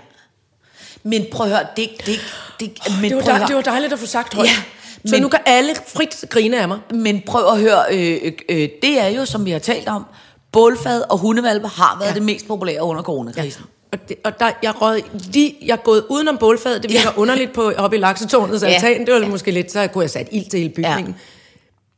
Men 1.04 1.26
prøv 1.32 1.46
at 1.48 1.52
høre, 1.58 1.68
det, 1.76 1.90
det, 2.06 2.20
det, 2.60 2.72
men 3.02 3.12
Det 3.12 3.16
var, 3.16 3.22
prøv 3.22 3.22
at 3.22 3.26
dej, 3.26 3.38
høre- 3.38 3.48
det 3.48 3.56
var 3.56 3.62
dejligt 3.62 3.94
at 3.94 4.00
få 4.00 4.06
sagt 4.06 4.34
højt. 4.34 4.48
Ja, 4.48 4.52
Ja, 4.52 4.62
så 5.06 5.16
men- 5.16 5.22
nu 5.22 5.28
kan 5.28 5.40
alle 5.46 5.76
frit 5.88 6.26
grine 6.30 6.62
af 6.62 6.68
mig. 6.68 6.80
Men 6.94 7.22
prøv 7.26 7.48
at 7.48 7.60
høre, 7.60 7.84
øh, 7.92 8.20
øh, 8.24 8.32
øh, 8.50 8.70
det 8.82 9.00
er 9.02 9.08
jo, 9.08 9.26
som 9.26 9.46
vi 9.46 9.52
har 9.52 9.60
talt 9.60 9.88
om, 9.88 10.06
bålfad 10.52 11.04
og 11.10 11.18
hundevalpe 11.18 11.68
har 11.68 11.96
været 12.00 12.06
ja. 12.08 12.12
Ja. 12.12 12.16
det 12.16 12.24
mest 12.24 12.48
populære 12.48 12.84
under 12.84 13.04
coronakrisen. 13.04 13.64
Og, 13.92 14.10
det, 14.10 14.18
og 14.24 14.40
der, 14.40 14.52
jeg, 14.64 14.82
rød 14.82 15.02
lige, 15.34 15.56
jeg 15.66 15.74
er 15.74 15.78
gået 15.78 16.06
udenom 16.10 16.38
bålfadet. 16.38 16.84
Det 16.84 16.92
virker 16.92 17.04
Ja. 17.04 17.10
ja. 17.16 17.22
underligt 17.22 17.54
på, 17.54 17.72
oppe 17.78 17.98
i 17.98 18.00
laksetårnets 18.00 18.64
Ja. 18.64 18.68
altan. 18.68 19.06
Det 19.06 19.14
var 19.14 19.20
Ja. 19.20 19.28
måske 19.28 19.52
lidt, 19.52 19.72
så 19.72 19.88
kunne 19.88 20.02
jeg 20.02 20.10
sat 20.10 20.28
ild 20.32 20.50
til 20.50 20.60
hele 20.60 20.74
bygningen. 20.74 21.16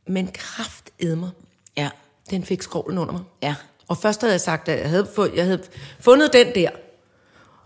Ja. 0.06 0.12
Men 0.12 0.30
kraft 0.34 0.90
mig, 1.00 1.30
Ja. 1.76 1.88
den 2.30 2.44
fik 2.44 2.62
skrovlen 2.62 2.98
under 2.98 3.12
mig. 3.12 3.22
Ja. 3.42 3.54
Og 3.88 3.96
først 3.98 4.20
havde 4.20 4.32
jeg 4.32 4.40
sagt, 4.40 4.68
at 4.68 4.80
jeg 4.80 4.88
havde, 4.90 5.06
fået, 5.14 5.30
jeg 5.36 5.44
havde 5.44 5.62
fundet 6.00 6.32
den 6.32 6.46
der. 6.54 6.68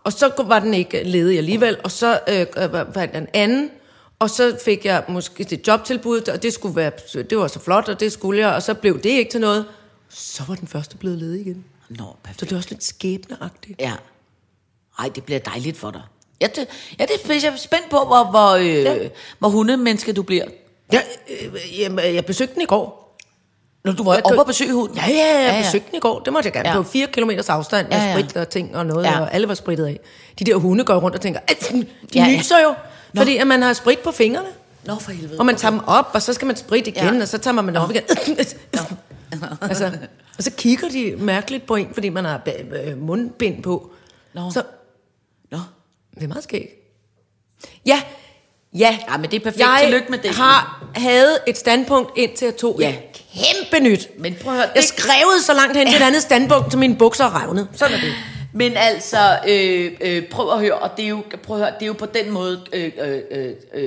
Og 0.05 0.13
så 0.13 0.31
var 0.47 0.59
den 0.59 0.75
ikke 0.75 1.03
ledig 1.05 1.39
alligevel. 1.39 1.77
Og 1.85 1.91
så 1.91 2.21
øh, 2.29 2.47
var 2.73 2.87
var 2.95 3.07
den 3.07 3.27
anden. 3.35 3.71
Og 4.19 4.31
så 4.31 4.59
fik 4.65 4.85
jeg 4.85 5.05
måske 5.09 5.47
et 5.53 5.69
jobtilbud, 5.69 6.29
og 6.29 6.43
det, 6.43 6.53
skulle 6.53 6.77
være, 6.77 6.91
det 7.31 7.39
var 7.39 7.47
så 7.49 7.59
flot, 7.61 7.89
og 7.89 8.01
det 8.01 8.13
skulle 8.13 8.41
jeg. 8.41 8.55
Og 8.55 8.63
så 8.63 8.75
blev 8.75 8.95
det 9.03 9.11
ikke 9.11 9.31
til 9.31 9.41
noget. 9.41 9.65
Så 10.09 10.43
var 10.49 10.55
den 10.55 10.69
første 10.69 10.97
blevet 10.97 11.19
ledig 11.19 11.41
igen. 11.41 11.65
Nå, 11.89 11.97
Så 11.97 12.05
perfekt. 12.25 12.41
det 12.41 12.53
er 12.53 12.57
også 12.57 12.69
lidt 12.71 12.85
skæbneagtigt. 12.85 13.81
Ja. 13.81 13.93
Ej, 14.99 15.09
det 15.15 15.25
bliver 15.25 15.41
dejligt 15.41 15.77
for 15.77 15.91
dig. 15.91 16.03
Ja, 16.41 16.47
det, 16.47 16.67
ja, 16.99 17.07
det 17.27 17.45
jeg 17.45 17.53
er 17.53 17.57
spændt 17.57 17.91
på, 17.91 17.97
hvor, 17.97 18.31
hvor, 18.31 18.51
øh, 18.51 18.67
ja. 18.67 18.95
Ja. 18.95 19.09
hvor 19.39 19.49
hundemenneske 19.49 20.13
du 20.13 20.23
bliver. 20.23 20.45
Jeg, 20.93 21.05
øh, 21.31 21.81
jeg, 21.81 22.15
jeg 22.15 22.27
besøgte 22.27 22.55
den 22.55 22.63
i 22.63 22.67
går. 22.67 23.05
Når 23.85 23.93
du 23.93 24.03
var 24.05 24.15
Jeg 24.15 24.25
oppe 24.25 24.41
og 24.41 24.47
besøge 24.47 24.73
hunden. 24.73 24.97
Ja, 24.97 25.07
ja, 25.09 25.53
jeg 25.53 25.63
besøgte 25.65 25.87
den 25.91 25.97
i 25.97 26.01
går. 26.01 26.21
Det 26.21 26.33
måtte 26.33 26.47
jeg 26.47 26.53
gerne. 26.53 26.69
Ja. 26.69 26.75
Ja. 26.77 26.83
På 26.83 26.89
fire 26.89 27.07
kilometers 27.07 27.49
afstand 27.49 27.89
med 27.89 27.97
Ja, 27.97 28.03
ja, 28.03 28.09
ja. 28.11 28.17
ja. 28.17 28.23
sprit 28.23 28.37
og 28.37 28.49
ting 28.49 28.77
og 28.77 28.87
noget, 28.87 29.05
Ja. 29.05 29.13
ja. 29.13 29.21
og 29.21 29.35
alle 29.35 29.49
var 29.49 29.55
spritet 29.55 29.87
af. 29.87 30.01
De 30.39 30.45
der 30.45 30.57
hunde 30.57 30.85
går 30.85 30.95
rundt 30.97 31.15
og 31.17 31.21
tænker, 31.23 31.41
de 31.41 31.55
Ja, 31.71 31.85
ja, 32.15 32.27
ja. 32.31 32.37
nyser 32.39 32.63
jo, 32.63 32.75
Nå. 33.13 33.21
fordi 33.21 33.37
at 33.37 33.47
man 33.47 33.63
har 33.63 33.73
sprit 33.73 33.99
på 33.99 34.11
fingrene. 34.13 34.49
Nå, 34.85 34.99
for 34.99 35.11
helvede. 35.13 35.39
Og 35.39 35.47
man 35.47 35.57
tager 35.57 35.71
dem 35.73 35.81
op, 35.87 36.11
og 36.13 36.23
så 36.23 36.33
skal 36.33 36.47
man 36.47 36.57
spritte 36.57 36.91
igen, 36.91 37.15
Ja. 37.15 37.23
og 37.23 37.29
så 37.29 37.39
tager 37.39 37.55
man 37.55 37.69
dem 37.69 37.77
op 37.77 37.91
igen. 37.91 38.03
altså, 39.63 39.93
og 40.39 40.45
så 40.45 40.51
kigger 40.51 40.89
de 40.89 41.15
mærkeligt 41.19 41.67
på 41.67 41.75
en, 41.77 41.89
fordi 41.95 42.09
man 42.09 42.25
har 42.25 42.41
øh, 42.87 42.99
mundbind 42.99 43.63
på. 43.63 43.91
Nå. 44.35 44.51
Så 44.51 44.63
Nå. 45.51 45.59
det 46.15 46.23
er 46.25 46.29
meget 46.29 46.45
skægt. 46.45 46.71
Ja, 47.87 48.03
ja. 48.79 48.99
Ja, 49.11 49.17
men 49.17 49.31
det 49.31 49.37
er 49.37 49.41
perfekt. 49.45 49.61
Jeg 49.61 49.79
Tillykke 49.83 50.07
med 50.11 50.19
det. 50.19 50.31
har 50.31 50.85
havde 50.95 51.39
et 51.47 51.59
standpunkt 51.59 52.11
indtil 52.17 52.45
jeg 52.45 52.57
tog 52.57 52.77
Ja. 52.81 52.89
et 52.91 52.99
kæmpe 53.35 53.85
nyt. 53.89 54.09
Men 54.19 54.37
prøv 54.43 54.53
at 54.53 54.59
høre, 54.59 54.69
Jeg 54.75 54.83
det- 54.83 54.85
skrevede 54.89 55.43
så 55.43 55.53
langt 55.55 55.77
hen 55.77 55.87
til 55.87 55.97
et 55.97 56.03
andet 56.03 56.23
standpunkt, 56.23 56.73
så 56.73 56.79
mine 56.79 56.97
bukser 56.97 57.43
revnede. 57.43 57.69
Sådan 57.75 57.97
er 57.97 58.01
det. 58.01 58.13
Men 58.53 58.73
altså, 58.77 59.39
øh, 59.49 59.93
øh, 60.01 60.29
prøv 60.29 60.53
at 60.53 60.61
høre, 60.61 60.75
og 60.75 60.91
det 60.97 61.05
er 61.05 61.09
jo, 61.09 61.23
prøv 61.43 61.57
at 61.57 61.63
høre, 61.63 61.73
det 61.75 61.83
er 61.83 61.87
jo 61.87 61.93
på 61.93 62.07
den 62.07 62.31
måde, 62.31 62.61
øh, 62.73 62.91
øh, 63.01 63.21
øh, 63.31 63.53
øh, 63.75 63.83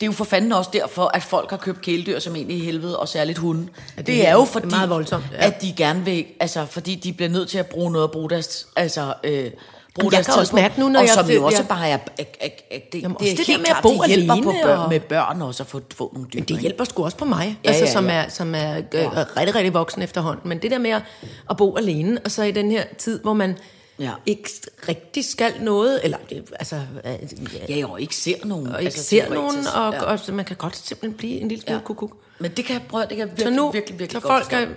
det 0.00 0.02
er 0.02 0.06
jo 0.06 0.12
for 0.12 0.24
fanden 0.24 0.52
også 0.52 0.70
derfor, 0.72 1.10
at 1.14 1.22
folk 1.22 1.50
har 1.50 1.56
købt 1.56 1.80
kæledyr 1.82 2.18
som 2.18 2.36
egentlig 2.36 2.56
i 2.56 2.64
helvede, 2.64 2.98
og 2.98 3.08
særligt 3.08 3.38
hunde. 3.38 3.68
Ja, 3.96 4.00
det, 4.00 4.06
det 4.06 4.28
er 4.28 4.32
jo 4.32 4.44
fordi, 4.44 4.66
meget 4.66 4.90
voldsomt, 4.90 5.24
ja. 5.32 5.46
at 5.46 5.62
de 5.62 5.72
gerne 5.76 6.04
vil, 6.04 6.24
altså 6.40 6.66
fordi 6.66 6.94
de 6.94 7.12
bliver 7.12 7.28
nødt 7.28 7.48
til 7.48 7.58
at 7.58 7.66
bruge 7.66 7.92
noget, 7.92 8.04
at 8.04 8.10
bruge 8.10 8.30
deres, 8.30 8.66
altså, 8.76 9.14
øh, 9.24 9.30
bruge 9.34 9.50
jeg 10.04 10.10
deres 10.12 10.26
kan 10.26 10.34
også 10.34 10.54
mærke 10.54 10.80
nu, 10.80 10.88
når 10.88 11.00
og 11.00 11.06
jeg- 11.06 11.14
som 11.14 11.30
jo 11.30 11.44
også 11.44 11.58
jeg- 11.58 11.68
bare 11.68 11.88
er, 11.88 11.98
er, 12.18 12.24
er, 12.40 12.48
er 12.70 12.78
det, 12.92 13.02
Jamen, 13.02 13.16
det 13.20 13.32
er 13.32 13.36
det 13.36 13.46
der 13.46 13.58
med 13.58 13.66
at 13.66 13.76
bo 13.82 13.88
det 14.02 14.06
hjælper 14.06 14.34
på 14.42 14.54
børn, 14.64 14.78
og- 14.78 14.88
med 14.88 15.00
børn 15.00 15.42
også 15.42 15.62
at 15.62 15.66
få, 15.66 15.80
få 15.94 16.10
nogle 16.14 16.28
dyr. 16.32 16.38
Men 16.38 16.44
det 16.48 16.58
hjælper 16.60 16.84
sgu 16.84 17.04
også 17.04 17.16
på 17.16 17.24
mig, 17.24 17.58
Ja, 17.64 17.68
altså, 17.68 17.84
ja, 17.84 17.92
som 17.92 18.06
ja. 18.06 18.12
er, 18.14 18.28
som 18.28 18.54
er 18.54 18.76
øh, 18.76 18.82
Ja. 18.94 19.08
rigtig, 19.36 19.54
rigtig 19.54 19.74
voksen 19.74 20.02
efterhånden. 20.02 20.48
Men 20.48 20.58
det 20.58 20.70
der 20.70 20.78
med 20.78 20.90
at, 20.90 21.02
at 21.50 21.56
bo 21.56 21.76
alene, 21.76 22.18
og 22.24 22.30
så 22.30 22.42
i 22.42 22.50
den 22.50 22.70
her 22.70 22.84
tid, 22.98 23.20
hvor 23.22 23.32
man 23.32 23.56
Ja. 23.98 24.10
ikke 24.26 24.50
rigtig 24.88 25.24
skal 25.24 25.52
noget, 25.60 26.00
eller 26.04 26.18
det, 26.30 26.44
altså, 26.58 26.76
øh, 26.76 27.12
Ja, 27.68 27.76
jo, 27.76 27.96
ikke 27.96 28.16
ser 28.16 28.34
nogen. 28.44 28.66
og 28.66 28.80
ikke 28.80 28.86
altså, 28.86 29.04
ser 29.04 29.34
nogen, 29.34 29.66
og, 29.74 29.92
Ja. 29.92 29.96
ja. 29.96 30.02
og 30.02 30.18
så 30.18 30.32
man 30.32 30.44
kan 30.44 30.56
godt 30.56 30.76
simpelthen 30.76 31.16
blive 31.18 31.40
en 31.40 31.48
lille 31.48 31.62
smule 31.62 31.72
Ja. 31.74 31.78
ja. 31.78 31.84
kukuk. 31.84 32.16
Men 32.38 32.50
det 32.50 32.64
kan 32.64 32.74
jeg 32.74 32.82
prøve, 32.88 33.02
det 33.02 33.08
kan 33.08 33.18
jeg 33.18 33.28
Så 33.28 33.34
virkelig, 33.36 33.56
nu, 33.56 33.70
virkelig, 33.70 33.98
virkelig 33.98 34.22
så 34.22 34.28
godt 34.28 34.32
folk 34.34 34.44
skal 34.44 34.68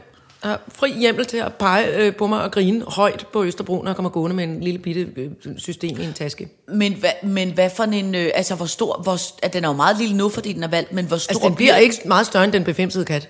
have 0.43 0.57
fri 0.75 0.93
hjemmel 0.99 1.25
til 1.25 1.37
at 1.37 1.53
pege 1.53 1.95
øh, 1.95 2.15
på 2.15 2.27
mig 2.27 2.43
og 2.43 2.51
grine 2.51 2.85
højt 2.87 3.25
på 3.33 3.43
Østerbro, 3.43 3.81
når 3.81 3.89
jeg 3.89 3.95
kommer 3.95 4.09
gående 4.09 4.35
med 4.35 4.43
en 4.43 4.59
lille 4.61 4.79
bitte 4.79 5.07
øh, 5.15 5.29
system 5.57 5.99
i 5.99 6.03
en 6.03 6.13
taske. 6.13 6.49
Men 6.67 6.93
hvad, 6.93 7.09
men 7.23 7.51
hvad 7.51 7.69
for 7.69 7.83
en, 7.83 8.15
øh, 8.15 8.31
altså 8.35 8.55
hvor 8.55 8.65
stor, 8.65 9.01
hvor, 9.03 9.17
at 9.45 9.53
den 9.53 9.63
er 9.63 9.67
jo 9.67 9.73
meget 9.73 9.97
lille 9.97 10.17
nu, 10.17 10.29
fordi 10.29 10.53
den 10.53 10.63
er 10.63 10.67
valgt, 10.67 10.93
men 10.93 11.05
hvor 11.05 11.17
stor 11.17 11.33
Altså, 11.33 11.47
den 11.47 11.55
bliver 11.55 11.75
ikke 11.75 11.95
meget 12.05 12.25
større 12.25 12.43
end 12.43 12.53
den 12.53 12.63
befimsede 12.63 13.05
kat. 13.05 13.29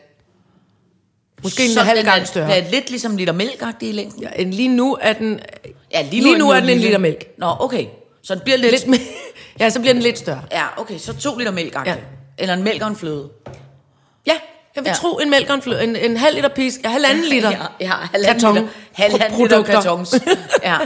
Måske 1.43 1.65
en 1.65 1.77
halv 1.77 1.97
den 1.97 2.05
gang 2.05 2.21
er, 2.21 2.25
større. 2.25 2.55
Den 2.55 2.65
er 2.65 2.71
lidt 2.71 2.89
ligesom 2.89 3.17
liter 3.17 3.33
mælk 3.33 3.63
i 3.81 3.91
længden. 3.91 4.23
Ja, 4.23 4.29
en- 4.35 4.51
lige 4.51 4.67
nu 4.69 4.97
er 5.01 5.13
den... 5.13 5.39
Ja, 5.93 6.01
lige 6.11 6.37
nu 6.37 6.49
er 6.49 6.59
den 6.59 6.69
en 6.69 6.77
liter 6.77 6.97
mælk. 6.97 7.25
Nå, 7.37 7.55
okay. 7.59 7.85
Så 8.23 8.33
den 8.35 8.41
bliver 8.43 8.57
lidt... 8.57 8.71
Lidt, 8.71 8.87
mere- 8.87 8.99
ja, 9.59 9.69
så 9.69 9.79
bliver 9.79 9.93
den 9.93 10.03
lidt 10.03 10.17
større. 10.17 10.41
Ja, 10.51 10.63
okay, 10.77 10.97
så 10.97 11.13
to 11.17 11.37
liter 11.37 11.51
mælk 11.51 11.75
Ja. 11.85 11.95
Eller 12.37 12.53
en 12.53 12.63
mælk 12.63 12.81
og 12.81 12.87
en 12.87 12.95
fløde. 12.95 13.29
Jeg 14.25 14.35
vil 14.75 14.83
Ja. 14.85 14.89
ja. 14.89 14.93
tro, 14.95 15.17
en 15.17 15.29
mælk 15.29 15.49
og 15.49 15.55
en, 15.55 15.61
flø, 15.61 15.79
en, 15.79 15.95
en 15.95 16.17
halv 16.17 16.35
liter 16.35 16.49
pisk 16.49 16.79
er 16.83 16.89
halvanden 16.89 17.23
liter. 17.33 17.49
Ja, 17.51 17.57
ja 17.79 17.91
halvanden 18.11 18.41
Karton. 18.41 18.55
liter, 18.55 18.67
halvanden 18.93 19.41
liter 19.41 19.63
kartons. 19.63 20.15
Ja. 20.63 20.77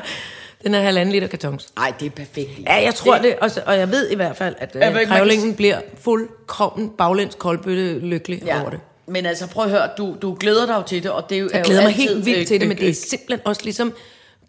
Den 0.63 0.74
er 0.76 0.82
halvanden 0.82 1.12
liter 1.13 1.28
kartons. 1.28 1.68
Ej, 1.78 1.94
det 2.00 2.06
er 2.06 2.10
perfekt. 2.10 2.50
Ja, 2.68 2.74
jeg 2.74 2.96
tror 2.96 3.18
det, 3.18 3.36
og, 3.42 3.52
og 3.66 3.78
jeg 3.78 3.92
ved 3.92 4.10
i 4.10 4.16
hvert 4.16 4.38
fald, 4.38 4.56
at 4.58 4.76
øh, 4.76 5.08
krævlingen 5.08 5.56
bliver 5.56 5.82
fuldkommen 6.02 6.89
baglæns 6.98 7.36
koldbøtte 7.36 8.00
lykkelig 8.00 8.42
Ja. 8.46 8.62
over 8.62 8.70
det. 8.70 8.80
Men 9.08 9.26
altså, 9.26 9.48
prøv 9.48 9.63
at 9.63 9.70
høre, 9.70 9.89
du, 9.98 10.16
du 10.22 10.38
glæder 10.39 10.66
dig 10.66 10.76
jo 10.76 10.84
til 10.88 11.04
det, 11.04 11.12
og 11.12 11.30
det 11.30 11.36
er 11.36 11.39
jo 11.39 11.50
Jeg 11.54 11.60
er 11.60 11.63
glæder 11.63 11.82
jo 11.82 11.88
mig 11.88 11.96
helt 11.96 12.26
vildt 12.26 12.48
til 12.48 12.60
det, 12.60 12.68
men 12.68 12.78
det 12.78 12.89
er 12.89 12.94
simpelthen 12.94 13.48
også 13.48 13.62
ligesom 13.63 13.94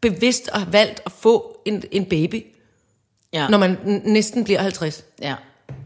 bevidst 0.00 0.48
at 0.52 0.60
have 0.60 0.72
valgt 0.72 1.00
at 1.06 1.12
få 1.12 1.60
en, 1.64 1.82
en 1.90 2.04
baby, 2.04 2.44
ja, 3.32 3.48
når 3.48 3.58
man 3.58 3.78
næsten 4.04 4.44
bliver 4.44 4.60
50. 4.60 5.04
ja. 5.22 5.34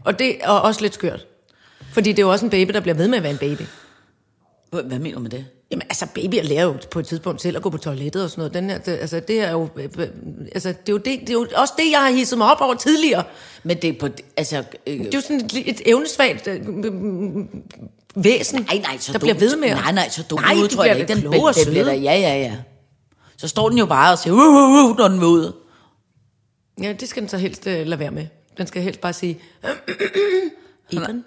Og 0.05 0.19
det 0.19 0.43
er 0.43 0.49
også 0.49 0.81
lidt 0.81 0.93
skørt. 0.93 1.27
Fordi 1.93 2.09
det 2.09 2.19
er 2.19 2.23
jo 2.23 2.31
også 2.31 2.45
en 2.45 2.51
baby, 2.51 2.73
der 2.73 2.79
bliver 2.79 2.95
ved 2.95 3.07
med 3.07 3.17
at 3.17 3.23
være 3.23 3.31
en 3.31 3.37
baby. 3.37 3.61
Hvad 4.69 4.83
hvad 4.83 4.99
mener 4.99 5.15
du 5.15 5.21
med 5.21 5.29
det? 5.29 5.45
Jamen 5.71 5.81
altså, 5.81 6.07
babyer 6.15 6.43
lærer 6.43 6.63
jo 6.63 6.75
på 6.91 6.99
et 6.99 7.07
tidspunkt 7.07 7.41
selv 7.41 7.57
at 7.57 7.63
gå 7.63 7.69
på 7.69 7.77
toilettet 7.77 8.23
og 8.23 8.29
sådan 8.29 8.39
noget. 8.39 8.53
Den 8.53 8.69
her, 8.69 8.77
det, 8.77 8.91
altså, 8.91 9.19
det 9.19 9.41
er 9.41 9.51
jo, 9.51 9.69
øh, 9.75 9.89
øh, 9.97 10.07
altså, 10.55 10.69
det 10.69 10.89
er 10.89 10.93
jo, 10.93 10.97
det, 10.97 11.19
det 11.19 11.29
er 11.29 11.33
jo 11.33 11.47
også 11.55 11.73
det, 11.77 11.91
jeg 11.91 11.99
har 11.99 12.11
hisset 12.11 12.37
mig 12.37 12.51
op 12.51 12.61
over 12.61 12.73
tidligere. 12.73 13.23
Men 13.63 13.77
det 13.81 13.89
er 13.89 13.93
på, 13.99 14.07
altså... 14.37 14.63
Øh, 14.87 14.99
Det 14.99 15.13
er 15.13 15.17
jo 15.17 15.21
sådan 15.21 15.37
et, 15.45 15.69
et 15.69 15.81
evnesvagt 15.85 16.47
øh, 16.47 16.61
væsen, 18.15 18.61
nej, 18.61 18.77
nej, 18.77 18.97
så 18.99 19.13
der 19.13 19.19
dum- 19.19 19.21
bliver 19.21 19.33
ved 19.39 19.55
med. 19.57 19.69
Nej, 19.69 19.91
nej, 19.91 20.09
så 20.09 20.23
dumt 20.23 20.41
Nej, 20.41 20.53
de 20.53 20.59
udtryk 20.63 20.87
jeg 20.87 20.95
bliver 20.95 21.07
ikke. 21.07 21.13
Den, 21.13 21.21
kloge 21.21 21.49
og 21.49 21.55
den 21.55 21.65
bliver 21.69 21.85
der, 21.85 21.93
ja, 21.93 22.13
ja, 22.15 22.37
ja. 22.39 22.53
Så 23.37 23.47
står 23.47 23.69
den 23.69 23.77
jo 23.77 23.85
bare 23.85 24.11
og 24.11 24.19
siger, 24.19 24.33
uh, 24.33 24.39
uh, 24.39 24.89
uh, 24.91 24.97
når 24.97 25.07
den 25.07 25.19
vil 25.19 25.27
ud. 25.27 25.53
Ja, 26.81 26.93
det 26.93 27.09
skal 27.09 27.21
den 27.21 27.29
så 27.29 27.37
helst 27.37 27.67
uh, 27.67 27.73
lade 27.73 27.99
være 27.99 28.11
med. 28.11 28.25
Den 28.57 28.67
skal 28.67 28.81
helst 28.81 29.01
bare 29.01 29.13
sige... 29.13 29.39
Iben. 30.91 31.23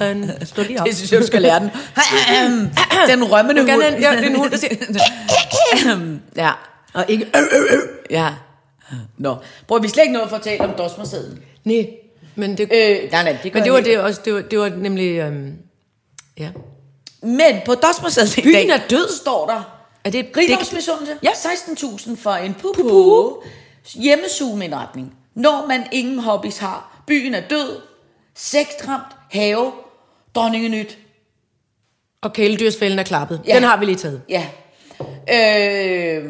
Iben, 0.00 0.30
stå 0.46 0.62
lige 0.62 0.80
op. 0.80 0.86
Det 0.86 0.96
synes 0.96 1.12
jeg, 1.12 1.20
du 1.20 1.26
skal 1.26 1.42
lære 1.42 1.60
den. 1.60 1.70
den 3.10 3.24
rømmende 3.24 3.62
hund. 3.62 3.70
have 3.82 3.96
en- 3.96 4.02
ja, 4.02 4.12
det 4.16 4.24
er 4.24 4.30
en 4.30 4.36
hund, 4.36 4.50
der 4.50 4.56
siger... 4.56 4.74
ja. 6.44 6.50
Og 6.94 7.04
ikke... 7.08 7.26
Ja. 8.10 8.34
Nå. 9.18 9.36
Prøv, 9.68 9.82
vi 9.82 9.88
slet 9.88 10.02
ikke 10.02 10.12
noget 10.12 10.24
at 10.24 10.30
fortælle 10.30 10.64
om 10.64 10.70
dosmersæden. 10.78 11.38
Nej, 11.64 11.86
men 12.34 12.58
det... 12.58 12.62
Øh, 12.62 13.10
nej, 13.12 13.22
nej, 13.22 13.36
det 13.42 13.54
men 13.54 13.64
det 13.64 13.72
var 13.72 13.80
det 13.80 13.98
også, 13.98 14.20
det 14.24 14.34
var, 14.34 14.40
det 14.40 14.58
var 14.58 14.68
nemlig... 14.68 15.18
Øhm, 15.18 15.52
ja. 16.38 16.50
Men 17.22 17.60
på 17.66 17.74
dosmersæden 17.74 18.28
i 18.36 18.42
Byen 18.42 18.54
dag, 18.54 18.68
er 18.68 18.86
død. 18.90 19.08
står 19.20 19.46
der 19.46 19.62
Er 20.04 20.10
det 20.10 20.20
et 20.20 20.36
Rigdomsmisundelse? 20.36 21.16
Ja. 21.22 21.30
16.000 21.30 22.16
for 22.16 22.30
en 22.30 22.54
pupu. 22.54 23.42
Hjemmesugeindretning. 23.94 25.14
Når 25.34 25.66
man 25.68 25.86
ingen 25.92 26.18
hobbies 26.18 26.58
har. 26.58 27.02
Byen 27.06 27.34
er 27.34 27.40
død. 27.40 27.80
Sektramt. 28.34 29.16
Have. 29.30 29.72
Dronningenyt. 30.34 30.98
Og 32.22 32.32
kæledyrsfælden 32.32 32.98
er 32.98 33.02
klappet. 33.02 33.40
Ja. 33.46 33.54
Den 33.54 33.62
har 33.62 33.76
vi 33.76 33.84
lige 33.84 33.96
taget. 33.96 34.22
Ja. 34.28 34.46
Øh, 35.32 36.24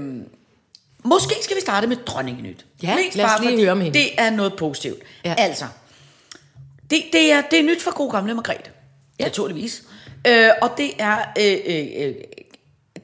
måske 1.04 1.34
skal 1.42 1.56
vi 1.56 1.60
starte 1.60 1.86
med 1.86 1.96
Dronningenyt. 1.96 2.66
Ja, 2.82 2.96
Mest 2.96 3.16
lad 3.16 3.24
os 3.24 3.30
bare 3.30 3.44
lige 3.44 3.60
høre 3.60 3.72
om 3.72 3.80
hende. 3.80 3.98
Det 3.98 4.08
er 4.18 4.30
noget 4.30 4.56
positivt. 4.58 5.02
Ja. 5.24 5.34
Altså, 5.38 5.64
det, 6.90 7.02
det, 7.12 7.32
er, 7.32 7.42
det 7.50 7.58
er 7.58 7.62
nyt 7.62 7.82
for 7.82 7.94
god 7.94 8.12
gamle 8.12 8.34
Margrethe. 8.34 8.70
Ja. 9.20 9.24
Naturligvis. 9.24 9.82
Øh, 10.28 10.50
og 10.62 10.70
det 10.76 10.90
er... 10.98 11.18
Øh, 11.38 11.58
øh, 11.66 11.86
øh, 12.06 12.14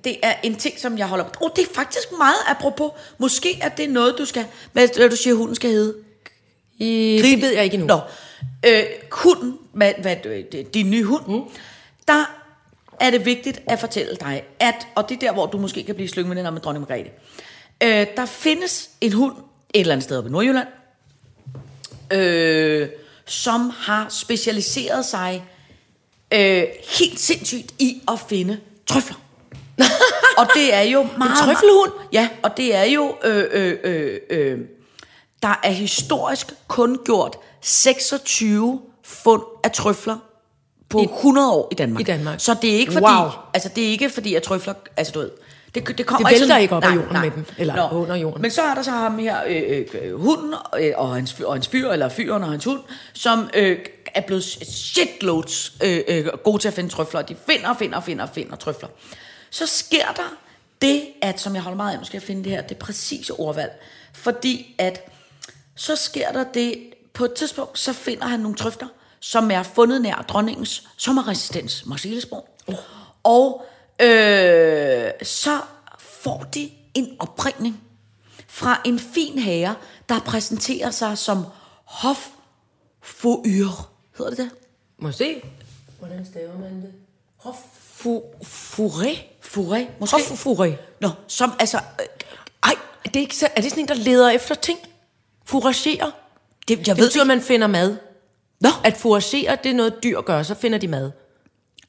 det 0.04 0.16
er 0.22 0.34
en 0.42 0.56
ting, 0.56 0.80
som 0.80 0.98
jeg 0.98 1.06
holder... 1.06 1.24
Oh, 1.40 1.50
det 1.56 1.62
er 1.62 1.74
faktisk 1.74 2.12
meget 2.18 2.36
apropos. 2.46 2.90
Måske 3.18 3.58
er 3.60 3.68
det 3.68 3.90
noget, 3.90 4.14
du 4.18 4.24
skal... 4.24 4.46
Hvad, 4.72 5.08
du 5.10 5.16
siger, 5.16 5.34
hunden 5.34 5.54
skal 5.54 5.70
hedde? 5.70 5.94
I, 6.78 7.20
det 7.22 7.42
ved 7.42 7.52
jeg 7.54 7.64
ikke 7.64 7.74
endnu. 7.74 7.86
Nå, 7.86 8.00
øh, 8.66 8.84
hunden, 9.12 9.58
hvad, 9.72 9.92
hvad, 9.98 10.26
øh, 10.26 10.44
din 10.74 10.90
nye 10.90 11.04
hund, 11.04 11.26
mm. 11.26 11.42
der 12.08 12.24
er 13.00 13.10
det 13.10 13.26
vigtigt 13.26 13.62
at 13.66 13.80
fortælle 13.80 14.16
dig, 14.20 14.42
at, 14.60 14.86
og 14.94 15.08
det 15.08 15.14
er 15.14 15.18
der, 15.18 15.32
hvor 15.32 15.46
du 15.46 15.58
måske 15.58 15.82
kan 15.82 15.94
blive 15.94 16.08
slyngveninder 16.08 16.50
med 16.50 16.60
dronning 16.60 16.86
Margrethe, 16.88 17.10
øh, 17.82 18.06
der 18.16 18.26
findes 18.26 18.90
en 19.00 19.12
hund 19.12 19.36
et 19.74 19.80
eller 19.80 19.92
andet 19.92 20.04
sted 20.04 20.18
oppe 20.18 20.28
i 20.28 20.32
Nordjylland, 20.32 20.68
øh, 22.12 22.88
som 23.26 23.70
har 23.76 24.06
specialiseret 24.08 25.04
sig 25.04 25.44
øh, 26.32 26.64
helt 26.98 27.20
sindssygt 27.20 27.74
i 27.78 28.02
at 28.08 28.20
finde 28.28 28.60
trøfler. 28.86 29.16
og 30.38 30.46
det 30.54 30.74
er 30.74 30.80
jo 30.82 31.06
meget... 31.18 31.38
trøffelhund? 31.38 31.90
Ja, 32.12 32.28
og 32.42 32.56
det 32.56 32.74
er 32.74 32.84
jo... 32.84 33.14
Øh, 33.24 33.44
øh, 33.52 33.78
øh, 33.84 34.20
øh, 34.30 34.58
der 35.42 35.60
er 35.62 35.70
historisk 35.70 36.52
kun 36.68 36.98
gjort 37.04 37.36
26 37.60 38.80
fund 39.04 39.42
af 39.64 39.70
trøfler 39.72 40.16
på 40.88 40.98
I- 41.00 41.04
100 41.04 41.52
år 41.52 41.68
i 41.72 41.74
Danmark. 41.74 42.00
i 42.00 42.04
Danmark. 42.04 42.40
Så 42.40 42.56
det 42.62 42.74
er 42.74 42.78
ikke 42.78 42.92
fordi, 42.92 43.04
Wow. 43.06 43.28
altså 43.54 43.68
det 43.76 43.84
er 43.84 43.88
ikke 43.88 44.10
fordi 44.10 44.34
at 44.34 44.42
trøfler, 44.42 44.74
altså 44.96 45.12
du 45.12 45.18
ved, 45.18 45.30
det, 45.74 45.98
det 45.98 46.06
kommer 46.06 46.28
Det 46.28 46.34
vælter 46.34 46.46
sådan- 46.46 46.62
ikke 46.62 46.76
op 46.76 46.84
af 46.84 46.94
jorden 46.94 47.20
med 47.20 47.30
dem, 47.30 47.44
eller 47.58 47.92
under 47.92 48.16
jorden. 48.16 48.42
Men 48.42 48.50
så 48.50 48.62
er 48.62 48.74
der 48.74 48.82
så 48.82 48.90
ham 48.90 49.18
her, 49.18 49.38
øh, 49.46 49.86
øh, 50.02 50.20
hunden 50.20 50.54
øh, 50.78 50.92
og, 50.96 51.14
hans, 51.14 51.40
og 51.40 51.52
hans 51.54 51.68
fyr, 51.68 51.90
eller 51.90 52.08
fyren 52.08 52.42
og 52.42 52.50
hans 52.50 52.64
hund, 52.64 52.80
som 53.12 53.50
øh, 53.54 53.78
er 54.14 54.20
blevet 54.20 54.44
shitloads 54.44 55.72
øh, 55.84 56.00
øh, 56.08 56.26
gode 56.44 56.58
til 56.58 56.68
at 56.68 56.74
finde 56.74 56.90
trøfler. 56.90 57.22
De 57.22 57.36
finder 57.46 57.74
finder 57.74 58.00
finder 58.00 58.26
finder 58.34 58.56
trøfler. 58.56 58.88
Så 59.50 59.66
sker 59.66 60.06
der 60.16 60.36
det, 60.82 61.02
at, 61.22 61.40
som 61.40 61.54
jeg 61.54 61.62
holder 61.62 61.76
meget 61.76 61.92
af, 61.92 61.98
nu 61.98 62.04
skal 62.04 62.16
jeg 62.18 62.22
finde 62.22 62.44
det 62.44 62.52
her, 62.52 62.62
det 62.62 62.76
præcise 62.76 63.32
ordvalg. 63.32 63.72
Fordi 64.12 64.74
at, 64.78 65.08
så 65.76 65.96
sker 65.96 66.32
der 66.32 66.44
det, 66.54 66.74
på 67.14 67.24
et 67.24 67.32
tidspunkt, 67.32 67.78
så 67.78 67.92
finder 67.92 68.26
han 68.26 68.40
nogle 68.40 68.56
trøfler, 68.56 68.86
som 69.20 69.50
er 69.50 69.62
fundet 69.62 70.02
nær 70.02 70.24
dronningens 70.28 70.82
sommerresistens, 70.96 71.86
Marcellesborg. 71.86 72.48
Oh. 72.66 72.74
Og 73.22 73.66
øh, 74.00 75.10
så 75.22 75.60
får 75.98 76.44
de 76.54 76.70
en 76.94 77.16
opringning 77.18 77.80
fra 78.48 78.80
en 78.84 78.98
fin 78.98 79.38
herre, 79.38 79.74
der 80.08 80.20
præsenterer 80.20 80.90
sig 80.90 81.18
som 81.18 81.44
hoffoyr. 81.84 83.68
Hedder 84.18 84.30
det 84.30 84.38
det? 84.38 84.50
Må 84.98 85.08
jeg 85.08 85.14
se? 85.14 85.42
Hvordan 85.98 86.26
staver 86.26 86.58
man 86.58 86.82
det? 86.82 86.92
Hof... 87.36 87.56
Fu... 87.94 88.22
Furé? 88.42 89.18
Furé, 89.42 89.80
måske? 90.00 90.16
Hoffuré. 90.16 90.70
Nå, 91.00 91.10
som 91.28 91.52
altså... 91.58 91.76
Øh, 91.76 92.06
Ej, 92.62 92.74
er 93.04 93.08
det, 93.10 93.20
ikke 93.20 93.36
så, 93.36 93.48
er 93.56 93.60
det 93.60 93.70
sådan 93.70 93.84
en, 93.84 93.88
der 93.88 93.94
leder 93.94 94.30
efter 94.30 94.54
ting? 94.54 94.78
Fouragerer? 95.44 96.10
det, 96.68 96.76
jeg 96.78 96.86
Det 96.86 96.96
ved 96.98 97.06
betyder, 97.06 97.22
at 97.22 97.26
ikke. 97.26 97.36
man 97.36 97.40
finder 97.42 97.66
mad. 97.66 97.96
Nå. 98.60 98.68
At 98.84 98.96
fouragere, 98.96 99.58
det 99.62 99.70
er 99.70 99.74
noget 99.74 99.94
dyr 100.02 100.20
gør, 100.20 100.42
så 100.42 100.54
finder 100.54 100.78
de 100.78 100.88
mad. 100.88 101.10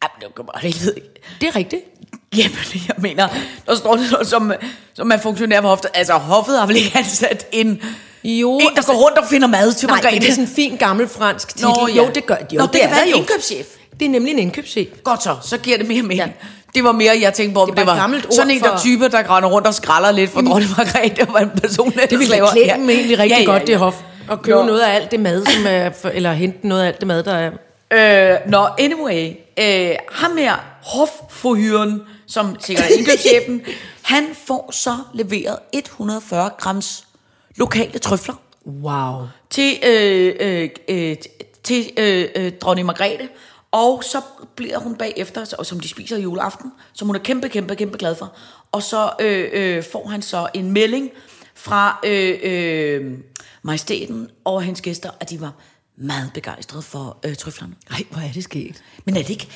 Ej, 0.02 0.10
men 0.22 0.32
det. 0.62 1.04
Det 1.42 1.48
er 1.48 1.56
rigtigt. 1.56 1.95
Jamen, 2.38 2.58
jeg 2.88 2.96
mener, 2.98 3.28
der 3.68 3.76
står 3.76 3.96
det 3.96 4.12
noget, 4.12 4.28
som, 4.28 4.54
som 4.96 5.12
er 5.12 5.18
funktionær 5.18 5.62
for 5.62 5.68
hoftet. 5.70 5.92
Altså, 5.94 6.14
hoffet 6.14 6.60
har 6.60 6.66
vel 6.66 6.76
ikke 6.76 6.92
ansat 6.98 7.48
en, 7.52 7.82
Jo, 8.24 8.54
en 8.58 8.62
der 8.62 8.70
altså- 8.76 8.92
går 8.92 9.00
rundt 9.00 9.18
og 9.18 9.26
finder 9.30 9.48
mad 9.48 9.74
til 9.74 9.88
Nej, 9.88 9.96
Margrethe. 9.96 10.20
det 10.20 10.28
er 10.28 10.32
sådan 10.32 10.44
en 10.44 10.50
fin 10.56 10.76
gammel 10.78 11.08
fransk 11.08 11.48
titel. 11.48 11.66
Nå, 11.66 11.88
ja. 11.88 11.96
Jo, 11.96 12.10
det 12.16 12.26
gør 12.26 12.36
jo, 12.54 12.60
Nå, 12.60 12.66
det 12.74 12.82
kan 12.82 12.90
er 12.90 13.04
en 13.04 13.10
jo. 13.12 13.16
indkøbschef. 13.18 13.66
Det 14.00 14.06
er 14.06 14.10
nemlig 14.10 14.32
en 14.34 14.40
indkøbschef. 14.40 14.88
Godt 15.04 15.24
så, 15.24 15.36
så 15.44 15.58
giver 15.58 15.78
det 15.78 15.88
mere 15.88 16.02
mening. 16.02 16.20
Ja. 16.20 16.28
Det 16.76 16.84
var 16.84 16.92
mere, 16.92 17.18
jeg 17.22 17.34
tænkte 17.34 17.54
på, 17.54 17.62
om 17.62 17.70
Det 17.70 17.78
det, 17.78 17.86
var 17.88 18.08
det 18.08 18.26
sådan 18.36 18.52
en 18.52 18.60
der 18.62 18.70
for- 18.70 18.78
type, 18.78 19.10
der 19.10 19.36
render 19.38 19.50
rundt 19.50 19.68
og 19.68 19.74
skralder 19.74 20.12
lidt 20.12 20.32
for 20.32 20.42
dronning 20.42 20.72
Margrethe, 20.78 21.22
og 21.28 21.34
var 21.34 21.40
en 21.40 21.50
person, 21.62 21.92
der 21.92 22.06
Det 22.06 22.20
ville 22.20 22.36
klæde 22.52 22.70
dem 22.76 22.90
egentlig 22.90 23.20
rigtig 23.20 23.36
Ja, 23.36 23.40
ja, 23.40 23.46
godt, 23.46 23.62
det 23.62 23.70
ja. 23.74 23.78
hof. 23.78 23.96
Og 24.28 24.42
købe 24.42 24.58
Nå. 24.58 24.66
noget 24.66 24.80
af 24.80 24.96
alt 24.96 25.12
det 25.12 25.20
mad, 25.20 25.46
som 25.46 25.66
er, 25.68 25.90
for, 26.02 26.10
eller 26.10 26.34
hente 26.34 26.68
noget 26.68 26.82
af 26.84 26.88
alt 26.88 27.00
det 27.00 27.08
mad, 27.08 27.24
der 27.24 27.52
er... 27.92 28.32
Øh, 28.34 28.38
Nå, 28.52 28.68
anyway. 28.80 29.30
Øh, 29.60 29.96
ham 30.12 30.38
her, 30.38 30.54
hofforhyren, 30.84 32.02
som 32.36 32.56
sikkert 32.60 32.86
er 32.86 32.98
indkøbschefen, 32.98 33.62
han 34.02 34.36
får 34.48 34.72
så 34.72 34.98
leveret 35.14 35.60
140 35.74 36.50
grams 36.58 37.08
lokale 37.56 38.00
trøfler 38.00 38.36
Wow. 38.66 39.28
til, 39.50 39.80
øh, 39.88 40.36
øh, 40.40 40.70
øh, 40.88 41.16
til 41.64 41.92
øh, 41.98 42.28
øh, 42.36 42.52
dronning 42.62 42.86
Margrethe. 42.86 43.30
Og 43.72 44.04
så 44.04 44.22
bliver 44.56 44.80
hun 44.80 44.96
bagefter, 44.96 45.56
og 45.60 45.66
som 45.66 45.80
de 45.80 45.88
spiser 45.88 46.18
juleaften, 46.18 46.72
som 46.94 47.08
hun 47.08 47.16
er 47.16 47.20
kæmpe, 47.20 47.50
kæmpe, 47.50 47.76
kæmpe 47.76 47.98
glad 47.98 48.16
for. 48.16 48.34
Og 48.72 48.84
så 48.84 49.10
øh, 49.22 49.50
øh, 49.54 49.84
får 49.92 50.08
han 50.08 50.22
så 50.22 50.48
en 50.54 50.72
melding 50.72 51.12
fra 51.56 52.00
øh, 52.06 52.40
øh, 52.44 53.18
majestæten 53.64 54.30
og 54.46 54.62
hendes 54.62 54.82
gæster, 54.82 55.10
at 55.20 55.30
de 55.30 55.42
var 55.42 55.54
meget 55.98 56.32
begejstrede 56.34 56.82
for 56.82 57.18
øh, 57.26 57.36
trøflerne. 57.36 57.74
Ej, 57.92 58.04
hvor 58.12 58.22
er 58.22 58.32
det 58.34 58.44
sket. 58.44 58.84
Men 59.06 59.18
er 59.18 59.22
det 59.22 59.30
ikke... 59.30 59.48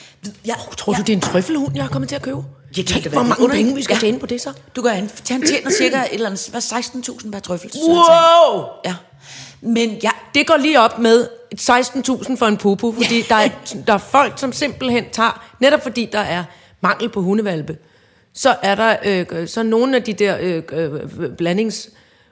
Jeg, 0.45 0.55
Tror 0.77 0.93
du, 0.93 1.01
det 1.01 1.09
er 1.09 1.13
en 1.13 1.21
trøffelhund, 1.21 1.75
jeg 1.75 1.83
er 1.85 1.87
kommet 1.89 2.09
til 2.09 2.15
at 2.15 2.21
købe? 2.21 2.37
Ja, 2.77 2.81
det 2.81 2.87
Tænk, 2.87 3.05
hvor 3.07 3.23
mange 3.23 3.49
penge 3.49 3.75
vi 3.75 3.83
skal 3.83 3.93
Ja. 3.93 3.99
tjene 3.99 4.19
på 4.19 4.25
det 4.25 4.41
så. 4.41 4.53
Du 4.75 4.81
gør 4.81 4.89
han, 4.89 5.09
han 5.29 5.41
tjener 5.41 5.71
cirka 5.71 5.97
et 6.01 6.07
eller 6.13 6.25
andet, 6.25 6.47
hvad, 6.51 6.61
16.000 6.61 7.31
per 7.31 7.39
trøffel. 7.39 7.71
så 7.71 7.79
Wow! 7.87 8.63
Ja. 8.85 8.95
Men 9.61 9.89
ja, 10.03 10.09
Det 10.33 10.47
går 10.47 10.57
lige 10.57 10.79
op 10.79 10.99
med 10.99 11.27
16.000 11.61 12.35
for 12.35 12.45
en 12.45 12.57
pupu, 12.57 12.91
fordi 12.91 13.21
der, 13.29 13.35
er, 13.35 13.49
der 13.87 13.93
er 13.93 13.97
folk, 13.97 14.39
som 14.39 14.53
simpelthen 14.53 15.05
tager, 15.11 15.45
netop 15.59 15.83
fordi 15.83 16.09
der 16.11 16.19
er 16.19 16.43
mangel 16.81 17.09
på 17.09 17.21
hundevalpe, 17.21 17.77
så 18.33 18.55
er 18.61 18.75
der 18.75 18.95
øh, 19.05 19.47
så 19.47 19.63
nogle 19.63 19.95
af 19.95 20.03
de 20.03 20.13
der 20.13 20.37
øh, 20.41 20.63
øh, 20.71 20.91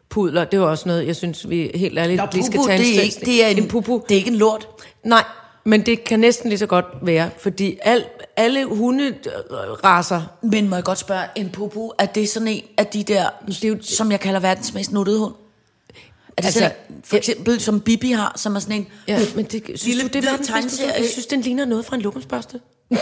blandingspudler, 0.09 0.43
det 0.45 0.53
er 0.53 0.61
jo 0.61 0.69
også 0.69 0.87
noget, 0.89 1.07
jeg 1.07 1.15
synes, 1.15 1.49
vi 1.49 1.71
helt 1.75 1.97
ærligt 1.99 2.17
Nå, 2.21 2.27
lige 2.33 2.45
skal 2.45 2.57
pupu, 2.57 2.67
tage 2.67 2.79
det 2.79 2.97
er, 2.97 3.01
ikke, 3.01 3.19
det 3.25 3.43
er 3.43 3.47
en, 3.47 3.57
en 3.57 3.67
pupu. 3.67 4.01
Det 4.09 4.15
er 4.15 4.17
ikke 4.19 4.31
en 4.31 4.35
lort. 4.37 4.67
Nej, 5.03 5.23
Men 5.63 5.85
det 5.85 6.03
kan 6.03 6.19
næsten 6.19 6.49
lige 6.49 6.59
så 6.59 6.65
godt 6.65 6.85
være, 7.01 7.29
fordi 7.37 7.77
al, 7.81 8.05
alle 8.37 8.65
hunderaser, 8.65 10.21
Men 10.43 10.69
må 10.69 10.75
jeg 10.75 10.83
godt 10.83 10.97
spørge, 10.97 11.23
en 11.35 11.49
popo, 11.49 11.91
er 11.99 12.05
det 12.05 12.29
sådan 12.29 12.47
en 12.47 12.63
af 12.77 12.85
de 12.87 13.03
der, 13.03 13.29
Det 13.47 13.63
er 13.63 13.67
jo- 13.69 13.77
som 13.81 14.11
jeg 14.11 14.19
kalder 14.19 14.39
verdens 14.39 14.73
mest 14.73 14.91
nuttede 14.91 15.19
hund? 15.19 15.33
Er 15.33 16.41
det 16.41 16.45
Altså, 16.45 16.59
sådan, 16.59 16.71
for 17.03 17.17
eksempel 17.17 17.59
som 17.59 17.79
Bibi 17.81 18.11
har, 18.11 18.33
som 18.35 18.55
er 18.55 18.59
sådan 18.59 18.75
en... 18.75 18.87
ja, 19.07 19.19
men 19.35 19.45
det, 19.45 19.63
synes 19.65 19.85
Lille- 19.85 20.01
du, 20.03 20.07
det 20.07 20.15
er 20.25 20.29
verdens 20.29 20.49
hund? 20.49 20.63
Jeg 20.97 21.05
synes, 21.11 21.25
den 21.25 21.41
ligner 21.41 21.65
noget 21.65 21.85
fra 21.85 21.95
en 21.95 22.01
lokumsbørste. 22.01 22.59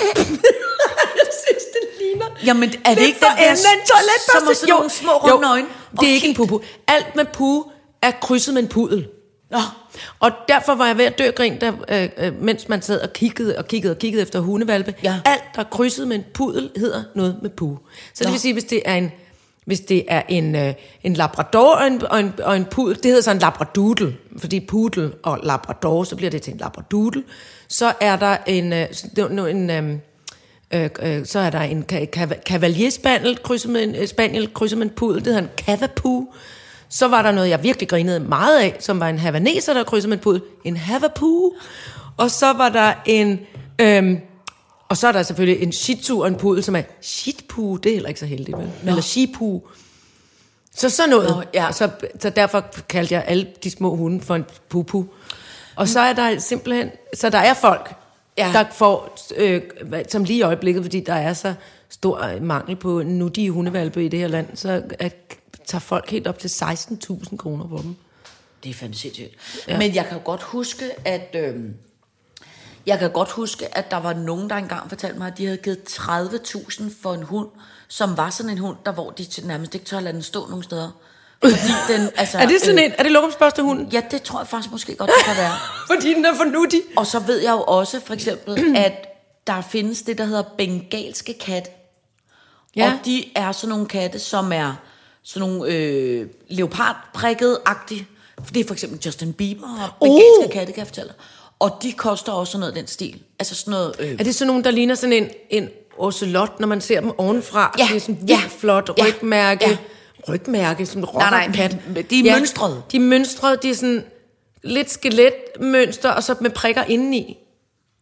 Jamen, 2.46 2.64
er 2.64 2.90
det 2.90 2.98
Lidt 2.98 3.08
ikke 3.08 3.20
den 3.20 3.38
der, 3.38 3.52
en 3.52 3.58
som 3.58 4.56
sådan 4.56 4.70
nogle 4.70 4.90
små 4.90 5.12
runde 5.12 5.48
øjne? 5.50 5.68
Det 6.00 6.10
er 6.10 6.14
ikke 6.14 6.28
en 6.28 6.36
pupu. 6.36 6.60
Alt 6.88 7.16
med 7.16 7.26
pu 7.26 7.64
er 8.02 8.12
krydset 8.22 8.54
med 8.54 8.62
en 8.64 8.68
pudel. 8.70 9.08
Nå, 9.52 9.58
Og 10.20 10.32
derfor 10.48 10.76
var 10.76 10.88
jeg 10.88 10.98
ved 10.98 11.06
at 11.06 11.18
dø 11.18 11.32
grin, 11.32 11.62
der, 11.62 11.74
øh, 11.90 12.10
øh, 12.18 12.42
mens 12.42 12.70
man 12.70 12.82
sad 12.82 13.02
og 13.02 13.14
kiggede 13.14 13.58
og 13.58 13.68
kiggede 13.68 13.94
og 13.94 13.98
kiggede 13.98 14.22
efter 14.22 14.40
hundevalpe. 14.40 14.94
Ja. 15.04 15.20
Alt, 15.26 15.44
der 15.56 15.62
er 15.62 15.66
krydset 15.72 16.08
med 16.08 16.16
en 16.16 16.24
pudel, 16.34 16.70
hedder 16.76 17.04
noget 17.16 17.40
med 17.42 17.50
pu. 17.50 17.78
Så 18.14 18.20
det 18.20 18.26
Nå. 18.26 18.32
vil 18.32 18.40
sige, 18.40 18.54
hvis 18.54 18.64
det 18.64 18.82
er 18.86 18.96
en, 18.96 19.12
hvis 19.66 19.80
det 19.80 20.06
er 20.08 20.22
en, 20.30 20.56
øh, 20.56 20.74
en 21.04 21.14
labrador 21.14 21.76
og 21.76 21.88
en, 21.88 22.06
og, 22.06 22.20
en, 22.20 22.34
og 22.44 22.56
en 22.56 22.66
pudel, 22.66 22.96
det 22.96 23.06
hedder 23.06 23.22
så 23.22 23.32
en 23.32 23.40
labradoodle, 23.40 24.16
fordi 24.38 24.60
pudel 24.60 25.14
og 25.24 25.40
labrador, 25.44 26.04
så 26.04 26.16
bliver 26.16 26.32
det 26.32 26.42
til 26.42 26.54
en 26.54 26.60
labradoodle. 26.60 27.24
Så 27.68 27.94
er 28.02 28.16
der 28.16 28.38
en, 28.48 28.74
øh, 28.74 28.88
det 29.16 29.32
nu 29.32 29.46
en 29.46 29.70
øh, 29.70 29.98
øh, 30.74 30.90
øh, 31.02 31.26
så 31.26 31.40
er 31.40 31.50
der 31.50 31.62
en 31.62 31.86
ka- 31.92 32.20
ka- 32.20 32.42
cavalier 32.44 32.90
spaniel 32.90 33.40
krydset 33.44 33.72
med 33.72 33.84
en, 33.84 33.96
øh, 33.96 34.08
spaniel 34.08 34.54
krydset 34.54 34.78
med 34.78 34.86
en 34.86 34.94
pudel, 34.96 35.26
det 35.26 35.34
hedder 35.34 35.42
en 35.42 35.66
cavapu. 35.66 36.28
Så 36.90 37.08
var 37.08 37.22
der 37.22 37.32
noget, 37.32 37.50
jeg 37.50 37.64
virkelig 37.64 37.90
grinede 37.90 38.20
meget 38.20 38.60
af, 38.60 38.76
som 38.80 39.00
var 39.00 39.10
en 39.10 39.20
havaneser, 39.20 39.74
der 39.74 39.84
krydsede 39.84 40.10
med 40.10 40.18
en 40.18 40.24
pudel. 40.24 40.42
En 40.64 40.78
havapu. 40.78 41.52
Og 42.18 42.32
så 42.32 42.54
var 42.54 42.70
der 42.70 42.94
en... 43.06 43.40
Øhm, 43.82 44.20
og 44.90 44.98
så 44.98 45.08
er 45.08 45.12
der 45.12 45.24
selvfølgelig 45.24 45.64
en 45.64 45.72
shih 45.72 46.00
tzu 46.00 46.22
og 46.22 46.28
en 46.28 46.36
pudel, 46.36 46.64
som 46.64 46.76
er 46.76 46.82
shitpu. 47.02 47.76
Det 47.76 47.90
er 47.90 47.94
heller 47.94 48.10
ikke 48.10 48.20
så 48.20 48.26
heldigt, 48.26 48.58
vel? 48.58 48.70
Eller 48.88 49.02
shipu. 49.02 49.62
Så 50.76 50.90
sådan 50.90 51.10
noget. 51.10 51.30
Nå, 51.30 51.44
ja. 51.54 51.72
så, 51.72 51.90
så 52.20 52.30
derfor 52.30 52.66
kaldte 52.90 53.14
jeg 53.14 53.24
alle 53.28 53.48
de 53.64 53.72
små 53.72 53.96
hunde 53.96 54.22
for 54.22 54.36
en 54.36 54.46
pupu. 54.70 55.06
Og 55.76 55.88
så 55.88 56.00
er 56.00 56.14
der 56.14 56.40
simpelthen... 56.40 56.90
Så 57.14 57.30
der 57.30 57.38
er 57.38 57.54
folk, 57.54 57.94
Ja. 58.38 58.52
der 58.54 58.66
får... 58.72 59.18
Øh, 59.36 59.62
som 60.08 60.24
lige 60.24 60.40
i 60.40 60.42
øjeblikket, 60.42 60.84
fordi 60.84 61.00
der 61.00 61.14
er 61.14 61.34
så 61.34 61.54
stor 61.90 62.40
mangel 62.42 62.76
på 62.76 63.04
nudige 63.04 63.52
hundevalpe 63.52 64.06
i 64.06 64.08
det 64.08 64.20
her 64.20 64.28
land, 64.28 64.58
så 64.58 64.84
at, 65.00 65.16
tager 65.66 65.80
folk 65.80 66.10
helt 66.10 66.28
op 66.28 66.40
til 66.40 66.48
16.000 66.48 67.38
kroner 67.38 67.68
på 67.68 67.80
dem. 67.84 67.96
det 68.64 68.70
er 68.70 68.74
fandme 68.74 68.96
sindssygt. 68.96 69.36
Ja. 69.68 69.78
Men 69.78 69.96
jeg 69.96 70.06
kan 70.06 70.20
godt 70.20 70.44
huske, 70.44 70.86
at... 71.06 71.36
Øhm, 71.36 71.74
jeg 72.86 73.00
kan 73.00 73.12
godt 73.12 73.32
huske, 73.32 73.78
at 73.78 73.92
der 73.92 73.98
var 73.98 74.14
nogen, 74.14 74.50
der 74.50 74.56
engang 74.56 74.90
fortalte 74.90 75.18
mig, 75.18 75.28
at 75.28 75.38
de 75.38 75.46
havde 75.46 75.58
givet 75.58 75.80
30.000 75.90 76.84
for 77.02 77.14
en 77.14 77.24
hund, 77.24 77.50
som 77.88 78.18
var 78.18 78.30
sådan 78.30 78.52
en 78.52 78.58
hund, 78.58 78.78
der 78.86 78.92
hvor 78.92 79.10
de 79.10 79.26
nærmest 79.44 79.76
ikke 79.76 79.86
tør 79.86 80.00
lade 80.00 80.14
den 80.14 80.22
stå 80.22 80.48
nogen 80.48 80.64
steder. 80.64 80.92
Fordi 81.42 81.56
den, 81.90 82.10
altså, 82.16 82.38
Er 82.38 82.46
det 82.48 82.62
sådan 82.62 82.80
en, 82.80 82.92
er 82.98 83.04
det 83.04 83.12
lokumsbørste 83.12 83.62
hund? 83.64 83.92
Ja, 83.94 84.02
det 84.12 84.22
tror 84.22 84.40
jeg 84.40 84.48
faktisk 84.48 84.72
måske 84.72 84.96
godt, 84.96 85.10
det 85.18 85.26
kan 85.26 85.36
være. 85.38 85.52
Fordi 85.96 86.14
den 86.14 86.26
er 86.26 86.36
for 86.36 86.44
nuttig. 86.44 86.82
Og 86.96 87.08
så 87.08 87.20
ved 87.20 87.40
jeg 87.42 87.52
jo 87.52 87.62
også 87.64 88.00
for 88.06 88.14
eksempel, 88.14 88.76
at 88.86 89.08
der 89.48 89.62
findes 89.62 90.02
det, 90.02 90.18
der 90.18 90.26
hedder 90.26 90.44
bengalske 90.58 91.34
katte. 91.34 91.70
Ja. 92.76 92.92
Og 92.92 93.06
de 93.06 93.26
er 93.36 93.52
sådan 93.52 93.70
nogle 93.70 93.86
katte, 93.86 94.20
som 94.20 94.52
er 94.54 94.74
sådan 95.24 95.50
nogle 95.50 95.72
øh, 95.74 96.28
leopardprikket-agtige. 96.50 98.06
Det 98.54 98.60
er 98.60 98.68
for 98.68 98.74
eksempel 98.74 99.00
Justin 99.06 99.34
Bieber 99.34 99.68
og 100.00 100.08
bengalske 100.08 100.46
Uh! 100.46 100.52
katte, 100.52 100.74
kan 100.74 100.80
jeg 100.80 100.88
fortælle. 100.88 101.14
Og 101.60 101.78
de 101.84 101.92
koster 101.92 102.32
også 102.32 102.52
sådan 102.52 102.60
noget 102.60 102.76
den 102.76 102.88
stil. 102.88 103.22
Altså 103.40 103.56
sådan 103.56 103.72
noget... 103.72 103.96
Øh, 104.00 104.12
Er 104.20 104.24
det 104.24 104.36
sådan 104.36 104.48
nogen, 104.48 104.64
der 104.64 104.72
ligner 104.72 104.96
sådan 104.96 105.14
en, 105.14 105.30
en 105.50 105.70
ocelot, 105.98 106.60
når 106.60 106.68
man 106.68 106.82
ser 106.82 107.00
dem 107.02 107.20
ovenfra? 107.20 107.76
Ja, 107.80 107.84
Det 107.90 107.96
er 107.96 108.00
sådan 108.00 108.16
vildt 108.18 108.30
ja, 108.30 108.40
flot 108.58 108.90
rygmærke. 109.02 109.70
ja. 109.70 109.78
Rygmærke, 110.30 110.86
som 110.86 111.02
en 111.02 111.08
Nej, 111.14 111.48
nej, 111.48 111.68
de 112.10 112.20
er 112.30 112.36
mønstrede. 112.36 112.82
De 112.92 112.98
er 112.98 113.02
mønstrede, 113.02 113.58
de 113.64 113.70
er 113.70 113.76
sådan 113.76 114.04
lidt 114.64 114.92
skeletmønster, 114.92 116.10
og 116.10 116.24
så 116.24 116.36
med 116.42 116.50
prikker 116.50 116.84
indeni. 116.84 117.38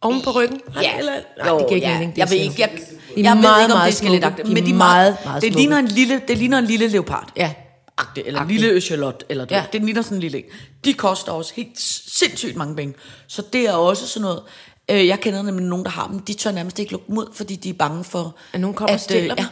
Oven 0.00 0.22
på 0.22 0.30
ryggen? 0.30 0.60
Ja. 0.82 0.98
Eller, 0.98 1.12
nej, 1.38 1.48
Jo, 1.48 1.58
det 1.58 1.66
giver 1.68 1.74
ikke 1.76 1.86
ja. 1.88 1.92
mening. 1.98 2.12
Det 2.12 2.18
Jeg 2.18 2.30
ved 2.30 2.36
ikke, 2.36 2.54
jeg, 2.58 2.70
De 2.70 3.20
er 3.20 3.24
jeg 3.24 3.36
ved 3.36 3.62
ikke, 3.62 3.74
om 3.74 3.80
det 3.80 3.88
er 3.88 3.90
skeletagtigt, 3.90 4.48
men 4.48 4.66
de 4.66 4.70
er 4.70 4.74
meget, 4.74 5.16
meget, 5.24 5.42
det 5.42 5.54
ligner 5.54 5.78
en 5.78 5.86
lille, 5.88 6.20
det 6.28 6.38
ligner 6.38 6.58
en 6.58 6.64
lille 6.64 6.88
leopard. 6.88 7.32
Ja. 7.36 7.52
Agtig, 7.98 8.22
eller 8.26 8.40
en 8.40 8.44
Agtig. 8.44 8.60
lille 8.60 8.74
øchelot, 8.74 9.24
eller 9.28 9.46
Ja. 9.50 9.56
ja. 9.56 9.64
det 9.72 9.84
ligner 9.84 10.02
sådan 10.02 10.16
en 10.16 10.20
lille 10.20 10.38
en. 10.38 10.44
De 10.84 10.94
koster 10.94 11.32
også 11.32 11.52
helt 11.54 11.80
sindssygt 12.06 12.56
mange 12.56 12.76
penge. 12.76 12.94
Så 13.26 13.42
det 13.52 13.68
er 13.68 13.72
også 13.72 14.08
sådan 14.08 14.22
noget, 14.22 14.42
øh, 14.90 15.06
jeg 15.06 15.20
kender 15.20 15.42
nemlig 15.42 15.66
nogen, 15.66 15.84
der 15.84 15.90
har 15.90 16.06
dem, 16.08 16.18
de 16.20 16.32
tør 16.34 16.50
nærmest 16.50 16.78
ikke 16.78 16.92
lukke 16.92 17.06
dem 17.08 17.18
ud, 17.18 17.26
fordi 17.34 17.56
de 17.56 17.68
er 17.70 17.74
bange 17.74 18.04
for, 18.04 18.34
At 18.52 18.60
nogen 18.60 18.74
kommer 18.76 18.94
og 18.94 19.00
stjæler 19.00 19.32
øh, 19.32 19.38
dem? 19.38 19.44
ja. 19.44 19.46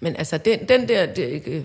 Men 0.00 0.16
altså, 0.16 0.38
den, 0.38 0.58
den 0.68 0.88
der 0.88 1.06
det, 1.06 1.42
øh, 1.46 1.62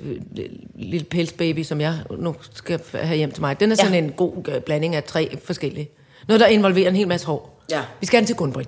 lille 0.76 1.06
pelsbaby, 1.06 1.64
som 1.64 1.82
jeg 1.82 1.98
nu 2.20 2.36
skal 2.54 2.80
have 2.94 3.18
hjem 3.18 3.32
til 3.32 3.42
mig, 3.42 3.60
den 3.60 3.72
er 3.72 3.76
Ja. 3.80 3.84
sådan 3.84 4.04
en 4.04 4.12
god 4.12 4.48
øh, 4.48 4.62
blanding 4.62 4.96
af 4.96 5.04
tre 5.04 5.38
forskellige. 5.44 5.90
Noget, 6.28 6.40
der 6.40 6.48
involverer 6.48 6.90
en 6.90 6.96
hel 6.96 7.08
masse 7.08 7.28
hår. 7.28 7.64
Ja. 7.72 7.82
Vi 8.00 8.06
skal 8.06 8.20
hen 8.20 8.28
til 8.28 8.36
Gunbrit. 8.36 8.68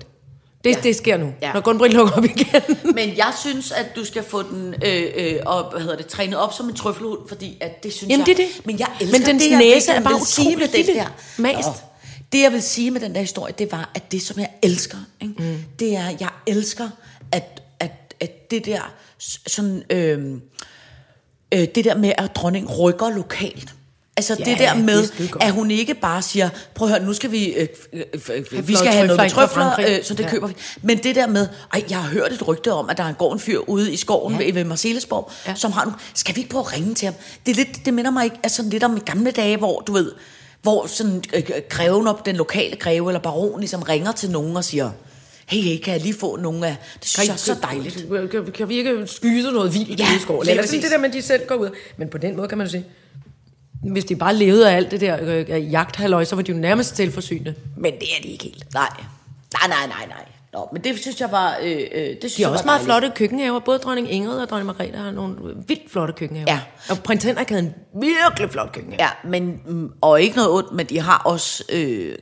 Det, 0.64 0.70
Ja. 0.70 0.76
ja. 0.76 0.80
det 0.82 0.96
sker 0.96 1.16
nu, 1.16 1.26
Ja. 1.26 1.46
ja. 1.46 1.52
når 1.52 1.60
Gunbrit 1.60 1.92
lukker 1.92 2.12
op 2.16 2.24
igen. 2.24 2.62
Men 2.94 3.16
jeg 3.16 3.32
synes, 3.40 3.72
at 3.72 3.86
du 3.96 4.04
skal 4.04 4.22
få 4.22 4.42
den 4.42 4.74
øh, 4.86 5.04
øh, 5.16 5.36
op, 5.46 5.72
hvad 5.72 5.80
hedder 5.82 5.96
det, 5.96 6.06
trænet 6.06 6.38
op 6.38 6.52
som 6.52 6.68
en 6.68 6.74
trøffelhund, 6.74 7.18
fordi 7.28 7.58
at 7.60 7.82
det 7.84 7.92
synes 7.92 8.10
Jamen, 8.10 8.26
jeg... 8.28 8.36
det 8.36 8.42
er 8.44 8.48
det. 8.56 8.66
Men 8.66 8.78
jeg 8.78 8.88
elsker 9.00 9.18
Men 9.18 9.26
dens 9.26 9.42
det, 9.42 9.58
næse 9.58 9.92
er 9.92 10.00
bare 10.00 10.12
vil 10.14 10.26
sige 10.26 10.56
med 10.56 10.64
utrolig 10.66 10.72
den 10.72 10.86
lille. 10.86 11.00
der. 11.00 11.42
Mast. 11.42 11.68
Nå, 11.68 11.72
Det, 12.32 12.42
jeg 12.42 12.52
vil 12.52 12.62
sige 12.62 12.90
med 12.90 13.00
den 13.00 13.14
der 13.14 13.20
historie, 13.20 13.54
det 13.58 13.72
var, 13.72 13.90
at 13.94 14.12
det, 14.12 14.22
som 14.22 14.38
jeg 14.38 14.48
elsker, 14.62 14.98
ikke? 15.20 15.34
Mm. 15.38 15.56
det 15.78 15.96
er, 15.96 16.04
jeg 16.20 16.28
elsker, 16.46 16.88
at, 17.32 17.62
at, 17.80 18.14
at 18.20 18.50
det 18.50 18.66
der 18.66 18.92
sådan... 19.46 19.82
Øh, 19.90 20.18
øh, 21.54 21.60
det 21.74 21.84
der 21.84 21.96
med, 21.96 22.12
at 22.18 22.36
dronning 22.36 22.78
rykker 22.80 23.10
lokalt. 23.10 23.72
Altså 24.18 24.36
ja, 24.38 24.44
det 24.44 24.58
der 24.58 24.74
det 24.74 24.84
med, 24.84 25.06
skidegodt. 25.06 25.44
at 25.44 25.52
hun 25.52 25.70
ikke 25.70 25.94
bare 25.94 26.22
siger, 26.22 26.48
prøv 26.74 26.88
at 26.88 26.94
høre, 26.94 27.04
nu 27.06 27.12
skal 27.12 27.30
vi, 27.32 27.46
øh, 27.46 27.68
øh, 27.92 28.68
vi 28.68 28.74
skal 28.76 28.92
have 28.92 29.06
noget 29.06 29.20
med 29.22 29.30
trøfler, 29.30 29.80
øh, 29.80 30.04
så 30.04 30.14
det 30.14 30.24
Ja. 30.24 30.30
køber 30.30 30.46
vi. 30.46 30.54
Men 30.82 30.98
det 30.98 31.14
der 31.14 31.26
med, 31.26 31.48
ej, 31.72 31.84
jeg 31.90 31.98
har 32.02 32.08
hørt 32.10 32.32
et 32.32 32.48
rygte 32.48 32.72
om, 32.72 32.90
at 32.90 32.96
der 32.98 33.12
går 33.12 33.32
en 33.32 33.40
fyr 33.40 33.58
ude 33.58 33.92
i 33.92 33.96
skoven 33.96 34.32
Ja. 34.40 34.44
ved, 34.44 34.52
ved 34.52 34.64
Marcellesborg, 34.64 35.30
ja. 35.46 35.50
Ja. 35.50 35.56
som 35.56 35.72
har 35.72 35.84
nu, 35.84 35.92
skal 36.14 36.36
vi 36.36 36.40
ikke 36.40 36.50
prøve 36.50 36.64
at 36.66 36.72
ringe 36.72 36.94
til 36.94 37.06
ham? 37.06 37.14
Det, 37.46 37.52
er 37.52 37.56
lidt, 37.56 37.84
det 37.84 37.94
minder 37.94 38.10
mig 38.10 38.24
ikke, 38.24 38.36
altså 38.42 38.62
lidt 38.62 38.84
om 38.84 38.96
i 38.96 39.00
gamle 39.00 39.30
dage, 39.30 39.56
hvor 39.56 39.80
du 39.80 39.92
ved, 39.92 40.12
hvor 40.62 40.86
sådan 40.86 41.22
øh, 41.34 41.42
øh, 41.56 41.62
greven 41.68 42.06
op, 42.06 42.26
den 42.26 42.36
lokale 42.36 42.76
greve 42.76 43.08
eller 43.10 43.20
baron 43.20 43.60
ligesom 43.60 43.82
ringer 43.82 44.12
til 44.12 44.30
nogen 44.30 44.56
og 44.56 44.64
siger, 44.64 44.90
hey, 45.48 45.60
hey, 45.60 45.78
kan 45.78 45.92
jeg 45.92 46.02
lige 46.02 46.14
få 46.14 46.36
nogle 46.36 46.66
af, 46.66 46.76
det 47.00 47.08
synes 47.08 47.28
jeg 47.28 47.32
er 47.32 47.36
så 47.36 47.56
dejligt. 47.62 48.06
Kan, 48.30 48.52
kan 48.52 48.68
vi 48.68 48.74
ikke 48.78 49.06
skyde 49.06 49.52
noget 49.52 49.74
vildt 49.74 50.00
Ja, 50.00 50.16
i 50.16 50.18
skoven? 50.18 50.48
Eller 50.48 50.66
sådan 50.66 50.82
det 50.82 50.90
der 50.90 50.98
med, 50.98 51.08
at 51.08 51.14
de 51.14 51.22
selv 51.22 51.46
går 51.46 51.54
ud. 51.54 51.70
Men 51.96 52.08
på 52.08 52.18
den 52.18 52.36
måde 52.36 52.48
kan 52.48 52.58
man 52.58 52.66
jo 52.66 52.70
sige, 52.70 52.84
hvis 53.82 54.04
de 54.04 54.16
bare 54.16 54.34
levede 54.34 54.70
af 54.70 54.76
alt 54.76 54.90
det 54.90 55.00
der 55.00 55.18
øh, 55.22 55.72
jagthalløj, 55.72 56.24
så 56.24 56.36
var 56.36 56.42
de 56.42 56.52
jo 56.52 56.58
nærmest 56.58 56.96
selvforsynende. 56.96 57.54
Men 57.76 57.92
det 57.92 58.02
er 58.18 58.22
de 58.22 58.28
ikke 58.28 58.44
helt. 58.44 58.74
Nej, 58.74 58.88
nej, 59.52 59.68
nej, 59.68 59.86
nej, 59.86 60.06
nej. 60.08 60.24
Nå, 60.52 60.68
men 60.72 60.84
det 60.84 60.98
synes 61.00 61.20
jeg 61.20 61.28
var, 61.30 61.58
øh, 61.62 61.70
øh, 61.70 61.76
det 62.00 62.16
synes 62.20 62.34
De 62.34 62.42
har 62.44 62.50
også 62.50 62.64
meget 62.64 62.78
dejligt. 62.80 62.84
flotte 63.02 63.10
køkkenhaver. 63.18 63.60
Både 63.60 63.78
dronning 63.78 64.12
Ingrid 64.12 64.38
og 64.38 64.48
dronning 64.48 64.66
Margrethe 64.66 64.96
har 64.98 65.10
nogle 65.10 65.36
vildt 65.68 65.90
flotte 65.92 66.14
køkkenhaver. 66.14 66.52
Ja. 66.52 66.60
Og 66.90 66.98
prins 67.02 67.24
Henrik 67.24 67.48
havde 67.48 67.62
en 67.62 67.74
virkelig 68.00 68.50
flot 68.50 68.72
køkkenhave. 68.72 69.02
Ja, 69.02 69.28
men, 69.30 69.60
mm, 69.66 69.90
og 70.00 70.22
ikke 70.22 70.36
noget 70.36 70.50
ondt, 70.50 70.72
men 70.72 70.86
de 70.86 71.00
har 71.00 71.18
også 71.24 71.64
øh, 71.72 72.14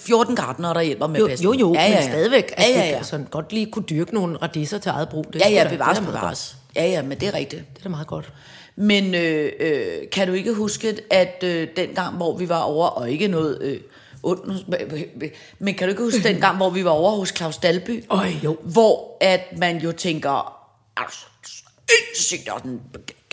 14 0.00 0.36
gartnere, 0.36 0.74
der 0.74 0.80
hjælper 0.80 1.06
med 1.06 1.20
Jo, 1.20 1.26
pasning. 1.26 1.54
jo, 1.54 1.68
jo, 1.68 1.74
ja, 1.74 1.82
ja, 1.82 1.88
ja. 1.88 1.94
men 2.00 2.08
stadigvæk. 2.08 2.52
Ja, 2.58 2.64
ja, 2.68 2.78
ja. 2.78 2.82
Altså, 2.96 3.24
godt 3.30 3.52
lige 3.52 3.66
kunne 3.66 3.84
dyrke 3.90 4.14
nogle 4.14 4.36
radiser 4.36 4.78
til 4.78 4.88
eget 4.88 5.08
brug. 5.08 5.26
Det 5.32 5.40
Ja, 5.40 5.48
ja, 5.50 5.68
bevares, 5.68 5.98
det 5.98 6.06
bevares. 6.06 6.56
Ja, 6.76 6.86
ja, 6.86 7.02
men 7.02 7.20
det 7.20 7.28
er 7.28 7.34
rigtigt. 7.34 7.62
Det 7.74 7.78
er 7.78 7.82
da 7.82 7.88
meget 7.88 8.06
godt. 8.06 8.32
Men 8.76 9.14
øh, 9.14 9.52
øh, 9.60 9.84
kan 10.12 10.28
du 10.28 10.32
ikke 10.32 10.52
huske, 10.52 10.96
at 11.10 11.44
øh, 11.46 11.68
den 11.76 11.88
gang, 11.94 12.16
hvor 12.16 12.36
vi 12.36 12.48
var 12.48 12.60
over, 12.60 12.86
og 12.86 13.10
ikke 13.10 13.28
noget 13.28 13.58
øh, 13.62 13.80
ondt, 14.22 14.68
men 15.58 15.74
kan 15.74 15.86
du 15.86 15.90
ikke 15.90 16.02
huske 16.02 16.22
den 16.28 16.40
gang, 16.40 16.56
hvor 16.56 16.70
vi 16.70 16.84
var 16.84 16.90
over 16.90 17.10
hos 17.10 17.32
Claus 17.36 17.56
Dalby? 17.56 18.04
Øj, 18.10 18.30
jo. 18.44 18.56
Hvor 18.62 19.16
at 19.20 19.58
man 19.58 19.78
jo 19.78 19.92
tænker, 19.92 20.54
altså, 20.96 21.18
sindssygt, 22.14 22.48
og 22.48 22.62
den, 22.62 22.80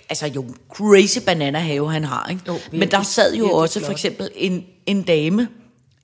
altså 0.10 0.28
jo 0.28 0.46
crazy 0.74 1.20
banana 1.26 1.60
have 1.60 1.92
han 1.92 2.04
har, 2.04 2.28
ikke? 2.30 2.42
Jo, 2.48 2.58
men 2.72 2.92
der 2.92 3.04
sad 3.04 3.34
jo 3.36 3.52
også 3.52 3.86
for 3.86 3.92
eksempel 3.92 4.30
en, 4.36 4.66
en 4.86 5.02
dame, 5.02 5.48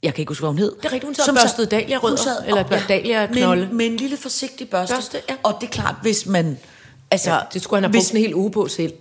jeg 0.05 0.13
kan 0.13 0.21
ikke 0.21 0.29
huske, 0.29 0.41
hvad 0.41 0.49
hun 0.49 0.57
hed. 0.59 0.71
Det 0.77 0.85
er 0.85 0.91
rigtigt, 0.93 1.03
hun 1.03 1.15
sad 1.15 1.25
som 1.25 1.35
børstede 1.35 1.67
dahliarødder, 1.67 2.09
hun 2.09 2.17
sad 2.17 2.47
eller 2.47 2.63
og- 2.63 2.87
dahliaknolde. 2.89 3.61
Med, 3.65 3.73
med 3.73 3.85
en 3.85 3.97
lille 3.97 4.17
forsigtig 4.17 4.69
børste. 4.69 4.95
Børste, 4.95 5.21
ja. 5.29 5.35
Og 5.43 5.53
det 5.61 5.67
er 5.67 5.71
klart, 5.71 5.95
hvis 6.01 6.25
man... 6.25 6.57
Altså, 7.11 7.31
Ja, 7.31 7.39
det 7.53 7.61
skulle 7.61 7.77
han 7.77 7.83
have 7.83 7.91
hvis- 7.91 8.03
brugt 8.09 8.15
en 8.15 8.21
hel 8.21 8.35
uge 8.35 8.51
på 8.51 8.67
selv. 8.67 8.93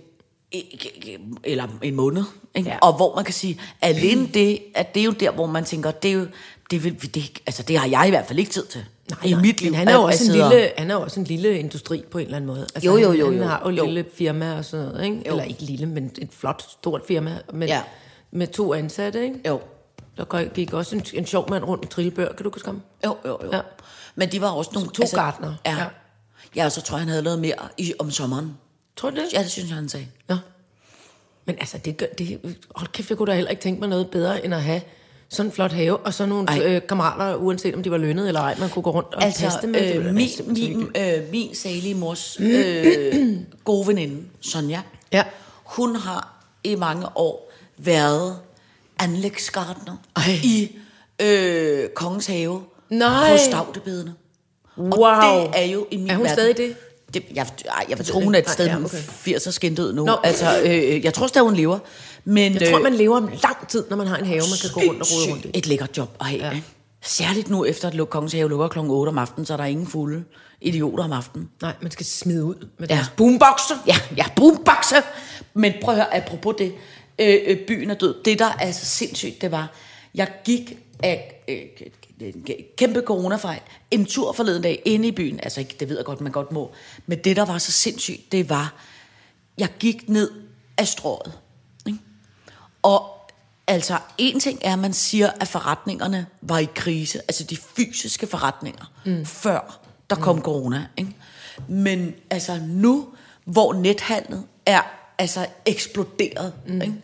eller 1.43 1.67
en 1.81 1.95
måned. 1.95 2.23
Ikke? 2.55 2.69
Ja. 2.69 2.73
Ja. 2.75 2.79
Og 2.81 2.93
hvor 2.95 3.15
man 3.15 3.25
kan 3.25 3.33
sige, 3.33 3.59
alene 3.81 4.27
det, 4.33 4.59
at 4.75 4.93
det 4.95 4.99
er 4.99 5.03
jo 5.05 5.11
der, 5.11 5.31
hvor 5.31 5.45
man 5.45 5.65
tænker, 5.65 5.91
det 5.91 6.09
er 6.09 6.13
jo, 6.15 6.25
det, 6.71 6.83
vil, 6.83 7.15
det, 7.15 7.39
altså 7.45 7.63
det 7.63 7.77
har 7.77 7.87
jeg 7.87 8.03
i 8.07 8.09
hvert 8.09 8.25
fald 8.27 8.39
ikke 8.39 8.51
tid 8.51 8.65
til. 8.65 8.85
I 9.25 9.33
mit 9.33 9.61
liv. 9.61 9.71
Men 9.71 9.77
han 9.77 9.87
er 9.87 9.93
jo 9.93 10.01
også 10.03 10.23
en 10.25 10.31
lille, 10.31 10.71
han 10.77 10.91
er 10.91 10.95
jo 10.95 11.01
også 11.01 11.19
en 11.19 11.25
lille 11.25 11.59
industri 11.59 12.03
på 12.11 12.17
en 12.17 12.25
eller 12.25 12.35
anden 12.37 12.47
måde. 12.47 12.67
Altså, 12.75 12.89
Jo, 12.89 12.97
jo, 12.97 13.09
han- 13.09 13.19
jo, 13.19 13.25
Han 13.31 13.37
jo. 13.37 13.43
har 13.43 13.61
jo, 13.65 13.69
Jo. 13.69 13.85
lille 13.85 14.05
firma 14.15 14.57
og 14.57 14.65
sådan 14.65 14.85
noget, 14.85 15.05
ikke? 15.05 15.21
Eller 15.25 15.43
ikke 15.43 15.61
lille, 15.61 15.85
men 15.85 16.11
et 16.21 16.29
flot, 16.31 16.61
stort 16.71 17.01
firma 17.07 17.37
med, 17.53 17.67
Ja. 17.67 17.81
med 18.31 18.47
to 18.47 18.73
ansatte, 18.73 19.23
ikke? 19.23 19.35
Jo. 19.47 19.59
Der 20.17 20.47
gik 20.53 20.73
også 20.73 20.95
en, 20.95 21.05
en 21.13 21.25
sjov 21.25 21.49
mand 21.49 21.63
rundt 21.63 21.83
med 21.83 21.89
trillebør. 21.89 22.33
Kan 22.33 22.43
du 22.43 22.51
huske 22.53 22.67
ham? 22.67 22.81
Jo, 23.05 23.17
jo, 23.25 23.39
jo. 23.43 23.49
Ja. 23.53 23.61
Men 24.15 24.31
de 24.31 24.41
var 24.41 24.49
også 24.49 24.71
nogle... 24.73 24.89
To 24.89 25.03
gartnere. 25.13 25.57
Ja. 25.65 25.71
Ja. 25.71 25.77
ja. 25.77 25.85
Ja, 26.55 26.65
og 26.65 26.71
så 26.71 26.81
tror 26.81 26.97
jeg, 26.97 27.01
han 27.01 27.09
havde 27.09 27.21
lavet 27.21 27.39
mere 27.39 27.55
i, 27.77 27.93
om 27.99 28.11
sommeren. 28.11 28.57
Tror 28.95 29.09
du 29.09 29.15
det? 29.15 29.25
Ja, 29.33 29.39
det 29.43 29.51
synes 29.51 29.69
jeg, 29.69 29.75
han 29.75 29.89
sagde. 29.89 30.07
Ja. 30.29 30.37
Men 31.45 31.55
altså, 31.59 31.77
det, 31.77 31.97
gør, 31.97 32.05
det, 32.17 32.57
hold 32.75 32.87
kæft, 32.91 33.09
jeg 33.09 33.17
kunne 33.17 33.31
da 33.31 33.35
heller 33.35 33.51
ikke 33.51 33.63
tænke 33.63 33.79
mig 33.79 33.89
noget 33.89 34.09
bedre, 34.09 34.45
end 34.45 34.53
at 34.53 34.63
have 34.63 34.81
sådan 35.29 35.45
en 35.45 35.51
flot 35.53 35.71
have, 35.71 35.97
og 35.97 36.13
så 36.13 36.25
nogle 36.25 36.47
Ej. 36.47 36.59
øh, 36.75 36.81
kammerater, 36.87 37.35
uanset 37.35 37.75
om 37.75 37.83
de 37.83 37.91
var 37.91 37.97
lønnet 37.97 38.27
eller 38.27 38.41
ej, 38.41 38.55
man 38.59 38.69
kunne 38.69 38.83
gå 38.83 38.91
rundt 38.91 39.13
og 39.13 39.23
Altså, 39.23 39.43
passe 39.43 39.67
ville 39.67 40.09
øh, 40.09 40.15
min, 40.15 40.29
min, 40.47 40.91
øh, 40.97 41.31
min 41.31 41.55
salige 41.55 41.95
mors 41.95 42.37
øh, 42.39 43.35
gode 43.63 43.87
veninde, 43.87 44.23
Sonja, 44.41 44.81
Ja. 45.11 45.23
hun 45.63 45.95
har 45.95 46.43
i 46.63 46.75
mange 46.75 47.07
år 47.17 47.51
været 47.77 48.39
anlægsgartner 48.99 49.95
Ej. 50.15 50.23
i 50.43 50.75
øh, 51.21 51.89
Kongens 51.95 52.25
Have 52.27 52.61
Nej. 52.89 53.31
på 53.31 53.37
Stavtebedene. 53.37 54.13
Wow. 54.77 54.89
Og 54.91 55.23
det 55.53 55.61
er 55.61 55.65
jo 55.65 55.87
i 55.91 55.97
min 55.97 56.09
Er 56.09 56.15
hun 56.15 56.23
verden, 56.23 56.35
stadig 56.35 56.57
det? 56.57 56.75
det 57.13 57.23
jeg, 57.33 57.47
ej, 57.65 57.85
jeg 57.89 57.97
vil 57.97 58.05
tro, 58.05 58.19
hun 58.19 58.35
er 58.35 58.39
et 58.39 58.49
sted 58.49 58.65
ja, 58.65 58.75
okay. 58.85 58.97
80 58.97 59.47
og 59.47 59.53
skændt 59.53 59.79
ud 59.79 59.93
nu. 59.93 60.05
Nå. 60.05 60.17
Altså, 60.23 60.61
øh, 60.65 61.03
jeg 61.05 61.13
tror 61.13 61.27
stadig, 61.27 61.45
hun 61.45 61.55
lever. 61.55 61.79
Men, 62.25 62.53
Jeg 62.53 62.69
tror, 62.69 62.77
øh, 62.77 62.83
man 62.83 62.93
lever 62.93 63.17
om 63.17 63.27
lang 63.43 63.67
tid, 63.67 63.83
når 63.89 63.97
man 63.97 64.07
har 64.07 64.17
en 64.17 64.25
have, 64.25 64.39
man 64.39 64.59
kan 64.61 64.69
gå 64.73 64.79
rundt 64.89 65.01
og 65.01 65.07
rode 65.11 65.31
rundt 65.31 65.45
i. 65.45 65.51
et 65.53 65.67
lækkert 65.67 65.97
job 65.97 66.09
at 66.19 66.25
have. 66.25 66.45
Ja. 66.45 66.61
Særligt 67.03 67.49
nu 67.49 67.65
efter, 67.65 67.87
at 68.01 68.09
Kongens 68.09 68.33
Have 68.33 68.49
lukker 68.49 68.67
kl. 68.67 68.79
8 68.79 69.09
om 69.09 69.17
aftenen, 69.17 69.45
så 69.45 69.53
er 69.53 69.57
der 69.57 69.65
ingen 69.65 69.87
fulde 69.87 70.23
idioter 70.61 71.03
om 71.03 71.11
aftenen. 71.11 71.49
Nej, 71.61 71.73
man 71.81 71.91
skal 71.91 72.05
smide 72.05 72.43
ud 72.43 72.55
med 72.79 72.87
Ja. 72.89 72.95
deres 72.95 73.09
boomboxer. 73.17 73.75
Ja, 73.87 73.95
ja, 74.17 74.25
boomboxer. 74.35 75.01
Men 75.53 75.73
prøv 75.83 75.93
at 75.95 76.01
høre, 76.01 76.15
apropos 76.17 76.55
det, 76.57 76.73
øh, 77.19 77.37
øh, 77.45 77.57
byen 77.67 77.89
er 77.89 77.93
død. 77.93 78.23
Det, 78.23 78.39
der 78.39 78.51
er 78.59 78.71
så 78.71 78.85
sindssygt, 78.85 79.41
det 79.41 79.51
var, 79.51 79.73
jeg 80.15 80.31
gik 80.43 80.77
af 81.03 81.43
øh, 81.47 81.61
kæmpe 82.77 83.01
coronafejl, 83.01 83.61
en 83.91 84.05
tur 84.05 84.31
forleden 84.31 84.61
dag 84.61 84.81
inde 84.85 85.07
i 85.07 85.11
byen, 85.11 85.39
altså 85.43 85.59
ikke, 85.59 85.75
det 85.79 85.89
ved 85.89 85.95
jeg 85.95 86.05
godt, 86.05 86.21
man 86.21 86.31
godt 86.31 86.51
må, 86.51 86.71
men 87.07 87.17
det, 87.23 87.35
der 87.35 87.45
var 87.45 87.57
så 87.57 87.71
sindssygt, 87.71 88.31
det 88.31 88.49
var, 88.49 88.73
jeg 89.57 89.69
gik 89.79 90.09
ned 90.09 90.31
af 90.77 90.87
strået, 90.87 91.33
ikke? 91.87 91.99
og 92.83 93.15
altså, 93.67 93.97
en 94.17 94.39
ting 94.39 94.59
er, 94.61 94.73
at 94.73 94.79
man 94.79 94.93
siger, 94.93 95.31
at 95.39 95.47
forretningerne 95.47 96.25
var 96.41 96.59
i 96.59 96.67
krise, 96.75 97.19
altså 97.19 97.43
de 97.43 97.57
fysiske 97.57 98.27
forretninger, 98.27 98.91
mm. 99.05 99.25
før 99.25 99.79
der 100.09 100.15
kom 100.15 100.35
mm. 100.35 100.41
corona. 100.41 100.85
Ikke? 100.97 101.15
Men 101.67 102.13
altså 102.29 102.59
nu, 102.67 103.07
hvor 103.45 103.73
nethandlet 103.73 104.43
er 104.65 104.81
altså 105.17 105.47
eksploderet, 105.65 106.53
mm. 106.67 106.81
ikke? 106.81 107.01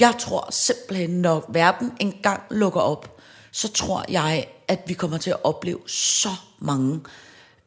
jeg 0.00 0.14
tror 0.18 0.48
simpelthen, 0.50 1.10
når 1.10 1.44
verden 1.48 1.92
engang 2.00 2.42
lukker 2.50 2.80
op, 2.80 3.20
så 3.52 3.72
tror 3.72 4.04
jeg, 4.08 4.46
at 4.68 4.78
vi 4.86 4.94
kommer 4.94 5.18
til 5.18 5.30
at 5.30 5.44
opleve 5.44 5.78
så 5.86 6.28
mange 6.58 7.00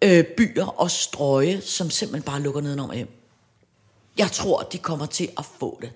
øh, 0.01 0.23
byer 0.37 0.65
og 0.65 0.91
strøge, 0.91 1.61
som 1.61 1.89
simpelthen 1.89 2.23
bare 2.23 2.41
lukker 2.41 2.61
nedenom 2.61 2.89
og 2.89 2.95
hjem. 2.95 3.21
Jeg 4.17 4.31
tror, 4.31 4.61
de 4.61 4.77
kommer 4.77 5.05
til 5.05 5.29
at 5.37 5.45
få 5.59 5.79
det 5.81 5.91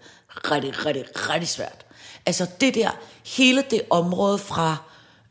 rigtig, 0.52 0.86
rigtig, 0.86 1.04
rigtig 1.30 1.50
svært. 1.50 1.86
Altså 2.26 2.48
det 2.62 2.76
der, 2.76 2.90
hele 3.26 3.64
det 3.70 3.82
område 3.90 4.38
fra, 4.38 4.78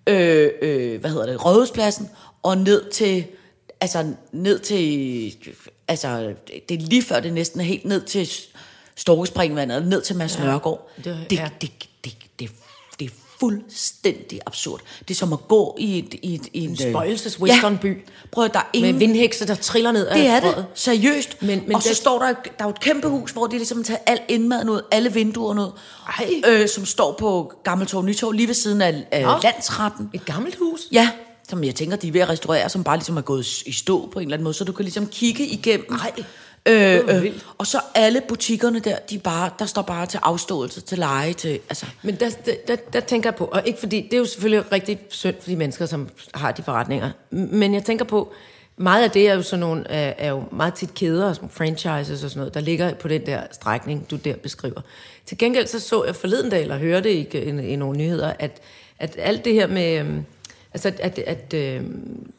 øh, 0.07 0.51
øh, 0.63 1.01
hvad 1.01 1.11
hedder 1.11 1.27
det, 1.27 1.45
Rådhuspladsen, 1.45 2.11
og 2.43 2.59
ned 2.59 2.91
til, 2.91 3.27
altså 3.81 4.13
ned 4.33 4.59
til, 4.59 5.55
altså 5.89 6.35
det 6.69 6.83
er 6.83 6.87
lige 6.87 7.03
før 7.03 7.21
det 7.21 7.33
næsten 7.33 7.61
er 7.61 7.65
helt 7.65 7.85
ned 7.85 8.03
til 8.03 8.31
Storkespringvandet, 8.97 9.87
ned 9.89 10.03
til 10.03 10.17
Mads 10.17 10.39
ja. 10.39 10.45
Nørgaard. 10.45 10.91
det- 11.05 11.27
Det, 11.31 11.37
ja. 11.37 11.49
det, 11.61 11.71
det, 12.05 12.17
det, 12.41 12.51
det 13.01 13.05
er 13.07 13.15
fuldstændig 13.41 14.41
absurd. 14.47 14.81
Det 15.09 15.11
er 15.15 15.15
som 15.19 15.33
at 15.33 15.49
gå 15.49 15.77
i 15.79 15.99
et... 15.99 16.15
I 16.23 16.35
et, 16.35 16.49
i 16.53 16.65
en, 16.65 16.77
spøgelses 16.77 17.41
westernby. 17.41 18.05
Prøv 18.33 18.45
at 18.45 18.55
der 18.55 18.61
er 18.61 18.65
ingen... 18.73 18.93
Med 18.93 18.99
vindhekse, 18.99 19.47
der 19.47 19.55
triller 19.55 19.93
ned 19.93 20.07
af 20.07 20.17
Det 20.19 20.27
er 20.27 20.41
det, 20.41 20.67
seriøst. 20.75 21.43
Men- 21.43 21.63
Men, 21.67 21.75
og 21.75 21.83
så 21.83 21.89
det- 21.89 21.97
står 21.97 22.19
der, 22.19 22.35
der 22.59 22.65
er 22.65 22.69
et 22.69 22.81
kæmpe 22.81 23.09
hus, 23.09 23.31
hvor 23.31 23.47
de 23.47 23.57
ligesom 23.57 23.85
tager 23.85 24.01
al 24.07 24.21
indmaden 24.29 24.69
ud, 24.69 24.81
alle 24.91 25.13
vinduerne 25.13 25.63
ud, 25.63 25.71
Ej. 26.19 26.31
øh, 26.47 26.69
som 26.69 26.85
står 26.87 27.13
på 27.19 27.53
Gammeltorv 27.65 28.05
Nytorv, 28.05 28.33
lige 28.33 28.47
ved 28.47 28.55
siden 28.55 28.83
af, 28.83 29.05
Nå. 29.23 29.33
landsretten. 29.43 30.11
Et 30.15 30.25
gammelt 30.25 30.57
hus? 30.57 30.81
Ja, 30.93 31.11
som 31.49 31.65
jeg 31.65 31.75
tænker, 31.75 31.97
de 31.97 32.09
er 32.09 32.13
ved 32.13 32.21
at 32.21 32.29
restaurere, 32.29 32.69
som 32.69 32.85
bare 32.85 32.97
ligesom 32.97 33.17
er 33.17 33.21
gået 33.21 33.63
i 33.67 33.73
stå 33.73 34.09
på 34.13 34.19
en 34.19 34.27
eller 34.27 34.37
anden 34.37 34.45
måde, 34.45 34.55
så 34.55 34.65
du 34.65 34.73
kan 34.73 34.85
ligesom 34.85 35.07
kigge 35.07 35.47
igennem. 35.47 35.95
Ej. 35.95 36.25
Øh, 36.69 37.01
øh, 37.09 37.33
og 37.59 37.67
så 37.67 37.81
alle 37.95 38.23
butikkerne 38.29 38.79
der, 38.79 38.97
de 39.11 39.19
bare, 39.19 39.51
der 39.59 39.67
står 39.67 39.83
bare 39.83 40.07
til 40.07 40.21
afståelse, 40.23 40.81
til 40.81 40.99
leje, 40.99 41.33
til, 41.33 41.61
altså... 41.69 41.87
Men 42.03 42.15
der, 42.15 42.31
der, 42.69 42.77
der, 42.93 43.01
tænker 43.01 43.31
jeg 43.31 43.35
på, 43.35 43.45
og 43.45 43.63
ikke 43.67 43.79
fordi, 43.79 44.01
det 44.01 44.13
er 44.13 44.19
jo 44.19 44.25
selvfølgelig 44.25 44.73
rigtig 44.73 44.99
synd 45.09 45.35
for 45.41 45.51
de 45.51 45.57
mennesker, 45.57 45.87
som 45.87 46.09
har 46.35 46.53
de 46.53 46.63
forretninger, 46.63 47.11
men 47.31 47.75
jeg 47.75 47.85
tænker 47.85 48.05
på, 48.05 48.33
meget 48.77 49.05
af 49.05 49.11
det 49.11 49.29
er 49.29 49.35
jo 49.35 49.43
sådan 49.43 49.61
nogle, 49.61 49.89
er, 49.89 50.15
er 50.19 50.31
jo 50.31 50.45
meget 50.53 50.75
tit 50.75 50.95
kæder, 50.95 51.33
som 51.33 51.51
franchises 51.51 52.25
og 52.25 52.31
sådan 52.31 52.41
noget, 52.41 52.55
der 52.55 52.61
ligger 52.61 52.95
på 52.95 53.09
den 53.09 53.27
der 53.27 53.43
strækning, 53.53 54.11
du 54.11 54.17
der 54.17 54.37
beskriver. 54.37 54.81
Til 55.27 55.39
gengæld 55.39 55.67
så 55.67 55.81
så 55.81 56.05
jeg 56.05 56.17
forleden 56.17 56.51
dag, 56.51 56.63
eller 56.63 56.79
hørte 56.79 57.13
i, 57.13 57.29
i, 57.33 57.73
i 57.73 57.77
nogle 57.77 57.99
nyheder, 57.99 58.33
at, 58.39 58.61
at 58.99 59.17
alt 59.19 59.45
det 59.45 59.55
her 59.55 59.67
med, 59.67 59.99
øhm, 59.99 60.25
altså 60.75 60.93
at, 60.99 61.19
at, 61.19 61.55
øhm, 61.55 62.33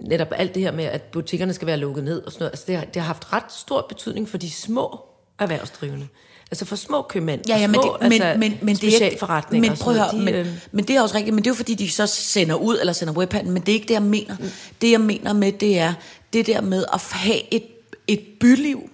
netop 0.00 0.28
alt 0.36 0.54
det 0.54 0.62
her 0.62 0.72
med, 0.72 0.84
at 0.84 1.02
butikkerne 1.02 1.52
skal 1.52 1.66
være 1.66 1.76
lukket 1.76 2.04
ned 2.04 2.22
og 2.22 2.32
sådan 2.32 2.42
noget, 2.42 2.52
altså 2.52 2.64
det 2.66 2.76
har, 2.76 2.84
det 2.84 2.96
har 2.96 3.06
haft 3.06 3.32
ret 3.32 3.52
stor 3.52 3.86
betydning 3.88 4.28
for 4.28 4.38
de 4.38 4.50
små 4.50 5.00
erhvervsdrivende. 5.38 6.08
Altså 6.50 6.64
for 6.64 6.76
små 6.76 7.02
købmænd, 7.02 7.40
Ja, 7.48 7.58
ja, 7.58 7.66
men 7.66 7.74
små, 7.74 7.96
det, 8.00 8.08
men, 8.08 8.22
altså, 8.22 8.38
men, 8.38 8.58
men 8.62 8.76
det 8.76 8.86
er 8.86 8.90
specialforretninger. 8.90 9.70
Men 9.70 9.78
prøv 9.78 9.94
at 9.94 10.00
høre, 10.00 10.12
noget, 10.12 10.24
men, 10.24 10.34
de, 10.34 10.38
øh, 10.40 10.58
men 10.72 10.84
det 10.84 10.96
er 10.96 11.02
også 11.02 11.16
rigtigt, 11.16 11.34
men 11.34 11.44
det 11.44 11.50
er 11.50 11.50
jo 11.50 11.56
fordi, 11.56 11.74
de 11.74 11.90
så 11.90 12.06
sender 12.06 12.54
ud, 12.54 12.78
eller 12.78 12.92
sender 12.92 13.14
webhandel, 13.14 13.52
men 13.52 13.62
det 13.62 13.68
er 13.68 13.74
ikke 13.74 13.88
det, 13.88 13.94
jeg 13.94 14.02
mener. 14.02 14.36
Det, 14.80 14.90
jeg 14.90 15.00
mener 15.00 15.32
med, 15.32 15.52
det 15.52 15.78
er 15.78 15.94
det 16.32 16.46
der 16.46 16.60
med 16.60 16.84
at 16.92 17.00
have 17.10 17.54
et, 17.54 17.64
et 18.08 18.20
byliv, 18.40 18.90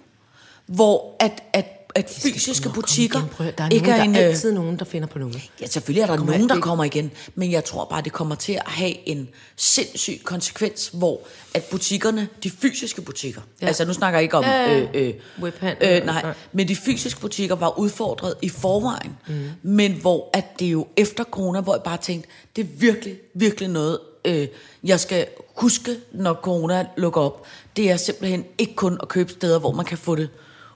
hvor 0.65 1.15
at, 1.19 1.43
at, 1.53 1.65
at 1.95 2.09
fysiske 2.09 2.69
butikker 2.69 3.19
igen, 3.39 3.53
der 3.57 3.63
er, 3.63 3.69
ikke 3.69 3.87
nogen, 3.87 3.99
er 3.99 4.03
en... 4.03 4.13
der 4.13 4.19
er 4.19 4.25
øh, 4.25 4.29
altid 4.29 4.51
nogen, 4.51 4.79
der 4.79 4.85
finder 4.85 5.07
på 5.07 5.19
noget. 5.19 5.49
Ja, 5.61 5.65
selvfølgelig 5.67 6.01
er 6.01 6.07
der 6.07 6.17
kommer 6.17 6.33
nogen, 6.33 6.49
der 6.49 6.59
kommer 6.59 6.83
igen, 6.83 7.11
men 7.35 7.51
jeg 7.51 7.65
tror 7.65 7.85
bare, 7.85 8.01
det 8.01 8.11
kommer 8.11 8.35
til 8.35 8.53
at 8.53 8.61
have 8.65 9.07
en 9.09 9.29
sindssyg 9.55 10.19
konsekvens, 10.23 10.91
hvor 10.93 11.19
at 11.53 11.63
butikkerne, 11.63 12.27
de 12.43 12.49
fysiske 12.49 13.01
butikker, 13.01 13.41
Ja. 13.61 13.67
altså 13.67 13.85
nu 13.85 13.93
snakker 13.93 14.19
jeg 14.19 14.23
ikke 14.23 14.37
om 14.37 14.43
Ja, 14.43 14.71
ja, 14.71 14.79
øh, 14.79 14.87
øh, 14.93 15.13
øh, 15.41 15.53
nej, 15.81 16.01
nej. 16.05 16.33
men 16.51 16.67
de 16.67 16.75
fysiske 16.75 17.19
butikker 17.19 17.55
var 17.55 17.79
udfordret 17.79 18.33
i 18.41 18.49
forvejen, 18.49 19.17
mm. 19.27 19.49
men 19.61 19.91
hvor 19.93 20.29
at 20.33 20.59
det 20.59 20.65
jo 20.65 20.87
efter 20.97 21.23
corona, 21.23 21.61
hvor 21.61 21.73
jeg 21.73 21.83
bare 21.83 21.97
tænkte, 21.97 22.29
det 22.55 22.61
er 22.61 22.67
virkelig, 22.77 23.15
virkelig 23.33 23.69
noget, 23.69 23.99
øh, 24.25 24.47
jeg 24.83 24.99
skal 24.99 25.27
huske, 25.55 25.97
når 26.13 26.33
corona 26.33 26.85
lukker 26.97 27.21
op, 27.21 27.45
det 27.77 27.91
er 27.91 27.97
simpelthen 27.97 28.45
ikke 28.57 28.75
kun 28.75 28.97
at 29.01 29.07
købe 29.07 29.31
steder, 29.31 29.59
hvor 29.59 29.71
man 29.71 29.85
kan 29.85 29.97
få 29.97 30.15
det 30.15 30.29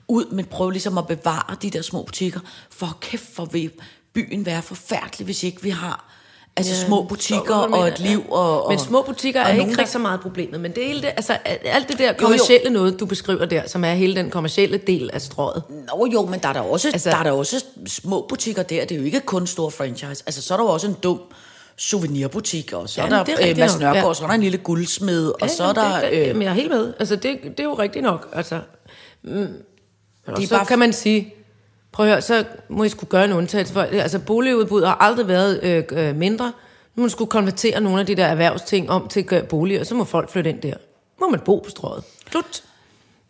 ud, 0.08 0.26
men 0.32 0.46
prøve 0.46 0.72
ligesom 0.72 0.98
at 0.98 1.08
bevare 1.08 1.56
de 1.62 1.70
der 1.70 1.82
små 1.82 2.04
butikker, 2.04 2.40
for 2.70 2.98
kæft, 3.02 3.24
for 3.36 3.46
vil 3.46 3.72
byen 4.14 4.46
være 4.46 4.62
forfærdelig, 4.62 5.26
hvis 5.26 5.44
ikke 5.44 5.62
vi 5.64 5.70
har 5.70 6.12
altså 6.58 6.74
Ja, 6.74 6.86
små 6.88 7.04
butikker 7.04 7.56
og 7.56 7.88
et 7.88 8.00
liv. 8.00 8.24
ja. 8.30 8.34
Og, 8.34 8.64
og, 8.66 8.72
Men 8.72 8.80
små 8.80 9.02
butikker 9.02 9.42
og 9.44 9.50
er 9.50 9.54
ikke 9.54 9.64
der- 9.64 9.70
rigtig 9.70 9.88
så 9.88 10.00
meget 10.00 10.20
problemet, 10.20 10.60
men 10.60 10.72
det 10.76 10.86
hele 10.88 11.02
det, 11.02 11.08
altså 11.08 11.34
alt 11.66 11.88
det 11.88 11.98
der 11.98 12.08
jo. 12.08 12.14
kommercielle 12.20 12.70
noget, 12.70 13.00
du 13.00 13.06
beskriver 13.06 13.46
der, 13.46 13.68
som 13.68 13.84
er 13.86 13.94
hele 13.94 14.16
den 14.16 14.30
kommercielle 14.30 14.78
del 14.78 15.10
af 15.14 15.22
strået. 15.22 15.64
Nå 15.70 16.08
jo, 16.14 16.26
men 16.26 16.40
der 16.40 16.50
er 16.50 16.54
der 16.54 16.60
også, 16.62 16.88
Altså- 16.94 17.10
der 17.10 17.16
er 17.18 17.24
der 17.24 17.32
også 17.32 17.66
små 17.88 18.26
butikker 18.30 18.64
der. 18.64 18.86
Det 18.86 18.96
er 18.96 19.00
jo 19.00 19.06
ikke 19.06 19.20
kun 19.22 19.48
store 19.48 19.72
franchise. 19.72 20.24
Altså, 20.26 20.42
så 20.42 20.54
er 20.54 20.58
der 20.58 20.64
jo 20.66 20.70
også 20.70 20.88
en 20.88 20.96
dum 21.04 21.22
souvenirbutik, 21.78 22.74
og 22.74 22.90
så 22.90 23.02
Ja, 23.02 23.06
er 23.06 23.10
der 23.10 23.24
det 23.24 23.36
er 23.40 23.50
øh, 23.52 23.58
Mads 23.58 23.80
Nørgaard, 23.80 23.96
ja. 23.98 24.06
og 24.08 24.16
så 24.16 24.24
er 24.24 24.28
der 24.28 24.36
en 24.36 24.42
lille 24.42 24.58
guldsmed, 24.58 25.32
og 25.42 25.50
så 25.50 25.64
er 25.64 25.68
det, 25.68 25.76
der... 25.76 26.10
det, 26.10 26.30
Øh, 26.30 26.36
men 26.36 26.42
jeg 26.42 26.50
er 26.50 26.54
helt 26.54 26.70
med. 26.72 26.94
Altså, 27.00 27.16
det, 27.16 27.38
det 27.44 27.60
er 27.60 27.64
jo 27.64 27.74
rigtigt 27.74 28.04
nok. 28.04 28.30
Altså, 28.34 28.60
mm. 29.24 29.48
Og 30.28 30.42
er 30.44 30.48
så 30.48 30.56
bare- 30.56 30.66
kan 30.66 30.80
man 30.80 30.94
sige, 30.94 31.34
prøv 31.92 32.06
at 32.06 32.12
høre, 32.12 32.22
så 32.22 32.44
må 32.70 32.84
I 32.84 32.90
skulle 32.90 33.10
gøre 33.10 33.26
en 33.26 33.32
undtagelse. 33.34 33.74
For, 33.74 33.82
altså, 33.82 34.20
boligudbud 34.20 34.84
har 34.86 34.96
aldrig 35.00 35.28
været 35.28 35.60
øh, 35.64 35.84
øh, 35.92 36.16
mindre. 36.16 36.46
Nu 36.46 36.52
må 36.96 37.02
man 37.02 37.10
skulle 37.10 37.30
konvertere 37.32 37.82
nogle 37.82 38.00
af 38.00 38.06
de 38.06 38.16
der 38.16 38.26
erhvervsting 38.26 38.90
om 38.90 39.08
til 39.08 39.26
øh, 39.32 39.44
boliger, 39.44 39.80
og 39.80 39.86
så 39.86 39.96
må 39.96 40.04
folk 40.04 40.30
flytte 40.32 40.50
ind 40.50 40.62
der. 40.62 40.74
Må 41.22 41.30
man 41.30 41.40
bo 41.40 41.60
på 41.60 41.70
strøget. 41.70 42.04
Slut. 42.32 42.64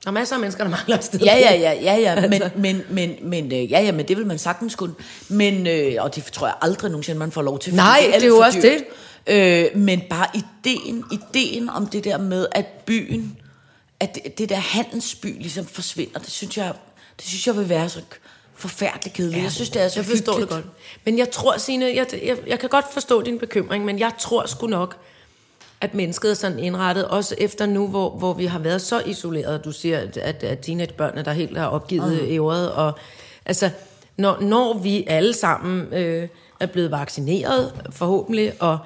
Der 0.04 0.10
er 0.10 0.14
masser 0.14 0.36
af 0.36 0.40
mennesker, 0.42 0.64
der 0.64 0.72
mangler 0.72 0.98
et 0.98 1.04
sted. 1.04 1.20
Ja, 1.20 1.38
ja, 1.38 1.54
ja, 1.60 1.74
ja, 1.82 1.96
ja, 1.96 2.16
men, 2.22 2.34
Altså. 2.34 2.50
men, 2.58 2.82
men, 2.90 3.16
men, 3.22 3.46
øh, 3.46 3.72
ja, 3.72 3.82
ja, 3.82 3.92
men 3.92 4.08
det 4.08 4.18
vil 4.18 4.28
man 4.28 4.38
sagtens 4.38 4.76
kunne. 4.76 4.94
Men, 5.30 5.68
øh, 5.68 5.94
og 6.00 6.16
det 6.16 6.24
tror 6.24 6.48
jeg 6.48 6.56
aldrig 6.62 6.92
nogensinde, 6.92 7.20
man 7.20 7.32
får 7.32 7.42
lov 7.42 7.60
til. 7.60 7.76
Nej, 7.76 8.00
alt 8.04 8.16
det 8.16 8.24
er 8.24 8.28
jo 8.28 8.38
også 8.38 8.60
dyrt. 8.64 8.82
Øh, 9.28 9.66
men 9.82 10.02
bare 10.10 10.26
ideen, 10.34 11.04
ideen 11.12 11.70
om 11.70 11.86
det 11.88 12.04
der 12.04 12.18
med, 12.18 12.48
at 12.52 12.66
byen, 12.86 13.38
at 14.06 14.16
det, 14.16 14.38
det 14.38 14.50
der 14.50 14.56
handelsby 14.56 15.42
ligesom 15.42 15.66
forsvinder, 15.66 16.20
det 16.20 16.30
synes 16.30 16.58
jeg, 16.58 16.74
det 17.18 17.26
synes 17.26 17.48
jeg 17.48 17.58
vil 17.58 17.70
være 17.70 17.90
så 17.90 18.02
forfærdeligt 18.56 19.16
kedeligt. 19.16 19.44
jeg 19.44 19.52
synes, 19.52 19.70
det 19.70 19.82
er 19.82 19.88
så 19.88 20.00
Jeg 20.00 20.06
forstår 20.06 20.34
hyggeligt. 20.34 20.64
det 20.64 20.64
godt. 20.64 20.76
Men 21.06 21.18
jeg 21.18 21.32
tror, 21.32 21.58
Signe, 21.58 21.86
jeg, 21.86 22.08
jeg, 22.26 22.38
jeg 22.48 22.60
kan 22.60 22.70
godt 22.70 22.86
forstå 22.94 23.22
din 23.22 23.40
bekymring, 23.40 23.86
men 23.86 24.00
jeg 24.00 24.12
tror 24.20 24.46
sgu 24.46 24.68
nok, 24.68 24.98
at 25.82 25.94
mennesket 25.94 26.32
er 26.32 26.36
sådan 26.36 26.60
indrettet, 26.60 27.08
også 27.08 27.36
efter 27.38 27.66
nu, 27.66 27.88
hvor, 27.88 28.10
hvor 28.10 28.34
vi 28.34 28.46
har 28.46 28.60
været 28.60 28.82
så 28.82 29.00
isoleret. 29.00 29.66
Du 29.66 29.72
siger, 29.72 30.00
at, 30.00 30.18
at, 30.44 30.60
teenagebørnene, 30.60 31.26
der 31.26 31.34
helt 31.34 31.58
har 31.58 31.68
opgivet 31.68 32.22
mm. 32.22 32.28
ævret, 32.28 32.72
og 32.72 32.94
altså, 33.46 33.70
når, 34.18 34.40
når 34.42 34.78
vi 34.78 35.04
alle 35.08 35.34
sammen 35.34 35.94
øh, 35.94 36.28
er 36.60 36.66
blevet 36.66 36.92
vaccineret, 36.92 37.74
forhåbentlig, 37.92 38.54
og 38.60 38.78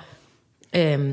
øh, 0.76 1.10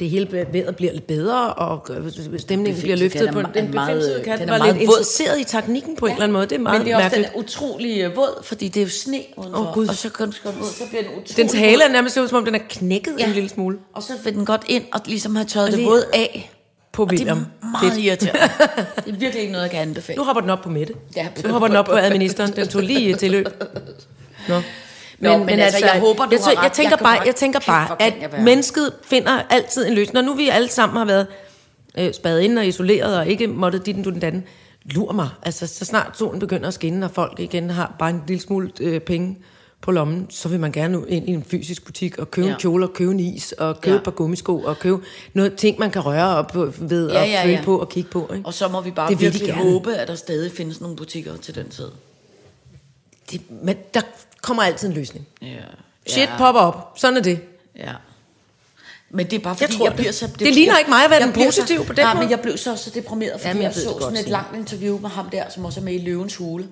det 0.00 0.10
hele 0.10 0.46
vejret 0.52 0.76
bliver 0.76 0.92
lidt 0.92 1.06
bedre, 1.06 1.52
og 1.54 1.86
øh, 1.90 2.38
stemningen 2.38 2.82
bliver 2.82 2.96
løftet 2.96 3.30
på 3.32 3.38
er 3.40 3.42
den 3.42 3.70
meget- 3.74 3.88
befimsede 3.96 4.22
kat 4.24 4.38
den 4.38 4.48
er 4.48 4.52
var 4.52 4.58
meget 4.58 4.76
lidt 4.76 4.88
våd. 4.88 4.96
interesseret 4.98 5.40
i 5.40 5.44
teknikken 5.44 5.96
på 5.96 6.06
en 6.06 6.12
eller 6.12 6.22
anden 6.22 6.32
måde. 6.32 6.46
Det 6.46 6.52
er 6.52 6.58
meget 6.58 6.78
Men 6.80 6.86
det 6.86 6.92
er 6.92 6.96
også 6.96 7.04
mærkeligt. 7.04 7.32
den 7.32 7.40
utrolig 7.42 8.00
øh, 8.00 8.16
våd, 8.16 8.42
fordi 8.44 8.68
det 8.68 8.80
er 8.80 8.84
jo 8.84 8.90
sne 8.90 9.20
udenfor. 9.36 9.60
Åh, 9.68 9.74
Gud. 9.74 9.86
og 9.88 9.94
så 9.94 10.08
kan 10.08 10.26
den 10.26 10.32
så 10.32 10.40
bliver 10.88 11.02
den 11.02 11.10
utrolig 11.12 11.36
Dens 11.36 11.52
hale 11.52 11.84
er 11.84 11.88
nærmest 11.88 12.16
ud, 12.16 12.28
som 12.28 12.38
om 12.38 12.44
den 12.44 12.54
er 12.54 12.60
knækket 12.68 13.14
ja. 13.18 13.26
en 13.26 13.32
lille 13.32 13.48
smule. 13.48 13.78
Og 13.94 14.02
så 14.02 14.12
vil 14.24 14.34
den 14.34 14.44
godt 14.44 14.62
ind 14.68 14.84
og 14.92 15.00
ligesom 15.06 15.36
have 15.36 15.46
tørret 15.46 15.72
Og 15.72 15.78
det 15.78 15.86
våd 15.86 16.04
af. 16.14 16.50
På 16.92 17.02
Og 17.02 17.10
det 17.10 17.16
er 17.16 17.18
William. 17.20 17.46
meget 17.62 17.92
Fedt. 17.92 18.04
irriterende. 18.04 18.40
Det 19.04 19.12
er 19.14 19.16
virkelig 19.18 19.40
ikke 19.40 19.52
noget, 19.52 19.62
jeg 19.62 19.70
kan 19.70 19.80
anbefale. 19.80 20.16
Nu 20.16 20.24
hopper 20.24 20.40
den 20.40 20.50
op 20.50 20.60
på 20.62 20.68
Mette. 20.70 20.94
Ja. 21.16 21.26
Nu 21.44 21.50
hopper 21.50 21.68
den 21.68 21.76
op 21.76 21.84
på 21.84 21.92
administeren. 22.06 22.52
Den 22.56 22.68
tog 22.68 22.82
lige 22.82 23.14
tilløb. 23.14 23.46
Nå. 24.48 24.54
Nå, 24.54 24.60
men 25.22 25.48
altså, 25.48 25.86
jeg 25.86 26.00
håber, 26.00 26.24
du 26.24 26.30
jeg, 26.32 26.40
har 26.44 26.50
ret. 26.50 26.62
jeg 26.62 26.72
tænker 26.72 26.90
Jeg 26.90 26.98
bare, 26.98 27.20
jeg 27.26 27.36
tænker 27.36 27.60
bare 27.66 27.96
jeg 28.00 28.16
at 28.22 28.32
være. 28.32 28.42
mennesket 28.42 28.92
finder 29.04 29.42
altid 29.50 29.86
en 29.86 29.94
løsning. 29.94 30.14
Når 30.14 30.22
nu 30.32 30.34
vi 30.34 30.48
alle 30.48 30.68
sammen 30.68 30.96
har 30.96 31.04
været 31.04 31.26
øh, 31.98 32.14
spadet 32.14 32.40
ind 32.40 32.58
og 32.58 32.66
isoleret, 32.66 33.18
og 33.18 33.26
ikke 33.28 33.46
måtte 33.46 33.78
dit 33.78 33.94
den, 33.94 34.02
du 34.02 34.10
den 34.10 34.20
datten, 34.20 34.44
lur 34.84 35.12
mig. 35.12 35.28
Altså, 35.42 35.66
så 35.66 35.84
snart 35.84 36.18
solen 36.18 36.40
begynder 36.40 36.68
at 36.68 36.74
skinne, 36.74 37.06
og 37.06 37.10
folk 37.12 37.40
igen 37.40 37.70
har 37.70 37.94
bare 37.98 38.10
en 38.10 38.22
lille 38.28 38.40
smule 38.42 38.70
øh, 38.80 39.00
penge 39.00 39.38
på 39.80 39.90
lommen, 39.92 40.26
så 40.30 40.48
vil 40.48 40.60
man 40.60 40.72
gerne 40.72 41.04
ind 41.08 41.28
i 41.28 41.32
en 41.32 41.44
fysisk 41.44 41.84
butik 41.84 42.18
og 42.18 42.30
købe 42.30 42.46
ja. 42.48 42.52
En 42.54 42.60
kjole 42.60 42.86
og 42.86 42.92
købe 42.92 43.12
en 43.12 43.20
is 43.20 43.52
og 43.52 43.80
købe 43.80 43.92
Ja. 43.94 43.98
et 43.98 44.04
par 44.04 44.10
gummisko 44.10 44.58
og 44.60 44.78
købe 44.78 44.98
noget 45.34 45.54
ting, 45.56 45.78
man 45.78 45.90
kan 45.90 46.02
røre 46.06 46.36
op 46.36 46.54
ved 46.80 47.10
Ja, 47.10 47.20
og 47.20 47.28
ja, 47.28 47.44
føle 47.44 47.54
ja. 47.56 47.62
på 47.64 47.78
og 47.78 47.88
kigge 47.88 48.10
på. 48.10 48.30
Ikke? 48.34 48.46
Og 48.46 48.54
så 48.54 48.68
må 48.68 48.80
vi 48.80 48.90
bare 48.90 49.10
Det 49.10 49.20
virkelig 49.20 49.46
gerne. 49.48 49.62
håbe, 49.62 49.94
at 49.94 50.08
der 50.08 50.14
stadig 50.14 50.52
findes 50.52 50.80
nogle 50.80 50.96
butikker 50.96 51.36
til 51.36 51.54
den 51.54 51.68
tid. 51.68 51.88
Det, 53.30 53.40
men 53.62 53.76
der 53.94 54.00
kommer 54.42 54.62
altid 54.62 54.88
en 54.88 54.94
løsning. 54.94 55.26
Ja. 55.42 55.46
Shit 56.06 56.28
ja. 56.28 56.38
popper 56.38 56.60
op. 56.60 56.92
Sådan 56.96 57.16
er 57.16 57.20
det. 57.22 57.40
Ja. 57.76 57.92
Men 59.10 59.26
det 59.26 59.32
er 59.32 59.38
bare 59.38 59.56
Jeg 59.60 59.68
fordi, 59.68 59.78
tror 59.78 59.86
jeg, 59.86 59.92
det. 59.92 59.96
bliver 59.96 60.12
så... 60.12 60.28
Det 60.38 60.54
ligner 60.54 60.78
ikke 60.78 60.90
mig 60.90 61.04
at 61.04 61.10
være 61.10 61.20
jeg 61.20 61.34
den 61.34 61.44
positive 61.44 61.78
så, 61.78 61.86
på 61.86 61.92
den 61.92 62.04
nej, 62.04 62.14
måde. 62.14 62.24
men 62.24 62.30
jeg 62.30 62.40
blev 62.40 62.56
så, 62.56 62.76
så 62.76 62.90
deprimeret, 62.90 63.32
fordi 63.32 63.48
Jamen, 63.48 63.62
jeg 63.62 63.70
jeg, 63.70 63.76
jeg 63.76 63.84
det 63.84 63.92
så 63.92 64.00
sådan 64.00 64.18
et 64.18 64.28
langt 64.28 64.56
interview 64.56 64.98
med 64.98 65.10
ham 65.10 65.30
der, 65.30 65.44
som 65.50 65.64
også 65.64 65.80
er 65.80 65.84
med 65.84 65.94
i 65.94 65.98
Løvens 65.98 66.36
Hule, 66.36 66.68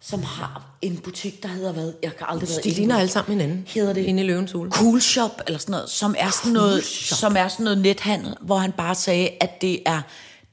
som 0.00 0.22
har 0.22 0.62
en 0.82 0.96
butik, 0.96 1.42
der 1.42 1.48
hedder 1.48 1.72
hvad? 1.72 1.92
Jeg 2.02 2.16
kan 2.16 2.26
aldrig 2.30 2.48
være 2.48 2.58
De 2.64 2.70
ligner 2.70 2.98
alle 2.98 3.10
sammen 3.10 3.40
hinanden. 3.40 3.64
Hedder 3.68 3.92
det 3.92 4.04
Inde 4.04 4.22
i 4.22 4.26
løvens 4.26 4.52
hule. 4.52 4.70
Cool 4.70 5.00
Shop 5.00 5.42
eller 5.46 5.58
sådan 5.58 5.72
noget, 5.72 5.90
som 5.90 6.14
er 6.18 6.30
sådan 6.30 6.52
noget, 6.52 6.84
som 6.84 7.36
er 7.36 7.48
sådan 7.48 7.64
noget 7.64 7.78
nethandel, 7.78 8.34
hvor 8.40 8.56
han 8.56 8.72
bare 8.72 8.94
sagde, 8.94 9.28
at 9.40 9.60
det 9.60 9.82
er, 9.86 10.00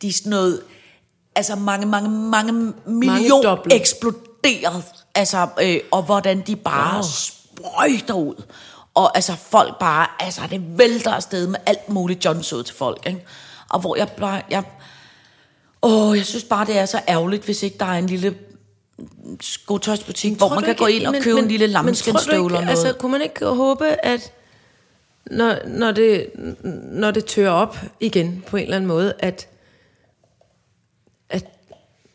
de 0.02 0.08
er 0.08 0.14
sådan 0.14 0.30
noget, 0.30 0.62
altså 1.36 1.56
mange, 1.56 1.86
mange, 1.88 2.10
mange 2.10 2.74
million 2.86 3.44
doble. 3.44 3.74
eksploderet, 3.74 4.84
altså, 5.16 5.48
øh, 5.62 5.80
og 5.92 6.04
hvordan 6.04 6.42
de 6.42 6.56
bare 6.56 6.94
wow. 6.94 7.04
sprøjter 7.04 8.14
ud. 8.14 8.44
Og 8.94 9.16
altså 9.16 9.36
folk 9.36 9.80
bare, 9.80 10.08
altså 10.20 10.42
det 10.50 10.78
vælter 10.78 11.12
afsted 11.12 11.48
med 11.48 11.60
alt 11.66 11.90
muligt 11.90 12.26
John 12.26 12.38
ud 12.38 12.64
til 12.64 12.76
folk, 12.76 13.06
ikke? 13.08 13.26
Og 13.70 13.80
hvor 13.80 13.96
jeg 13.96 14.10
bare, 14.18 14.42
jeg, 14.50 14.64
åh, 15.82 16.18
jeg 16.18 16.26
synes 16.26 16.44
bare, 16.44 16.66
det 16.66 16.78
er 16.78 16.86
så 16.86 17.02
ærgerligt, 17.10 17.44
hvis 17.46 17.64
ikke 17.64 17.78
der 17.78 17.86
er 17.86 17.98
en 17.98 18.08
lille 18.08 18.36
skotøjsbutik, 19.42 20.38
hvor 20.38 20.48
Tror 20.48 20.56
man 20.56 20.64
kan 20.64 20.76
gå 20.76 20.86
ikke- 20.86 21.00
ind 21.00 21.08
og 21.08 21.12
men- 21.12 21.24
købe 21.24 21.36
men- 21.36 21.44
en 21.44 21.50
lille 21.50 21.68
men 21.68 21.74
ikke- 22.50 22.58
og 22.58 22.62
noget. 22.62 22.70
Altså, 22.70 22.94
kunne 23.00 23.12
man 23.12 23.22
ikke 23.22 23.46
håbe, 23.46 23.86
at 24.06 24.32
når, 25.32 25.68
når, 25.68 25.92
det, 25.92 26.28
når 26.92 27.12
det 27.12 27.26
tør 27.26 27.50
op 27.50 27.78
igen 28.00 28.44
på 28.48 28.58
en 28.58 28.64
eller 28.64 28.76
anden 28.76 28.88
måde, 28.88 29.14
at, 29.20 29.48
at 31.30 31.46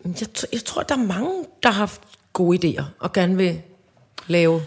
jeg, 0.04 0.28
jeg 0.52 0.64
tror, 0.64 0.82
der 0.82 0.94
er 0.94 0.98
mange, 1.02 1.44
der 1.62 1.68
har 1.70 1.78
haft 1.78 2.00
gode 2.32 2.58
idéer 2.78 2.84
og 3.00 3.12
gerne 3.12 3.36
vil 3.36 3.62
lave 4.26 4.62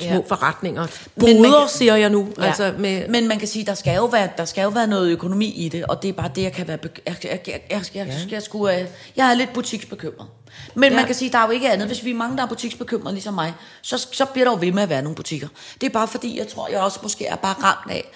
små 0.00 0.08
Ja. 0.08 0.18
forretninger. 0.28 0.86
Men 1.16 1.42
man 1.42 1.50
Boder, 1.50 1.66
siger 1.66 1.96
jeg 1.96 2.10
nu. 2.10 2.28
Ja. 2.38 2.44
Altså 2.44 2.74
med, 2.78 3.08
Men 3.08 3.28
man 3.28 3.38
kan 3.38 3.48
sige, 3.48 3.66
der 3.66 3.74
skal 3.74 3.96
jo 3.96 4.04
være, 4.04 4.28
der 4.36 4.44
skal 4.44 4.62
jo 4.62 4.68
være 4.68 4.86
noget 4.86 5.10
økonomi 5.10 5.46
i 5.46 5.68
det, 5.68 5.84
og 5.86 6.02
det 6.02 6.08
er 6.08 6.12
bare 6.12 6.30
det, 6.34 6.42
jeg 6.42 6.52
kan 6.52 6.68
være... 6.68 6.78
Bek- 6.86 7.02
jeg, 7.06 7.16
jeg, 7.24 7.40
jeg, 7.46 7.60
jeg, 7.70 7.82
jeg, 7.94 8.06
jeg, 8.06 8.26
jeg, 8.30 8.42
skulle, 8.42 8.80
øh, 8.80 8.86
jeg 9.16 9.30
er 9.30 9.34
lidt 9.34 9.52
butiksbekymret. 9.52 10.28
Men 10.74 10.90
ja. 10.90 10.96
man 10.96 11.06
kan 11.06 11.14
sige, 11.14 11.32
der 11.32 11.38
er 11.38 11.44
jo 11.46 11.50
ikke 11.50 11.70
andet. 11.70 11.86
Hvis 11.86 12.04
vi 12.04 12.10
er 12.10 12.14
mange, 12.14 12.36
der 12.36 12.42
er 12.42 12.46
butiksbekymrede 12.48 13.14
ligesom 13.14 13.34
mig, 13.34 13.54
så, 13.82 14.06
så 14.12 14.24
bliver 14.24 14.44
der 14.44 14.52
jo 14.52 14.58
ved 14.60 14.72
med 14.72 14.82
at 14.82 14.88
være 14.88 15.02
nogle 15.02 15.16
butikker. 15.16 15.48
Det 15.80 15.86
er 15.86 15.90
bare 15.90 16.08
fordi, 16.08 16.38
jeg 16.38 16.48
tror, 16.48 16.68
jeg 16.68 16.80
også 16.80 16.98
måske 17.02 17.26
er 17.26 17.36
bare 17.36 17.54
ramt 17.62 17.90
af. 17.92 18.10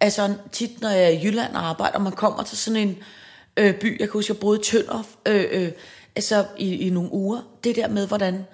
Altså 0.00 0.34
tit, 0.52 0.80
når 0.80 0.88
jeg 0.90 1.04
er 1.04 1.08
i 1.08 1.20
Jylland 1.24 1.54
og 1.54 1.68
arbejder, 1.68 1.96
og 1.96 2.02
man 2.02 2.12
kommer 2.12 2.42
til 2.42 2.58
sådan 2.58 2.76
en 2.88 2.96
øh, 3.56 3.74
by, 3.74 4.00
jeg 4.00 4.08
kan 4.08 4.12
huske, 4.12 4.32
jeg 4.32 4.40
boede 4.40 4.60
i 4.60 4.64
Tønder, 4.64 5.02
øh, 5.26 5.44
øh, 5.50 5.72
altså 6.16 6.44
i, 6.58 6.74
i 6.86 6.90
nogle 6.90 7.12
uger. 7.12 7.40
Det 7.64 7.76
der 7.76 7.88
med, 7.88 8.06
hvordan 8.06 8.44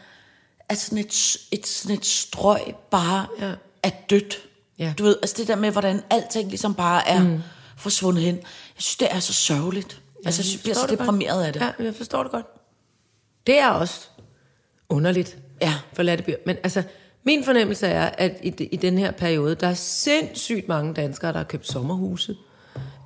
at 0.68 0.78
sådan 0.78 0.98
et, 0.98 1.36
et, 1.50 1.66
sådan 1.66 1.96
et 1.96 2.06
strøg 2.06 2.61
bare 2.90 3.26
Ja. 3.40 3.52
er 3.82 3.90
dødt. 4.11 4.38
Ja. 4.78 4.94
Du 4.98 5.04
ved, 5.04 5.16
altså 5.22 5.34
det 5.38 5.48
der 5.48 5.56
med, 5.56 5.70
hvordan 5.70 6.02
alting 6.11 6.48
ligesom 6.48 6.74
bare 6.74 7.09
er 7.09 7.22
mm. 7.22 7.38
forsvundet 7.76 8.24
hen. 8.24 8.34
Jeg 8.36 8.42
synes, 8.76 8.96
det 8.96 9.09
er 9.11 9.20
så 9.20 9.32
sørgeligt. 9.32 10.00
Ja, 10.22 10.28
altså, 10.28 10.42
jeg 10.54 10.61
bliver 10.62 10.74
så 10.74 10.80
det 10.80 10.88
godt. 10.88 11.00
deprimeret 11.00 11.44
af 11.44 11.52
det. 11.52 11.61
Ja, 11.61 11.84
jeg 11.84 11.94
forstår 11.94 12.22
det 12.22 12.32
godt. 12.32 12.46
Det 13.46 13.59
er 13.59 13.68
også 13.68 14.06
underligt 14.88 15.38
Ja. 15.62 15.74
for 15.92 16.02
Lattebyr. 16.02 16.36
Men 16.46 16.56
altså, 16.62 16.82
min 17.24 17.44
fornemmelse 17.44 17.86
er, 17.86 18.11
at 18.18 18.32
i, 18.42 18.48
i 18.64 18.76
den 18.76 18.98
her 18.98 19.11
periode, 19.11 19.54
der 19.54 19.66
er 19.66 19.74
sindssygt 19.74 20.68
mange 20.68 20.94
danskere, 20.94 21.32
der 21.32 21.38
har 21.38 21.44
købt 21.44 21.66
sommerhuse. 21.66 22.36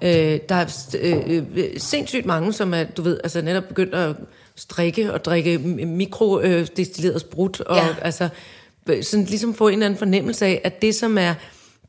Øh, 0.03 0.41
der 0.49 0.55
er 0.55 0.87
øh, 1.01 1.45
øh, 1.55 1.81
sindssygt 1.81 2.27
mange, 2.27 2.53
som 2.53 2.75
er, 2.75 2.85
du 2.85 3.03
ved, 3.03 3.21
altså 3.25 3.43
netop 3.43 3.65
begyndt 3.69 3.95
at 3.95 4.17
strikke 4.57 5.13
og 5.13 5.25
drikke 5.25 5.59
mikrodestilleret 5.87 7.21
sprut. 7.21 7.61
Og 7.61 7.77
Ja. 7.77 7.87
altså, 8.03 8.29
øh, 8.91 9.03
sådan 9.03 9.25
ligesom 9.27 9.55
få 9.55 9.69
en 9.69 9.73
eller 9.73 9.87
anden 9.87 9.99
fornemmelse 9.99 10.47
af, 10.47 10.61
at 10.65 10.83
det, 10.83 10.95
som 10.95 11.19
er 11.19 11.35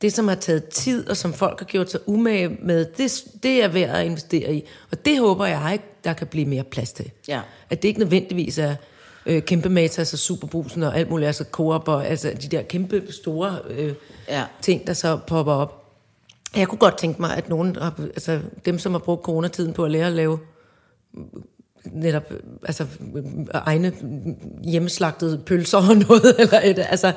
det, 0.02 0.14
som 0.14 0.28
har 0.28 0.36
taget 0.36 0.66
tid, 0.70 1.10
og 1.10 1.18
som 1.18 1.34
folk 1.34 1.60
har 1.60 1.66
gjort 1.66 1.92
sig 1.92 2.00
umage 2.06 2.58
med, 2.62 2.86
det, 2.98 3.24
det 3.44 3.64
er 3.64 3.68
værd 3.68 3.90
at 3.90 4.06
investere 4.06 4.56
i. 4.56 4.64
Og 4.92 5.06
det 5.06 5.20
håber 5.20 5.46
jeg 5.46 5.70
ikke, 5.74 5.86
der 6.04 6.14
kan 6.14 6.28
blive 6.28 6.46
mere 6.46 6.64
plads 6.64 6.92
til. 6.94 7.12
Ja. 7.28 7.42
At 7.70 7.82
det 7.82 7.88
ikke 7.88 8.00
nødvendigvis 8.00 8.58
er 8.58 8.76
øh, 9.26 9.42
kæmpe 9.42 9.70
matas 9.70 10.14
og 10.14 10.20
superbrusen 10.20 10.84
og 10.84 10.98
alt 10.98 11.10
muligt, 11.10 11.28
altså 11.28 11.46
Coop 11.52 11.88
og 11.88 12.08
altså 12.08 12.32
de 12.42 12.48
der 12.48 12.62
kæmpe 12.62 13.04
store 13.10 13.58
øh, 13.70 13.94
Ja. 14.30 14.44
ting, 14.62 14.88
der 14.88 14.94
så 14.94 15.20
popper 15.28 15.54
op. 15.54 15.80
Jeg 16.56 16.68
kunne 16.68 16.80
godt 16.80 16.98
tænke 16.98 17.22
mig, 17.22 17.38
at 17.38 17.50
nogen, 17.50 17.78
altså 18.00 18.40
dem, 18.66 18.80
som 18.80 18.92
har 18.92 19.00
brugt 19.00 19.24
coronatiden 19.24 19.74
på 19.74 19.86
at 19.86 19.92
lære 19.92 20.08
at 20.08 20.14
lave 20.14 20.40
netop 21.92 22.34
altså, 22.66 22.86
egne 23.54 23.94
mm, 24.02 24.36
hjemmeslagtede 24.64 25.38
pølser 25.46 25.78
og 25.78 25.98
noget, 26.10 26.36
eller 26.40 26.60
et, 26.64 26.86
altså, 26.90 27.12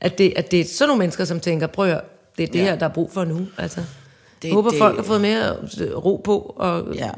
at 0.00 0.18
det, 0.18 0.32
at 0.36 0.50
det 0.50 0.60
er 0.60 0.64
sådan 0.64 0.88
nogle 0.88 0.98
mennesker, 0.98 1.24
som 1.24 1.40
tænker, 1.40 1.66
prøv 1.66 1.88
at 1.90 2.00
det 2.38 2.42
er 2.42 2.46
det 2.46 2.58
Ja. 2.58 2.64
her, 2.64 2.76
der 2.76 2.86
er 2.86 2.90
brug 2.92 3.10
for 3.12 3.24
nu. 3.24 3.40
Altså, 3.58 3.80
det, 3.80 3.86
Det- 4.42 4.52
håber 4.52 4.70
det- 4.70 4.78
folk 4.78 4.96
har 4.96 5.02
fået 5.02 5.20
mere 5.20 5.56
ro 5.96 6.20
på, 6.24 6.54
og 6.56 6.94
Ja. 6.94 7.10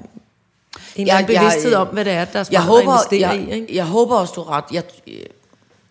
en 0.97 1.07
Jeg- 1.07 1.27
jeg- 1.29 1.39
bevidsthed 1.41 1.75
om, 1.75 1.87
hvad 1.87 2.05
det 2.05 2.13
er, 2.13 2.25
der 2.25 2.39
er 2.41 2.45
Jeg 2.53 2.61
at 2.61 2.67
håber, 2.67 2.81
investere 2.83 3.31
jeg, 3.31 3.41
i. 3.49 3.53
Ikke? 3.61 3.77
jeg 3.77 3.85
håber 3.85 4.15
også, 4.17 4.33
du 4.37 4.43
har 4.43 4.57
ret. 4.57 4.65
Jeg, 4.73 4.83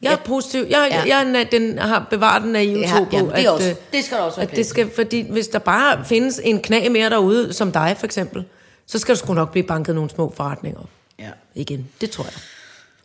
Jeg 0.01 0.13
er 0.13 0.17
positiv. 0.25 0.65
Jeg, 0.69 0.87
ja. 0.91 1.15
Jeg, 1.17 1.27
jeg, 1.33 1.47
den 1.51 1.77
har 1.79 2.07
bevaret 2.09 2.43
den 2.43 2.51
naive 2.51 2.79
Ja, 2.79 2.87
tro 2.87 3.03
på, 3.03 3.09
jamen, 3.13 3.31
det 3.31 3.39
er 3.45 3.49
at, 3.49 3.55
også- 3.55 3.69
øh, 3.69 3.75
det 3.93 4.03
skal 4.03 4.17
der 4.17 4.23
også 4.23 4.37
være 4.37 4.49
at 4.49 4.55
det 4.55 4.65
skal, 4.65 4.89
fordi 4.95 5.31
hvis 5.31 5.47
der 5.47 5.59
bare 5.59 6.05
findes 6.05 6.41
en 6.43 6.59
knæ 6.61 6.89
mere 6.89 7.09
derude, 7.09 7.53
som 7.53 7.71
dig 7.71 7.95
for 7.97 8.05
eksempel, 8.05 8.45
så 8.88 8.99
skal 8.99 9.15
der 9.15 9.19
sgu 9.19 9.33
nok 9.33 9.51
blive 9.51 9.63
banket 9.63 9.95
nogle 9.95 10.09
små 10.09 10.33
forretninger 10.38 10.79
op. 10.79 10.89
ja. 11.19 11.29
Igen, 11.55 11.88
det 12.01 12.09
tror 12.11 12.23
jeg. 12.23 12.33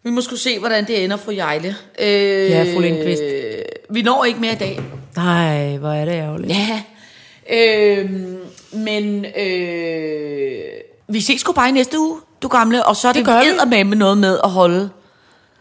Vi 0.03 0.11
må 0.11 0.21
skulle 0.21 0.41
se, 0.41 0.59
hvordan 0.59 0.87
det 0.87 1.05
ender, 1.05 1.17
fru 1.17 1.31
Jejle. 1.33 1.77
Øh, 2.01 2.51
Ja, 2.51 2.75
fru 2.75 2.81
Lindqvist. 2.81 3.23
Vi 3.91 4.03
når 4.03 4.25
ikke 4.25 4.41
mere 4.41 4.53
i 4.53 4.57
dag. 4.57 4.81
Nej, 5.17 5.77
hvor 5.77 5.89
er 5.89 6.05
det 6.05 6.13
ærgerligt. 6.13 6.53
Ja. 6.53 6.83
Øh, 7.53 8.11
men 8.73 9.25
øh, 9.25 10.63
vi 11.09 11.21
ses 11.21 11.41
sgu 11.41 11.53
bare 11.53 11.69
i 11.69 11.73
næste 11.73 11.99
uge, 11.99 12.21
du 12.43 12.49
gamle. 12.49 12.87
Og 12.87 12.97
så 12.97 13.09
er 13.09 13.13
Det 13.13 13.27
det, 13.27 13.35
det 13.73 13.87
med 13.87 13.97
noget 13.97 14.19
med 14.19 14.39
at 14.45 14.51
holde 14.51 14.91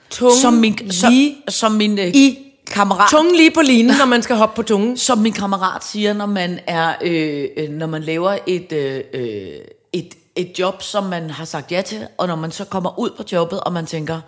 Tungen 0.09 0.39
som 0.41 0.53
min, 0.53 0.91
som, 0.91 1.11
lige 1.11 1.37
som 1.49 1.71
min 1.71 1.99
øh, 1.99 2.07
i 2.07 2.37
kammerat 2.71 3.09
Tungen 3.09 3.35
lige 3.35 3.51
på 3.51 3.61
linen, 3.61 3.95
når 3.99 4.05
man 4.05 4.21
skal 4.21 4.35
hoppe 4.35 4.55
på 4.55 4.63
tungen. 4.63 4.97
som 4.97 5.17
min 5.17 5.33
kammerat 5.33 5.83
siger, 5.83 6.13
når 6.13 6.25
man 6.25 6.59
er 6.67 6.93
øh, 7.01 7.47
øh, 7.57 7.69
når 7.69 7.87
man 7.87 8.01
laver 8.03 8.37
et, 8.47 8.71
øh, 8.71 9.01
øh, 9.13 9.51
et 9.93 10.13
et 10.35 10.59
job, 10.59 10.83
som 10.83 11.03
man 11.03 11.29
har 11.29 11.45
sagt 11.45 11.71
ja 11.71 11.81
til, 11.81 12.07
og 12.17 12.27
når 12.27 12.35
man 12.35 12.51
så 12.51 12.65
kommer 12.65 12.99
ud 12.99 13.09
på 13.17 13.23
jobbet, 13.31 13.59
og 13.63 13.73
man 13.73 13.85
tænker, 13.85 14.21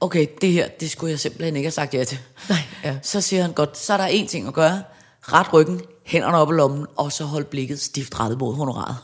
okay, 0.00 0.26
det 0.40 0.52
her, 0.52 0.68
det 0.80 0.90
skulle 0.90 1.10
jeg 1.10 1.20
simpelthen 1.20 1.56
ikke 1.56 1.66
have 1.66 1.72
sagt 1.72 1.94
ja 1.94 2.04
til. 2.04 2.18
Nej, 2.48 2.58
ja. 2.84 2.96
Så 3.02 3.20
siger 3.20 3.42
han 3.42 3.52
godt, 3.52 3.78
så 3.78 3.92
er 3.92 3.96
der 3.96 4.08
én 4.08 4.26
ting 4.26 4.48
at 4.48 4.54
gøre. 4.54 4.82
Ret 5.22 5.52
ryggen, 5.52 5.80
hænderne 6.04 6.36
op 6.36 6.50
i 6.50 6.54
lommen, 6.54 6.86
og 6.96 7.12
så 7.12 7.24
hold 7.24 7.44
blikket 7.44 7.80
stift 7.80 8.20
rettet 8.20 8.38
mod 8.38 8.54
honoraret. 8.54 8.96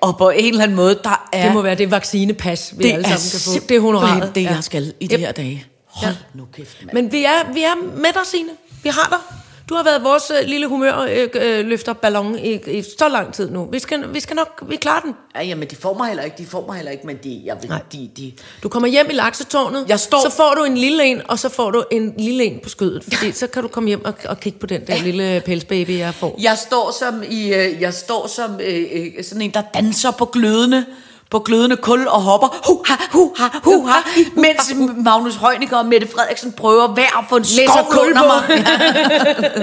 Og 0.00 0.18
på 0.18 0.30
en 0.30 0.44
eller 0.52 0.62
anden 0.62 0.76
måde, 0.76 1.00
der 1.04 1.28
er... 1.32 1.44
Det 1.44 1.52
må 1.54 1.62
være 1.62 1.74
det 1.74 1.90
vaccinepas, 1.90 2.74
vi 2.76 2.82
det 2.84 2.92
alle 2.92 3.04
sammen 3.08 3.30
kan 3.30 3.40
få. 3.40 3.66
Det 3.68 3.76
er 3.76 3.80
honoraret. 3.80 4.34
det, 4.34 4.42
Ja. 4.42 4.50
jeg 4.54 4.64
skal 4.64 4.94
i 5.00 5.06
de 5.06 5.14
Yep. 5.14 5.20
her 5.20 5.32
dage. 5.32 5.66
Hold 5.86 6.12
Ja. 6.12 6.18
nu 6.38 6.44
kæft, 6.52 6.84
mand. 6.84 6.94
Men 6.94 7.12
vi 7.12 7.24
er, 7.24 7.52
vi 7.52 7.62
er 7.62 7.74
med 7.96 8.12
dig, 8.14 8.22
Signe. 8.30 8.50
Vi 8.82 8.88
har 8.88 9.08
dig. 9.08 9.43
Du 9.68 9.74
har 9.74 9.84
været 9.84 10.04
vores 10.04 10.32
øh, 10.40 10.48
lille 10.48 10.66
humørløfterballon 10.66 12.38
i, 12.38 12.52
i 12.66 12.82
så 12.98 13.08
lang 13.08 13.34
tid 13.34 13.50
nu. 13.50 13.68
Vi 13.72 13.78
skal, 13.78 14.04
vi 14.14 14.20
skal 14.20 14.36
nok 14.36 14.62
vi 14.68 14.76
klarer 14.76 15.00
den. 15.00 15.14
Ja, 15.36 15.42
jamen, 15.42 15.68
de 15.68 15.76
får 15.76 15.94
mig 15.96 16.06
heller 16.08 16.22
ikke, 16.22 16.36
de 16.38 16.46
får 16.46 16.66
mig 16.66 16.76
heller 16.76 16.92
ikke, 16.92 17.06
men 17.06 17.16
de, 17.24 17.42
jeg 17.44 17.56
Nej. 17.68 17.82
de, 17.92 18.10
de, 18.16 18.32
Du 18.62 18.68
kommer 18.68 18.88
hjem 18.88 19.06
i 19.10 19.12
laksetårnet, 19.12 19.84
Jeg 19.88 20.00
står- 20.00 20.28
så 20.30 20.36
får 20.36 20.54
du 20.58 20.64
en 20.64 20.76
lille 20.78 21.04
en, 21.04 21.22
og 21.28 21.38
så 21.38 21.48
får 21.48 21.70
du 21.70 21.84
en 21.90 22.14
lille 22.18 22.44
en 22.44 22.60
på 22.62 22.68
skødet. 22.68 23.04
Fordi 23.04 23.32
så 23.32 23.46
kan 23.46 23.62
du 23.62 23.68
komme 23.68 23.88
hjem 23.88 24.04
og, 24.04 24.14
og 24.28 24.40
kigge 24.40 24.58
på 24.58 24.66
den 24.66 24.86
der 24.86 25.02
lille 25.02 25.42
pelsbaby, 25.46 25.98
jeg 25.98 26.14
får. 26.14 26.36
Jeg 26.42 26.58
står 26.58 26.90
som 26.98 27.22
i, 27.30 27.54
øh, 27.54 27.80
jeg 27.80 27.94
står 27.94 28.26
som 28.26 28.60
øh, 28.60 28.84
øh, 28.92 29.24
sådan 29.24 29.42
en, 29.42 29.50
der 29.50 29.62
danser 29.74 30.10
på 30.10 30.24
glødende, 30.24 30.86
på 31.34 31.38
glødende 31.38 31.76
kul 31.76 32.06
og 32.08 32.20
hopper, 32.20 32.48
hu 32.66 32.82
ha, 32.86 32.94
hu 33.12 33.34
ha, 33.38 33.48
hu 33.64 33.86
ha, 33.86 33.98
mens 34.44 34.74
Magnus 35.04 35.36
Heunicke 35.36 35.76
og 35.76 35.86
Mette 35.86 36.08
Frederiksen 36.14 36.52
prøver 36.52 36.88
hver 36.88 37.18
at 37.18 37.24
få 37.28 37.36
en 37.36 37.44
skov 37.44 37.90
kul 37.90 38.08
under 38.08 38.26
mig. 38.26 38.42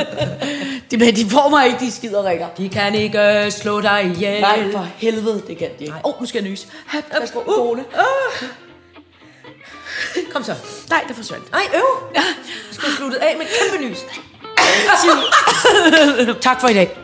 de, 0.91 0.97
men 0.97 1.15
de 1.15 1.29
får 1.29 1.49
mig 1.49 1.67
ikke, 1.67 1.79
de 1.79 1.91
skider 1.91 2.25
rikker. 2.29 2.47
De 2.57 2.69
kan 2.69 2.95
ikke 2.95 3.51
slå 3.51 3.81
dig 3.81 4.11
ihjel. 4.15 4.41
Nej, 4.41 4.71
for 4.71 4.87
helvede, 4.95 5.41
det 5.47 5.57
kan 5.57 5.69
de 5.79 5.83
ikke. 5.83 5.95
Åh, 6.03 6.15
oh, 6.15 6.21
nu 6.21 6.25
skal 6.27 6.43
jeg 6.43 6.51
nys. 6.51 6.67
Pas 7.11 7.31
på, 7.31 7.43
kone. 7.55 7.83
Kom 10.33 10.43
så. 10.43 10.55
Nej, 10.89 11.03
det 11.07 11.15
forsvandt. 11.15 11.51
Nej, 11.51 11.63
øv. 11.75 11.81
Du 12.69 12.73
skulle 12.73 12.87
have 12.87 12.97
sluttet 12.97 13.17
af 13.17 13.35
med 13.37 13.45
et 13.45 13.51
kæmpe 13.71 13.85
nys. 13.85 14.05
tak 16.47 16.61
for 16.61 16.67
i 16.67 16.73
dag. 16.73 16.97